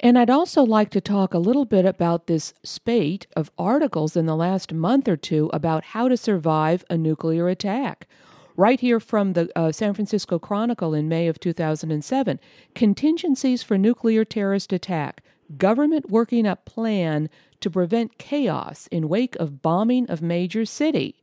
And 0.00 0.18
I'd 0.18 0.30
also 0.30 0.62
like 0.62 0.90
to 0.90 1.00
talk 1.00 1.34
a 1.34 1.38
little 1.38 1.64
bit 1.64 1.86
about 1.86 2.26
this 2.26 2.52
spate 2.64 3.26
of 3.36 3.50
articles 3.56 4.16
in 4.16 4.26
the 4.26 4.36
last 4.36 4.72
month 4.72 5.08
or 5.08 5.16
two 5.16 5.50
about 5.52 5.84
how 5.84 6.08
to 6.08 6.16
survive 6.16 6.84
a 6.90 6.98
nuclear 6.98 7.48
attack. 7.48 8.08
Right 8.56 8.78
here 8.78 9.00
from 9.00 9.32
the 9.32 9.50
uh, 9.56 9.72
San 9.72 9.94
Francisco 9.94 10.38
Chronicle 10.38 10.94
in 10.94 11.08
May 11.08 11.26
of 11.26 11.40
2007 11.40 12.38
Contingencies 12.74 13.62
for 13.62 13.78
Nuclear 13.78 14.24
Terrorist 14.24 14.72
Attack. 14.72 15.22
Government 15.57 16.11
working 16.11 16.47
up 16.47 16.64
plan 16.64 17.28
to 17.61 17.70
prevent 17.70 18.18
chaos 18.18 18.88
in 18.90 19.09
wake 19.09 19.36
of 19.36 19.62
bombing 19.62 20.09
of 20.11 20.22
major 20.22 20.64
city. 20.64 21.16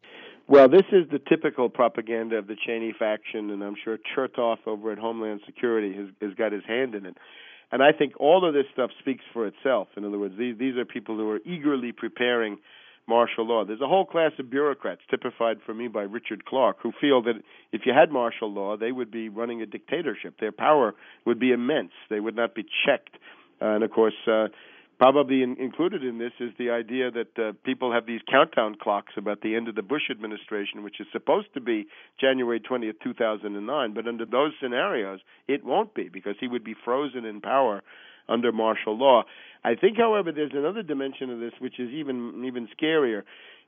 Well, 0.47 0.67
this 0.67 0.86
is 0.91 1.09
the 1.09 1.19
typical 1.19 1.69
propaganda 1.69 2.38
of 2.38 2.47
the 2.47 2.55
Cheney 2.65 2.93
faction, 2.97 3.51
and 3.51 3.63
I'm 3.63 3.76
sure 3.82 3.97
Chertoff 4.15 4.57
over 4.65 4.91
at 4.91 4.97
Homeland 4.97 5.41
Security 5.45 5.95
has, 5.95 6.07
has 6.22 6.34
got 6.34 6.51
his 6.51 6.63
hand 6.67 6.93
in 6.93 7.05
it. 7.05 7.17
And 7.72 7.82
I 7.82 7.91
think 7.97 8.13
all 8.19 8.45
of 8.45 8.53
this 8.53 8.65
stuff 8.74 8.89
speaks 8.99 9.24
for 9.32 9.47
itself. 9.47 9.88
In 9.95 10.03
other 10.03 10.19
words, 10.19 10.36
these 10.38 10.57
these 10.57 10.76
are 10.76 10.84
people 10.84 11.15
who 11.15 11.30
are 11.30 11.39
eagerly 11.45 11.93
preparing 11.93 12.57
martial 13.07 13.45
law. 13.45 13.65
There's 13.65 13.82
a 13.82 13.88
whole 13.88 14.05
class 14.05 14.32
of 14.39 14.49
bureaucrats, 14.49 15.01
typified 15.09 15.57
for 15.65 15.74
me 15.74 15.88
by 15.88 16.03
Richard 16.03 16.45
Clarke, 16.45 16.78
who 16.84 16.91
feel 16.99 17.22
that 17.24 17.36
if 17.72 17.82
you 17.86 17.93
had 17.93 18.11
martial 18.11 18.51
law, 18.51 18.78
they 18.78 18.91
would 18.91 19.09
be 19.09 19.30
running 19.30 19.61
a 19.61 19.65
dictatorship. 19.65 20.36
Their 20.39 20.51
power 20.51 20.93
would 21.26 21.39
be 21.39 21.51
immense. 21.51 21.91
They 22.09 22.19
would 22.19 22.36
not 22.36 22.53
be 22.53 22.65
checked. 22.86 23.17
And 23.62 23.84
of 23.84 23.91
course, 23.91 24.16
uh, 24.28 24.47
Probably 25.01 25.41
in, 25.41 25.57
included 25.57 26.03
in 26.03 26.20
this 26.20 26.34
is 26.39 26.51
the 26.59 26.70
idea 26.70 27.09
that 27.09 27.34
uh, 27.36 27.53
people 27.64 27.91
have 27.91 28.05
these 28.05 28.22
countdown 28.30 28.76
clocks 28.80 29.14
about 29.18 29.41
the 29.41 29.55
end 29.55 29.68
of 29.68 29.74
the 29.74 29.82
Bush 29.82 30.12
administration, 30.12 30.84
which 30.84 30.99
is 30.99 31.07
supposed 31.12 31.47
to 31.55 31.59
be 31.59 31.88
January 32.20 32.59
20th, 32.59 33.01
2009. 33.03 33.93
But 33.95 34.07
under 34.07 34.28
those 34.28 34.51
scenarios, 34.62 35.22
it 35.47 35.66
won't 35.66 35.95
be 35.95 36.07
because 36.07 36.36
he 36.39 36.47
would 36.47 36.64
be 36.64 36.76
frozen 36.86 37.26
in 37.26 37.41
power 37.41 37.82
under 38.30 38.51
martial 38.51 38.95
law. 38.95 39.24
I 39.64 39.74
think, 39.74 39.97
however, 39.97 40.32
there's 40.32 40.51
another 40.53 40.84
dimension 40.84 41.32
of 41.32 41.39
this 41.39 41.53
which 41.57 41.80
is 41.80 41.89
even 41.89 42.43
even 42.45 42.68
scarier. 42.80 43.24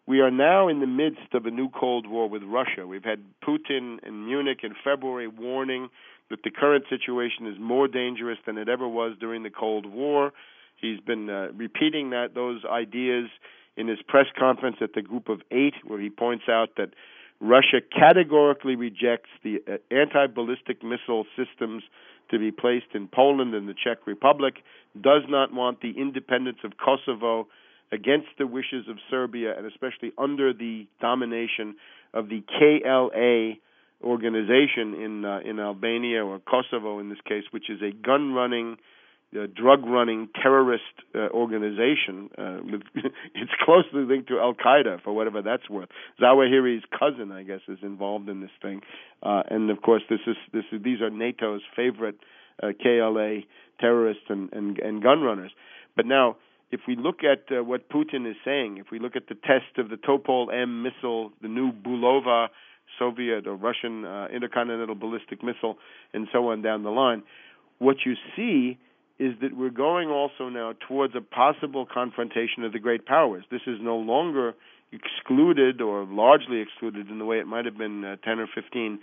We 0.05 0.19
are 0.19 0.29
now 0.29 0.67
in 0.67 0.81
the 0.81 0.87
midst 0.87 1.33
of 1.33 1.47
a 1.47 1.51
new 1.51 1.69
Cold 1.69 2.05
War 2.05 2.29
with 2.29 2.43
Russia. 2.43 2.85
We've 2.85 3.03
had 3.03 3.23
Putin 3.43 4.05
in 4.05 4.27
Munich 4.27 4.59
in 4.61 4.75
February 4.83 5.29
warning 5.29 5.89
that 6.29 6.43
the 6.43 6.51
current 6.51 6.85
situation 6.89 7.47
is 7.47 7.55
more 7.59 7.87
dangerous 7.87 8.37
than 8.45 8.57
it 8.57 8.69
ever 8.69 8.87
was 8.87 9.15
during 9.19 9.43
the 9.43 9.49
Cold 9.49 9.85
War. 9.85 10.31
He's 10.79 10.99
been 10.99 11.29
uh, 11.29 11.49
repeating 11.55 12.09
that 12.11 12.33
those 12.33 12.63
ideas 12.65 13.29
in 13.75 13.87
his 13.87 13.99
press 14.07 14.27
conference 14.37 14.77
at 14.81 14.93
the 14.93 15.01
Group 15.01 15.29
of 15.29 15.41
Eight, 15.51 15.73
where 15.85 15.99
he 15.99 16.09
points 16.09 16.45
out 16.49 16.69
that 16.77 16.89
Russia 17.39 17.81
categorically 17.91 18.75
rejects 18.75 19.29
the 19.43 19.61
uh, 19.67 19.77
anti-ballistic 19.91 20.83
missile 20.83 21.25
systems 21.35 21.83
to 22.31 22.39
be 22.39 22.51
placed 22.51 22.93
in 22.93 23.07
Poland 23.07 23.53
and 23.53 23.67
the 23.67 23.73
Czech 23.73 24.07
Republic, 24.07 24.55
does 24.99 25.23
not 25.27 25.53
want 25.53 25.81
the 25.81 25.91
independence 25.97 26.59
of 26.63 26.73
Kosovo 26.77 27.47
against 27.91 28.27
the 28.37 28.47
wishes 28.47 28.87
of 28.89 28.97
Serbia, 29.09 29.55
and 29.57 29.67
especially 29.67 30.13
under 30.17 30.53
the 30.53 30.87
domination 30.99 31.75
of 32.13 32.29
the 32.29 32.41
KLA 32.47 33.59
organization 34.03 34.93
in 34.93 35.25
uh, 35.25 35.39
in 35.45 35.59
Albania 35.59 36.25
or 36.25 36.39
Kosovo 36.39 36.99
in 36.99 37.09
this 37.09 37.21
case, 37.27 37.43
which 37.51 37.69
is 37.69 37.81
a 37.81 37.91
gun-running 37.91 38.77
uh, 39.35 39.47
drug 39.55 39.85
running 39.85 40.29
terrorist 40.41 40.83
uh, 41.15 41.29
organization. 41.29 42.29
Uh, 42.37 42.57
with, 42.63 42.81
it's 43.35 43.51
closely 43.63 44.03
linked 44.03 44.27
to 44.29 44.39
Al 44.39 44.53
Qaeda, 44.53 45.01
for 45.01 45.13
whatever 45.13 45.41
that's 45.41 45.69
worth. 45.69 45.89
Zawahiri's 46.21 46.83
cousin, 46.97 47.31
I 47.31 47.43
guess, 47.43 47.61
is 47.67 47.79
involved 47.81 48.29
in 48.29 48.41
this 48.41 48.51
thing, 48.61 48.81
uh, 49.21 49.43
and 49.49 49.69
of 49.69 49.81
course, 49.81 50.03
this 50.09 50.19
is 50.27 50.35
this 50.51 50.65
is 50.71 50.83
these 50.83 51.01
are 51.01 51.09
NATO's 51.09 51.61
favorite 51.75 52.19
uh, 52.61 52.67
KLA 52.81 53.41
terrorists 53.79 54.25
and, 54.29 54.51
and 54.53 54.79
and 54.79 55.01
gun 55.01 55.21
runners. 55.21 55.51
But 55.95 56.05
now, 56.05 56.37
if 56.71 56.81
we 56.87 56.95
look 56.95 57.19
at 57.23 57.55
uh, 57.55 57.63
what 57.63 57.89
Putin 57.89 58.29
is 58.29 58.35
saying, 58.43 58.77
if 58.77 58.87
we 58.91 58.99
look 58.99 59.15
at 59.15 59.27
the 59.27 59.35
test 59.35 59.77
of 59.77 59.89
the 59.89 59.95
Topol 59.95 60.53
M 60.53 60.81
missile, 60.83 61.31
the 61.41 61.47
new 61.47 61.71
Bulava 61.71 62.47
Soviet 62.99 63.47
or 63.47 63.55
Russian 63.55 64.05
uh, 64.05 64.27
intercontinental 64.33 64.95
ballistic 64.95 65.43
missile, 65.43 65.77
and 66.13 66.27
so 66.31 66.49
on 66.49 66.61
down 66.61 66.83
the 66.83 66.89
line, 66.89 67.23
what 67.79 67.97
you 68.05 68.13
see 68.35 68.77
is 69.19 69.33
that 69.41 69.55
we're 69.55 69.69
going 69.69 70.09
also 70.09 70.49
now 70.49 70.73
towards 70.87 71.13
a 71.15 71.21
possible 71.21 71.85
confrontation 71.85 72.63
of 72.63 72.73
the 72.73 72.79
great 72.79 73.05
powers. 73.05 73.43
This 73.51 73.61
is 73.67 73.77
no 73.81 73.97
longer 73.97 74.53
excluded 74.91 75.81
or 75.81 76.05
largely 76.05 76.61
excluded 76.61 77.09
in 77.09 77.19
the 77.19 77.25
way 77.25 77.37
it 77.39 77.47
might 77.47 77.65
have 77.65 77.77
been 77.77 78.03
uh, 78.03 78.15
10 78.23 78.39
or 78.39 78.47
15 78.53 78.99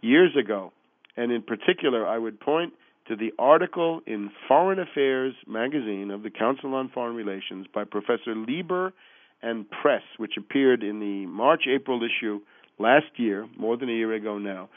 years 0.00 0.32
ago. 0.36 0.72
And 1.16 1.32
in 1.32 1.42
particular, 1.42 2.06
I 2.06 2.18
would 2.18 2.40
point 2.40 2.72
to 3.08 3.16
the 3.16 3.32
article 3.38 4.00
in 4.06 4.30
Foreign 4.46 4.78
Affairs 4.78 5.34
magazine 5.46 6.10
of 6.10 6.22
the 6.22 6.30
Council 6.30 6.74
on 6.74 6.90
Foreign 6.90 7.16
Relations 7.16 7.66
by 7.74 7.84
Professor 7.84 8.34
Lieber 8.34 8.92
and 9.42 9.66
Press, 9.68 10.02
which 10.16 10.34
appeared 10.38 10.82
in 10.82 11.00
the 11.00 11.26
March 11.26 11.62
April 11.68 12.00
issue 12.02 12.40
last 12.80 13.06
year, 13.16 13.46
more 13.58 13.76
than 13.76 13.88
a 13.88 13.92
year 13.92 14.12
ago 14.12 14.38
now, 14.38 14.68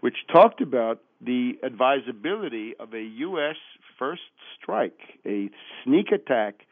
which 0.00 0.16
talked 0.32 0.60
about 0.60 1.00
the 1.20 1.52
advisability 1.62 2.74
of 2.78 2.92
a 2.92 3.00
U.S. 3.00 3.56
first 3.98 4.22
strike, 4.60 4.98
a 5.24 5.48
sneak 5.82 6.12
attack, 6.12 6.66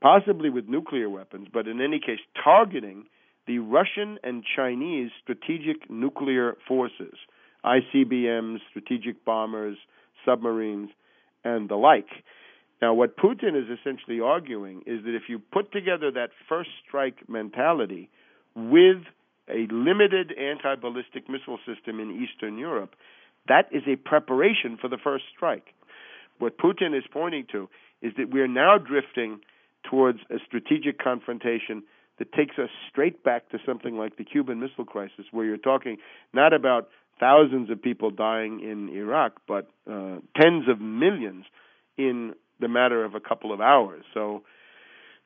possibly 0.00 0.48
with 0.48 0.68
nuclear 0.68 1.10
weapons, 1.10 1.48
but 1.52 1.66
in 1.66 1.80
any 1.80 1.98
case 1.98 2.20
targeting 2.42 3.04
the 3.46 3.58
Russian 3.58 4.18
and 4.24 4.42
Chinese 4.56 5.10
strategic 5.22 5.88
nuclear 5.90 6.56
forces, 6.66 7.14
ICBMs, 7.64 8.58
strategic 8.70 9.24
bombers, 9.24 9.76
submarines, 10.24 10.90
and 11.44 11.68
the 11.68 11.76
like. 11.76 12.08
Now, 12.82 12.92
what 12.92 13.16
Putin 13.16 13.56
is 13.56 13.78
essentially 13.78 14.20
arguing 14.20 14.82
is 14.86 15.04
that 15.04 15.14
if 15.14 15.22
you 15.28 15.38
put 15.38 15.72
together 15.72 16.10
that 16.10 16.30
first 16.48 16.70
strike 16.86 17.28
mentality 17.28 18.10
with 18.54 19.02
a 19.48 19.66
limited 19.70 20.32
anti 20.32 20.74
ballistic 20.76 21.28
missile 21.28 21.58
system 21.66 22.00
in 22.00 22.22
Eastern 22.22 22.58
Europe, 22.58 22.94
that 23.48 23.68
is 23.70 23.82
a 23.86 23.96
preparation 23.96 24.76
for 24.80 24.88
the 24.88 24.98
first 25.02 25.24
strike. 25.34 25.74
What 26.38 26.58
Putin 26.58 26.96
is 26.96 27.04
pointing 27.10 27.46
to 27.52 27.68
is 28.02 28.12
that 28.18 28.32
we 28.32 28.40
are 28.40 28.48
now 28.48 28.76
drifting 28.78 29.40
towards 29.88 30.18
a 30.30 30.36
strategic 30.46 30.98
confrontation 30.98 31.82
that 32.18 32.32
takes 32.32 32.58
us 32.58 32.70
straight 32.90 33.22
back 33.22 33.48
to 33.50 33.58
something 33.64 33.96
like 33.96 34.16
the 34.16 34.24
Cuban 34.24 34.60
Missile 34.60 34.84
Crisis, 34.84 35.26
where 35.30 35.44
you're 35.44 35.56
talking 35.56 35.98
not 36.32 36.52
about 36.52 36.88
thousands 37.20 37.70
of 37.70 37.80
people 37.80 38.10
dying 38.10 38.60
in 38.60 38.88
Iraq, 38.88 39.40
but 39.46 39.70
uh, 39.90 40.16
tens 40.40 40.68
of 40.68 40.80
millions 40.80 41.44
in 41.96 42.34
the 42.60 42.68
matter 42.68 43.04
of 43.04 43.14
a 43.14 43.20
couple 43.20 43.52
of 43.52 43.60
hours. 43.60 44.04
So 44.12 44.42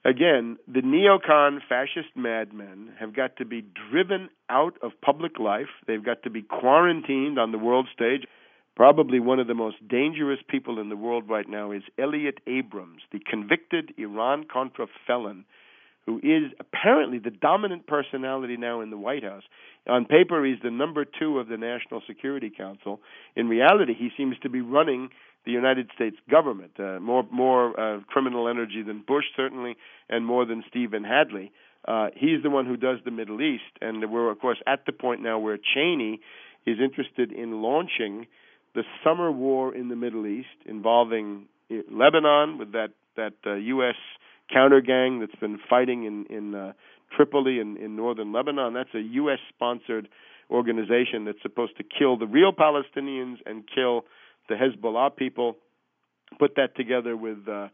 Again, 0.05 0.57
the 0.67 0.81
neocon 0.81 1.59
fascist 1.69 2.17
madmen 2.17 2.93
have 2.99 3.15
got 3.15 3.37
to 3.37 3.45
be 3.45 3.63
driven 3.91 4.31
out 4.49 4.75
of 4.83 4.93
public 5.03 5.39
life. 5.39 5.69
They've 5.87 6.05
got 6.05 6.23
to 6.23 6.31
be 6.31 6.43
quarantined 6.43 7.39
on 7.39 7.53
the 7.53 7.59
world 7.59 7.87
stage. 7.93 8.25
probably 8.77 9.21
one 9.21 9.39
of 9.39 9.47
the 9.47 9.55
most 9.55 9.77
dangerous 9.87 10.39
people 10.49 10.79
in 10.81 10.89
the 10.89 10.97
world 10.97 11.29
right 11.29 11.47
now 11.47 11.71
is 11.71 11.83
Elliott 11.99 12.39
Abrams, 12.47 13.03
the 13.13 13.19
convicted 13.19 13.93
Iran 13.99 14.45
Contra 14.51 14.87
felon 15.07 15.45
who 16.07 16.19
is 16.19 16.51
apparently 16.59 17.19
the 17.19 17.31
dominant 17.31 17.87
personality 17.87 18.57
now 18.57 18.81
in 18.81 18.91
the 18.91 18.97
White 18.97 19.23
House. 19.23 19.43
On 19.89 20.05
paper, 20.05 20.45
he's 20.45 20.59
the 20.63 20.71
number 20.71 21.05
two 21.05 21.39
of 21.39 21.49
the 21.49 21.57
National 21.57 22.03
Security 22.07 22.51
Council. 22.51 23.01
In 23.37 23.49
reality, 23.49 23.95
he 23.95 24.11
seems 24.17 24.37
to 24.43 24.49
be 24.49 24.61
running 24.61 25.11
the 25.45 25.53
United 25.53 25.91
States 25.95 26.17
government. 26.31 26.73
Uh, 26.79 27.01
more 27.01 27.25
more 27.31 27.79
uh, 27.79 28.01
criminal 28.09 28.49
energy 28.49 28.83
than 28.83 29.03
Bush, 29.07 29.25
certainly, 29.37 29.77
and 30.09 30.27
more 30.27 30.45
than 30.45 30.63
Stephen 30.69 31.05
Hadley. 31.05 31.53
Uh, 31.87 32.09
he's 32.15 32.43
the 32.43 32.51
one 32.51 32.67
who 32.67 32.77
does 32.77 32.99
the 33.05 33.11
Middle 33.11 33.41
East, 33.41 33.73
and 33.81 34.11
we're 34.11 34.31
of 34.31 34.39
course 34.39 34.59
at 34.67 34.85
the 34.87 34.93
point 34.93 35.23
now 35.23 35.39
where 35.39 35.59
Cheney 35.59 36.21
is 36.67 36.79
interested 36.79 37.33
in 37.33 37.63
launching 37.63 38.27
the 38.75 38.83
summer 39.03 39.33
war 39.33 39.75
in 39.75 39.89
the 39.89 39.97
Middle 39.97 40.27
East 40.27 40.49
involving 40.67 41.47
uh, 41.71 41.77
Lebanon 41.91 42.59
with 42.59 42.73
that 42.73 42.91
that 43.17 43.35
uh, 43.47 43.55
U.S 43.55 43.97
counter 44.53 44.81
gang 44.81 45.21
that's 45.21 45.35
been 45.37 45.59
fighting 45.69 46.05
in 46.05 46.27
in 46.27 46.55
uh, 46.55 46.73
Tripoli 47.17 47.59
in, 47.59 47.77
in 47.77 47.97
northern 47.97 48.33
Lebanon. 48.33 48.75
That's 48.75 48.95
a 48.95 49.01
U.S. 49.01 49.39
sponsored 49.49 50.09
organization 50.51 51.25
that's 51.25 51.43
supposed 51.43 51.77
to 51.77 51.85
kill 51.85 52.17
the 52.17 52.27
real 52.27 52.53
Palestinians 52.53 53.37
and 53.47 53.65
kill 53.73 54.05
the 54.51 54.57
Hezbollah 54.57 55.17
people. 55.17 55.57
Put 56.39 56.57
that 56.57 56.77
together 56.77 57.17
with 57.17 57.49
uh, 57.49 57.69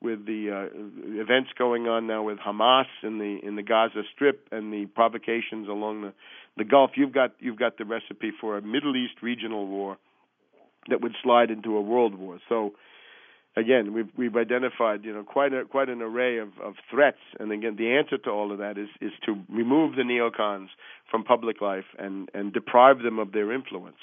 with 0.00 0.24
the 0.26 0.50
uh, 0.50 1.20
events 1.20 1.50
going 1.58 1.88
on 1.88 2.06
now 2.06 2.22
with 2.22 2.38
Hamas 2.38 2.86
in 3.02 3.18
the 3.18 3.40
in 3.42 3.56
the 3.56 3.62
Gaza 3.62 4.02
Strip 4.14 4.46
and 4.52 4.72
the 4.72 4.86
provocations 4.86 5.68
along 5.68 6.02
the 6.02 6.12
the 6.56 6.64
Gulf. 6.64 6.92
You've 6.94 7.12
got 7.12 7.32
you've 7.40 7.58
got 7.58 7.76
the 7.78 7.84
recipe 7.84 8.30
for 8.40 8.56
a 8.56 8.62
Middle 8.62 8.96
East 8.96 9.14
regional 9.22 9.66
war 9.66 9.98
that 10.88 11.00
would 11.00 11.12
slide 11.22 11.50
into 11.50 11.76
a 11.76 11.80
world 11.80 12.14
war. 12.14 12.38
So 12.48 12.74
again, 13.56 13.92
we've 13.92 14.08
we've 14.16 14.36
identified 14.36 15.04
you 15.04 15.12
know 15.12 15.24
quite 15.24 15.52
a 15.52 15.64
quite 15.64 15.88
an 15.88 16.00
array 16.00 16.38
of, 16.38 16.50
of 16.62 16.74
threats, 16.90 17.18
and 17.40 17.50
again, 17.50 17.76
the 17.76 17.90
answer 17.92 18.18
to 18.18 18.30
all 18.30 18.52
of 18.52 18.58
that 18.58 18.78
is 18.78 18.88
is 19.00 19.12
to 19.26 19.36
remove 19.48 19.96
the 19.96 20.02
neocons 20.02 20.68
from 21.10 21.24
public 21.24 21.60
life 21.60 21.86
and 21.98 22.30
and 22.34 22.52
deprive 22.52 23.00
them 23.00 23.18
of 23.18 23.32
their 23.32 23.52
influence. 23.52 23.98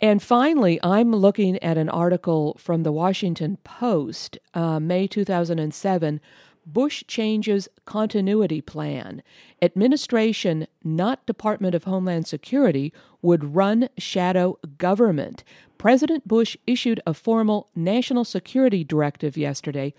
And 0.00 0.22
finally, 0.22 0.78
I'm 0.82 1.12
looking 1.12 1.62
at 1.62 1.78
an 1.78 1.88
article 1.88 2.56
from 2.58 2.82
the 2.82 2.92
Washington 2.92 3.56
Post, 3.64 4.38
uh, 4.52 4.78
May 4.78 5.06
2007. 5.06 6.20
Bush 6.66 7.04
changes 7.06 7.68
continuity 7.84 8.60
plan. 8.60 9.22
Administration, 9.62 10.66
not 10.82 11.24
Department 11.24 11.76
of 11.76 11.84
Homeland 11.84 12.26
Security, 12.26 12.92
would 13.22 13.54
run 13.54 13.88
shadow 13.96 14.58
government. 14.76 15.44
President 15.78 16.26
Bush 16.26 16.56
issued 16.66 17.00
a 17.06 17.14
formal 17.14 17.70
national 17.76 18.24
security 18.24 18.82
directive 18.82 19.36
yesterday 19.36 19.94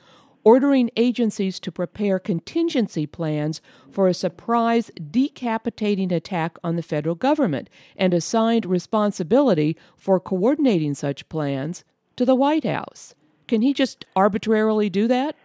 ordering 0.48 0.90
agencies 0.96 1.60
to 1.60 1.70
prepare 1.70 2.18
contingency 2.20 3.06
plans 3.06 3.60
for 3.92 4.08
a 4.08 4.14
surprise 4.14 4.90
decapitating 5.12 6.10
attack 6.14 6.58
on 6.64 6.78
the 6.78 6.82
federal 6.82 7.16
government 7.16 7.70
and 7.98 8.14
assigned 8.14 8.66
responsibility 8.66 9.76
for 9.98 10.22
coordinating 10.22 10.94
such 10.94 11.28
plans 11.28 11.84
to 12.16 12.24
the 12.24 12.34
White 12.34 12.64
House. 12.64 13.14
Can 13.50 13.62
he 13.62 13.74
just 13.74 14.06
arbitrarily 14.16 14.90
do 14.90 15.06
that? 15.10 15.36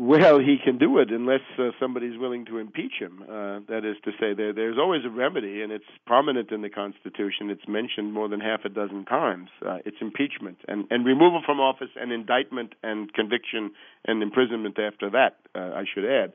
Well, 0.00 0.38
he 0.38 0.58
can 0.64 0.78
do 0.78 0.98
it 0.98 1.10
unless 1.10 1.40
uh, 1.58 1.70
somebody's 1.80 2.16
willing 2.16 2.44
to 2.44 2.58
impeach 2.58 2.92
him. 3.00 3.20
Uh, 3.20 3.58
that 3.68 3.82
is 3.84 3.96
to 4.04 4.12
say, 4.12 4.32
there, 4.32 4.52
there's 4.52 4.78
always 4.78 5.00
a 5.04 5.10
remedy, 5.10 5.60
and 5.60 5.72
it's 5.72 5.90
prominent 6.06 6.52
in 6.52 6.62
the 6.62 6.70
Constitution. 6.70 7.50
It's 7.50 7.66
mentioned 7.66 8.12
more 8.12 8.28
than 8.28 8.38
half 8.38 8.60
a 8.64 8.68
dozen 8.68 9.06
times. 9.06 9.48
Uh, 9.60 9.78
it's 9.84 9.96
impeachment 10.00 10.58
and, 10.68 10.84
and 10.92 11.04
removal 11.04 11.42
from 11.44 11.58
office 11.58 11.88
and 12.00 12.12
indictment 12.12 12.74
and 12.84 13.12
conviction 13.12 13.72
and 14.06 14.22
imprisonment 14.22 14.78
after 14.78 15.10
that, 15.10 15.38
uh, 15.56 15.74
I 15.74 15.82
should 15.92 16.04
add. 16.04 16.32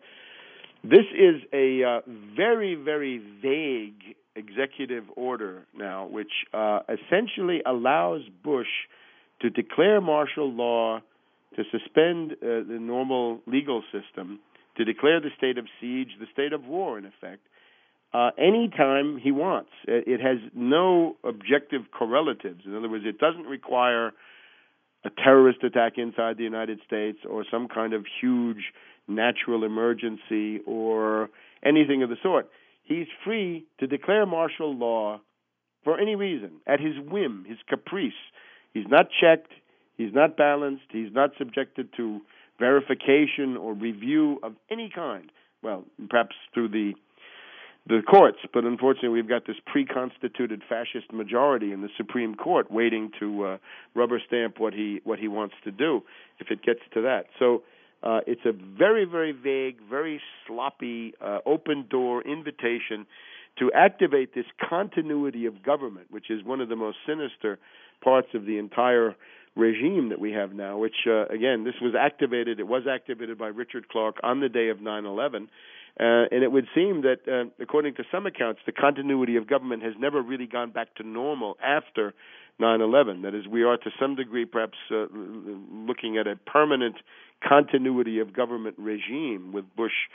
This 0.83 1.05
is 1.17 1.41
a 1.53 1.83
uh, 1.85 2.01
very, 2.35 2.75
very 2.75 3.19
vague 3.41 4.17
executive 4.35 5.05
order 5.15 5.63
now, 5.73 6.07
which 6.07 6.33
uh, 6.53 6.79
essentially 6.89 7.61
allows 7.65 8.23
Bush 8.43 8.67
to 9.39 9.49
declare 9.49 10.01
martial 10.01 10.51
law 10.51 10.99
to 11.55 11.63
suspend 11.71 12.33
uh, 12.33 12.63
the 12.67 12.77
normal 12.79 13.41
legal 13.45 13.83
system, 13.91 14.39
to 14.77 14.85
declare 14.85 15.19
the 15.19 15.29
state 15.37 15.57
of 15.57 15.65
siege, 15.79 16.09
the 16.19 16.25
state 16.31 16.53
of 16.53 16.65
war, 16.65 16.97
in 16.97 17.05
effect, 17.05 17.41
uh, 18.13 18.29
anytime 18.37 19.17
he 19.17 19.31
wants. 19.31 19.71
It, 19.87 20.21
has 20.21 20.37
no 20.53 21.15
objective 21.23 21.81
correlatives. 21.91 22.61
In 22.65 22.75
other 22.75 22.89
words, 22.89 23.05
it 23.07 23.17
doesn't 23.17 23.45
require 23.45 24.13
a 25.05 25.09
terrorist 25.23 25.63
attack 25.63 25.93
inside 25.97 26.37
the 26.37 26.43
United 26.43 26.79
States 26.85 27.19
or 27.29 27.43
some 27.49 27.67
kind 27.67 27.93
of 27.93 28.05
huge 28.21 28.71
natural 29.07 29.63
emergency 29.63 30.59
or 30.65 31.29
anything 31.65 32.03
of 32.03 32.09
the 32.09 32.15
sort. 32.23 32.49
He's 32.83 33.07
free 33.23 33.65
to 33.79 33.87
declare 33.87 34.25
martial 34.25 34.75
law 34.75 35.19
for 35.83 35.99
any 35.99 36.15
reason, 36.15 36.51
at 36.67 36.79
his 36.79 36.93
whim, 36.99 37.45
his 37.47 37.57
caprice. 37.67 38.13
He's 38.73 38.87
not 38.87 39.07
checked. 39.19 39.51
He's 39.97 40.13
not 40.13 40.37
balanced. 40.37 40.85
He's 40.91 41.13
not 41.13 41.31
subjected 41.37 41.89
to 41.97 42.21
verification 42.59 43.57
or 43.57 43.73
review 43.73 44.39
of 44.43 44.53
any 44.71 44.91
kind. 44.93 45.31
Well, 45.61 45.85
perhaps 46.09 46.35
through 46.53 46.69
the 46.69 46.93
the 47.85 48.01
courts, 48.01 48.37
but 48.53 48.63
unfortunately, 48.63 49.09
we've 49.09 49.27
got 49.27 49.45
this 49.45 49.57
pre-constituted 49.65 50.61
fascist 50.69 51.11
majority 51.11 51.73
in 51.73 51.81
the 51.81 51.89
Supreme 51.97 52.33
Court 52.33 52.71
waiting 52.71 53.11
to 53.19 53.43
uh, 53.43 53.57
rubber 53.93 54.21
stamp 54.25 54.57
what 54.57 54.73
he 54.73 55.01
what 55.03 55.19
he 55.19 55.27
wants 55.27 55.55
to 55.65 55.71
do 55.71 56.01
if 56.39 56.49
it 56.49 56.61
gets 56.63 56.79
to 56.93 57.01
that. 57.01 57.25
So. 57.39 57.63
Uh, 58.05 58.19
it's 58.27 58.41
a 58.45 58.51
very, 58.51 59.05
very 59.05 59.31
vague, 59.31 59.77
very 59.89 60.19
sloppy, 60.45 61.13
uh, 61.21 61.39
open 61.45 61.87
door 61.89 62.21
invitation 62.21 63.05
to 63.57 63.71
activate 63.71 64.35
this 64.35 64.45
continuity 64.69 65.45
of 65.45 65.63
government, 65.63 66.07
which 66.09 66.29
is 66.29 66.43
one 66.43 66.59
of 66.59 66.67
the 66.67 66.75
most 66.75 66.97
sinister 67.07 67.59
parts 68.03 68.27
of 68.33 68.45
the 68.45 68.57
entire 68.57 69.15
regime 69.55 70.09
that 70.09 70.19
we 70.19 70.31
have 70.31 70.53
now, 70.53 70.77
which 70.77 70.95
uh, 71.07 71.25
again, 71.27 71.63
this 71.63 71.75
was 71.81 71.93
activated. 71.99 72.59
It 72.59 72.67
was 72.67 72.83
activated 72.89 73.37
by 73.37 73.47
Richard 73.47 73.87
Clarke 73.89 74.17
on 74.23 74.39
the 74.39 74.49
day 74.49 74.69
of 74.69 74.77
9/11, 74.79 75.43
uh, 75.43 76.27
and 76.31 76.43
it 76.43 76.51
would 76.51 76.67
seem 76.73 77.01
that, 77.01 77.19
uh, 77.27 77.49
according 77.61 77.95
to 77.95 78.03
some 78.11 78.25
accounts, 78.25 78.61
the 78.65 78.71
continuity 78.71 79.35
of 79.35 79.47
government 79.47 79.83
has 79.83 79.93
never 79.99 80.21
really 80.21 80.47
gone 80.47 80.71
back 80.71 80.93
to 80.95 81.03
normal 81.03 81.57
after 81.63 82.13
9/11. 82.59 83.21
That 83.21 83.35
is, 83.35 83.47
we 83.47 83.63
are 83.63 83.77
to 83.77 83.91
some 83.99 84.15
degree 84.15 84.45
perhaps 84.45 84.77
uh, 84.91 85.05
looking 85.71 86.17
at 86.17 86.25
a 86.27 86.35
permanent 86.35 86.95
continuity 87.47 88.19
of 88.19 88.33
government 88.33 88.75
regime 88.79 89.51
with 89.51 89.65
Bush 89.75 90.09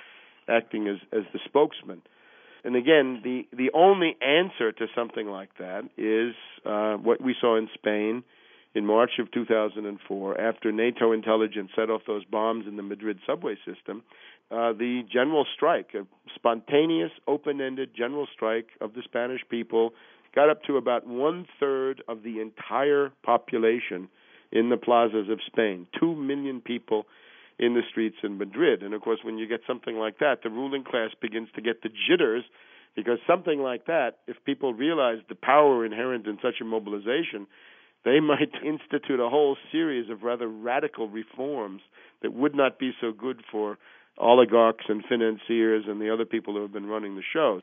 acting 0.48 0.88
as 0.88 0.96
as 1.12 1.24
the 1.32 1.38
spokesman. 1.44 2.02
And 2.64 2.74
again, 2.74 3.20
the 3.22 3.46
the 3.56 3.70
only 3.72 4.16
answer 4.20 4.72
to 4.72 4.86
something 4.96 5.28
like 5.28 5.50
that 5.58 5.84
is 5.96 6.34
uh, 6.66 6.96
what 6.96 7.20
we 7.20 7.36
saw 7.40 7.56
in 7.56 7.68
Spain 7.74 8.24
in 8.74 8.84
March 8.86 9.12
of 9.18 9.30
2004, 9.32 10.40
after 10.40 10.70
NATO 10.72 11.12
intelligence 11.12 11.70
set 11.74 11.90
off 11.90 12.02
those 12.06 12.24
bombs 12.24 12.66
in 12.66 12.76
the 12.76 12.82
Madrid 12.82 13.18
subway 13.26 13.56
system, 13.66 14.02
uh, 14.50 14.72
the 14.72 15.02
general 15.10 15.46
strike, 15.54 15.90
a 15.94 16.06
spontaneous, 16.34 17.10
open 17.26 17.60
ended 17.60 17.90
general 17.96 18.26
strike 18.32 18.68
of 18.80 18.94
the 18.94 19.02
Spanish 19.02 19.42
people, 19.50 19.92
got 20.34 20.48
up 20.48 20.62
to 20.64 20.76
about 20.76 21.06
one 21.06 21.46
third 21.58 22.02
of 22.08 22.22
the 22.22 22.40
entire 22.40 23.12
population 23.22 24.08
in 24.52 24.70
the 24.70 24.76
plazas 24.76 25.28
of 25.30 25.40
Spain. 25.46 25.86
Two 25.98 26.14
million 26.14 26.60
people 26.60 27.06
in 27.58 27.74
the 27.74 27.82
streets 27.90 28.16
in 28.22 28.38
Madrid. 28.38 28.82
And 28.82 28.94
of 28.94 29.02
course, 29.02 29.20
when 29.22 29.36
you 29.36 29.46
get 29.46 29.60
something 29.66 29.96
like 29.96 30.18
that, 30.18 30.42
the 30.42 30.50
ruling 30.50 30.84
class 30.84 31.10
begins 31.20 31.48
to 31.56 31.60
get 31.60 31.82
the 31.82 31.90
jitters 32.08 32.44
because 32.96 33.18
something 33.26 33.60
like 33.60 33.86
that, 33.86 34.18
if 34.26 34.36
people 34.44 34.74
realize 34.74 35.18
the 35.28 35.34
power 35.34 35.84
inherent 35.84 36.26
in 36.26 36.38
such 36.42 36.60
a 36.60 36.64
mobilization, 36.64 37.46
they 38.04 38.20
might 38.20 38.52
institute 38.64 39.20
a 39.20 39.28
whole 39.28 39.56
series 39.70 40.10
of 40.10 40.22
rather 40.22 40.48
radical 40.48 41.08
reforms 41.08 41.82
that 42.22 42.32
would 42.32 42.54
not 42.54 42.78
be 42.78 42.92
so 43.00 43.12
good 43.12 43.42
for 43.50 43.78
oligarchs 44.20 44.86
and 44.88 45.04
financiers 45.04 45.84
and 45.86 46.00
the 46.00 46.12
other 46.12 46.24
people 46.24 46.54
who 46.54 46.62
have 46.62 46.72
been 46.72 46.86
running 46.86 47.14
the 47.16 47.22
show. 47.32 47.60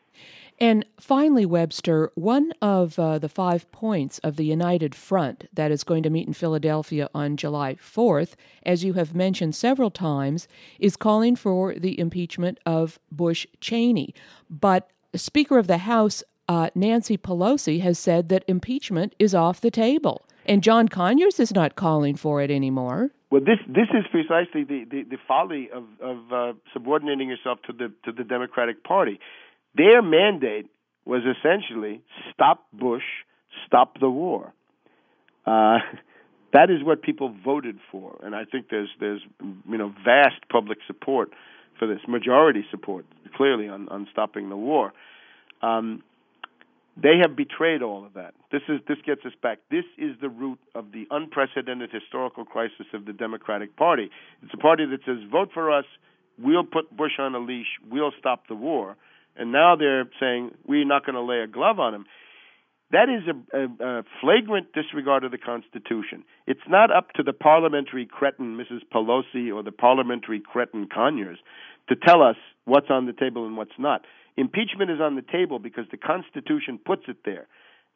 And 0.60 0.86
finally, 1.00 1.46
Webster, 1.46 2.12
one 2.16 2.54
of 2.62 2.98
uh, 2.98 3.20
the 3.20 3.28
five 3.28 3.70
points 3.72 4.20
of 4.20 4.38
the 4.38 4.46
United 4.46 4.96
Front 4.96 5.50
that 5.54 5.70
is 5.70 5.84
going 5.84 6.04
to 6.04 6.10
meet 6.10 6.28
in 6.28 6.34
Philadelphia 6.34 7.10
on 7.14 7.36
July 7.36 7.76
4th, 7.76 8.36
as 8.64 8.84
you 8.84 8.94
have 8.94 9.14
mentioned 9.14 9.54
several 9.54 9.92
times, 9.92 10.48
is 10.80 10.96
calling 10.96 11.36
for 11.36 11.76
the 11.76 12.00
impeachment 12.00 12.60
of 12.66 13.00
Bush 13.12 13.46
Cheney. 13.60 14.14
But 14.50 14.90
Speaker 15.14 15.58
of 15.58 15.68
the 15.68 15.80
House 15.80 16.24
uh, 16.48 16.70
Nancy 16.76 17.18
Pelosi 17.18 17.82
has 17.82 17.98
said 18.00 18.30
that 18.30 18.44
impeachment 18.48 19.16
is 19.20 19.34
off 19.34 19.60
the 19.60 19.72
table. 19.72 20.25
And 20.48 20.62
John 20.64 20.88
Conyers 20.88 21.40
is 21.40 21.54
not 21.54 21.76
calling 21.76 22.16
for 22.16 22.42
it 22.42 22.52
anymore. 22.52 23.12
Well, 23.32 23.42
this 23.42 23.60
this 23.68 23.88
is 23.94 24.06
precisely 24.12 24.64
the, 24.64 24.86
the, 24.90 25.04
the 25.04 25.18
folly 25.28 25.70
of, 25.74 25.84
of 26.02 26.18
uh, 26.32 26.54
subordinating 26.74 27.30
yourself 27.30 27.60
to 27.68 27.74
the 27.74 27.92
to 28.06 28.12
the 28.12 28.24
Democratic 28.24 28.84
Party. 28.84 29.20
Their 29.76 30.02
mandate 30.02 30.68
was 31.06 31.22
essentially 31.24 32.02
stop 32.34 32.66
Bush, 32.72 33.04
stop 33.66 34.00
the 34.00 34.10
war. 34.10 34.54
Uh, 35.46 35.80
that 36.54 36.70
is 36.70 36.84
what 36.84 37.02
people 37.02 37.36
voted 37.44 37.78
for, 37.92 38.20
and 38.24 38.36
I 38.36 38.46
think 38.46 38.68
there's 38.70 38.90
there's 39.00 39.22
you 39.42 39.78
know 39.78 39.94
vast 40.04 40.48
public 40.50 40.78
support 40.88 41.32
for 41.78 41.88
this, 41.88 42.00
majority 42.08 42.66
support 42.72 43.06
clearly 43.36 43.68
on 43.68 43.90
on 43.90 44.08
stopping 44.12 44.50
the 44.50 44.58
war. 44.58 44.94
Um, 45.62 46.04
they 46.98 47.18
have 47.22 47.36
betrayed 47.36 47.82
all 47.82 48.06
of 48.06 48.14
that. 48.14 48.34
This 48.52 48.62
is 48.70 48.80
this 48.88 48.98
gets 49.06 49.26
us 49.26 49.34
back. 49.44 49.60
This 49.70 49.84
is 49.98 50.16
the 50.22 50.30
root 50.30 50.60
of 50.74 50.92
the 50.92 51.06
unprecedented 51.12 51.90
historical 51.92 52.46
crisis 52.46 52.88
of 52.94 53.06
the 53.06 53.14
Democratic 53.14 53.76
Party. 53.76 54.10
It's 54.42 54.54
a 54.54 54.58
party 54.58 54.86
that 54.86 55.00
says 55.06 55.18
vote 55.30 55.50
for 55.54 55.72
us, 55.72 55.86
we'll 56.38 56.64
put 56.64 56.96
Bush 56.96 57.20
on 57.20 57.36
a 57.36 57.40
leash, 57.40 57.68
we'll 57.90 58.14
stop 58.18 58.48
the 58.48 58.56
war. 58.56 58.96
And 59.36 59.52
now 59.52 59.76
they're 59.76 60.06
saying 60.20 60.52
we're 60.66 60.86
not 60.86 61.06
going 61.06 61.16
to 61.16 61.22
lay 61.22 61.40
a 61.40 61.48
glove 61.48 61.80
on 61.80 61.94
him. 61.94 62.06
That 62.92 63.10
is 63.10 63.24
a, 63.28 63.58
a, 63.58 64.00
a, 64.00 64.04
flagrant 64.22 64.72
disregard 64.74 65.24
of 65.24 65.32
the 65.32 65.38
Constitution. 65.38 66.24
It's 66.48 66.62
not 66.70 66.96
up 66.96 67.12
to 67.14 67.24
the 67.24 67.34
parliamentary 67.34 68.06
cretin, 68.06 68.56
Mrs. 68.56 68.82
Pelosi, 68.94 69.54
or 69.54 69.64
the 69.64 69.72
parliamentary 69.72 70.40
cretin 70.40 70.88
Conyers 70.88 71.40
to 71.90 71.96
tell 71.96 72.22
us 72.22 72.38
what's 72.66 72.90
on 72.90 73.06
the 73.06 73.14
table 73.14 73.46
and 73.46 73.58
what's 73.58 73.78
not. 73.78 74.06
Impeachment 74.38 74.92
is 74.92 75.00
on 75.00 75.16
the 75.16 75.22
table 75.22 75.60
because 75.60 75.86
the 75.92 75.98
Constitution 75.98 76.80
puts 76.84 77.04
it 77.08 77.18
there. 77.24 77.48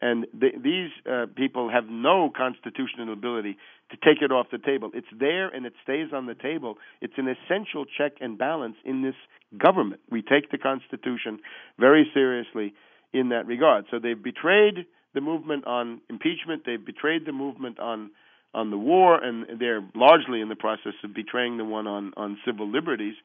And 0.02 0.26
the, 0.34 0.52
these 0.56 0.92
uh, 1.12 1.26
people 1.36 1.70
have 1.70 1.90
no 1.90 2.32
constitutional 2.36 3.12
ability 3.12 3.58
to 3.92 3.98
take 3.98 4.22
it 4.22 4.32
off 4.32 4.48
the 4.52 4.58
table. 4.58 4.92
It's 4.94 5.08
there 5.18 5.50
and 5.50 5.66
it 5.66 5.74
stays 5.84 6.08
on 6.14 6.26
the 6.26 6.36
table. 6.36 6.78
It's 7.02 7.16
an 7.18 7.28
essential 7.28 7.86
check 7.86 8.14
and 8.22 8.38
balance 8.38 8.76
in 8.86 9.02
this 9.02 9.16
government. 9.58 10.00
We 10.10 10.22
take 10.22 10.52
the 10.52 10.58
Constitution 10.58 11.40
very 11.78 12.10
seriously 12.14 12.74
in 13.12 13.30
that 13.30 13.46
regard. 13.46 13.86
So 13.92 14.00
they've 14.00 14.22
betrayed 14.22 14.86
the 15.14 15.22
movement 15.22 15.66
on 15.68 16.02
impeachment. 16.10 16.64
They've 16.66 16.84
betrayed 16.84 17.26
the 17.26 17.34
movement 17.34 17.80
on 17.80 18.12
on 18.52 18.72
the 18.72 18.78
war, 18.78 19.24
and 19.24 19.46
they're 19.60 19.88
largely 19.94 20.42
in 20.42 20.50
the 20.50 20.56
process 20.56 20.94
of 21.04 21.14
betraying 21.14 21.58
the 21.58 21.66
one 21.66 21.86
on 21.88 22.14
on 22.18 22.38
civil 22.46 22.68
liberties 22.68 23.16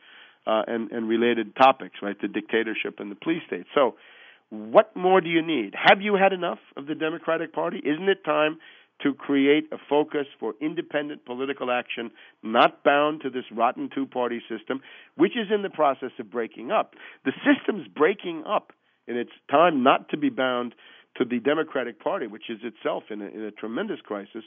uh, 0.47 0.63
and, 0.67 0.91
and 0.93 1.09
related 1.09 1.57
topics, 1.57 1.97
right? 2.03 2.17
The 2.21 2.29
dictatorship 2.29 2.99
and 2.99 3.11
the 3.11 3.17
police 3.17 3.43
state. 3.47 3.67
So, 3.75 3.97
what 4.51 4.95
more 4.95 5.21
do 5.21 5.29
you 5.29 5.43
need? 5.43 5.75
Have 5.75 6.01
you 6.01 6.15
had 6.15 6.33
enough 6.33 6.59
of 6.77 6.87
the 6.87 6.95
Democratic 6.95 7.53
Party? 7.53 7.79
Isn't 7.79 8.09
it 8.09 8.25
time 8.25 8.59
to 9.03 9.13
create 9.13 9.65
a 9.73 9.77
focus 9.89 10.27
for 10.39 10.55
independent 10.61 11.25
political 11.25 11.71
action, 11.71 12.11
not 12.43 12.85
bound 12.85 13.23
to 13.23 13.31
this 13.31 13.45
rotten 13.51 13.91
two 13.93 14.07
party 14.07 14.41
system, 14.49 14.81
which 15.17 15.33
is 15.33 15.49
in 15.53 15.63
the 15.63 15.71
process 15.71 16.11
of 16.19 16.31
breaking 16.31 16.71
up? 16.71 16.95
The 17.25 17.33
system's 17.45 17.89
breaking 17.89 18.45
up, 18.47 18.73
and 19.09 19.17
it's 19.17 19.33
time 19.51 19.83
not 19.83 20.11
to 20.11 20.17
be 20.17 20.29
bound 20.29 20.75
to 21.17 21.25
the 21.25 21.41
Democratic 21.41 22.01
Party, 22.01 22.27
which 22.27 22.49
is 22.49 22.59
itself 22.63 23.05
in 23.11 23.23
a, 23.23 23.27
in 23.27 23.43
a 23.43 23.51
tremendous 23.51 24.01
crisis, 24.01 24.45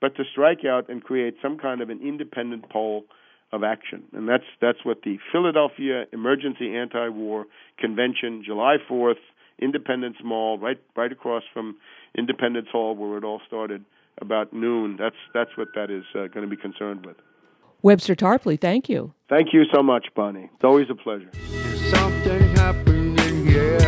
but 0.00 0.16
to 0.16 0.24
strike 0.30 0.64
out 0.64 0.88
and 0.88 1.02
create 1.02 1.34
some 1.42 1.58
kind 1.58 1.80
of 1.80 1.90
an 1.90 2.00
independent 2.02 2.68
pole 2.70 3.04
of 3.52 3.64
action. 3.64 4.04
And 4.12 4.28
that's 4.28 4.44
that's 4.60 4.84
what 4.84 5.02
the 5.02 5.18
Philadelphia 5.32 6.04
Emergency 6.12 6.76
Anti-War 6.76 7.46
Convention, 7.78 8.42
July 8.44 8.76
4th, 8.90 9.14
Independence 9.58 10.16
Mall, 10.22 10.58
right 10.58 10.80
right 10.96 11.12
across 11.12 11.42
from 11.52 11.76
Independence 12.16 12.68
Hall, 12.70 12.94
where 12.94 13.18
it 13.18 13.24
all 13.24 13.40
started, 13.46 13.84
about 14.20 14.52
noon. 14.52 14.96
That's 14.98 15.16
that's 15.34 15.56
what 15.56 15.68
that 15.74 15.90
is 15.90 16.04
uh, 16.14 16.26
going 16.28 16.42
to 16.42 16.46
be 16.48 16.56
concerned 16.56 17.06
with. 17.06 17.16
Webster 17.82 18.16
Tarpley, 18.16 18.60
thank 18.60 18.88
you. 18.88 19.12
Thank 19.28 19.52
you 19.52 19.64
so 19.72 19.82
much, 19.82 20.08
Bonnie. 20.14 20.50
It's 20.54 20.64
always 20.64 20.90
a 20.90 20.94
pleasure. 20.94 21.30
Something 21.90 22.56
happening 22.56 23.46
here. 23.46 23.78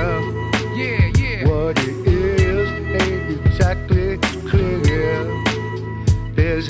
Yeah, 0.77 1.11
yeah. 1.19 1.49
What 1.49 1.79
it 1.79 2.07
is 2.07 2.71
ain't 3.03 3.47
exactly 3.47 4.19
clear. 4.49 5.25
There's 6.35 6.69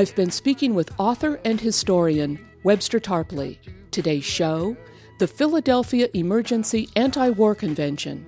I've 0.00 0.16
been 0.16 0.30
speaking 0.30 0.74
with 0.74 0.98
author 0.98 1.38
and 1.44 1.60
historian 1.60 2.42
Webster 2.64 2.98
Tarpley. 2.98 3.58
Today's 3.90 4.24
show 4.24 4.74
The 5.18 5.26
Philadelphia 5.26 6.08
Emergency 6.14 6.88
Anti 6.96 7.28
War 7.28 7.54
Convention. 7.54 8.26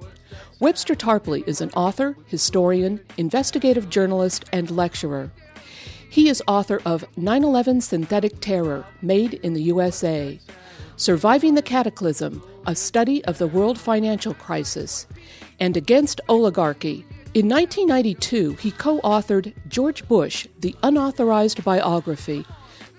Webster 0.60 0.94
Tarpley 0.94 1.42
is 1.48 1.62
an 1.62 1.70
author, 1.70 2.14
historian, 2.26 3.00
investigative 3.16 3.88
journalist, 3.88 4.44
and 4.52 4.70
lecturer. 4.70 5.32
He 6.10 6.28
is 6.28 6.42
author 6.46 6.82
of 6.84 7.06
9 7.16 7.42
11 7.42 7.80
Synthetic 7.80 8.40
Terror 8.40 8.84
Made 9.00 9.32
in 9.42 9.54
the 9.54 9.62
USA, 9.62 10.38
Surviving 10.96 11.54
the 11.54 11.62
Cataclysm, 11.62 12.42
a 12.66 12.74
study 12.74 13.24
of 13.24 13.38
the 13.38 13.46
world 13.46 13.80
financial 13.80 14.34
crisis, 14.34 15.06
and 15.58 15.74
Against 15.74 16.20
Oligarchy. 16.28 17.06
In 17.34 17.48
1992, 17.48 18.56
he 18.56 18.72
co 18.72 19.00
authored 19.00 19.54
George 19.66 20.06
Bush, 20.06 20.46
the 20.58 20.76
Unauthorized 20.82 21.64
Biography. 21.64 22.44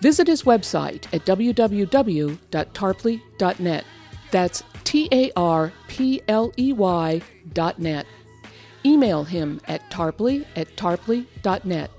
Visit 0.02 0.28
his 0.28 0.42
website 0.42 1.06
at 1.14 1.24
www.tarpley.net. 1.24 3.86
That's 4.32 4.64
T 4.84 5.08
A 5.12 5.32
R 5.36 5.72
P 5.88 6.20
L 6.28 6.52
E 6.58 6.74
Y 6.74 7.22
dot 7.54 7.78
net. 7.78 8.08
Email 8.84 9.24
him 9.24 9.62
at 9.68 9.88
tarpley 9.92 10.48
at 10.56 10.76
tarpley.net. 10.76 11.92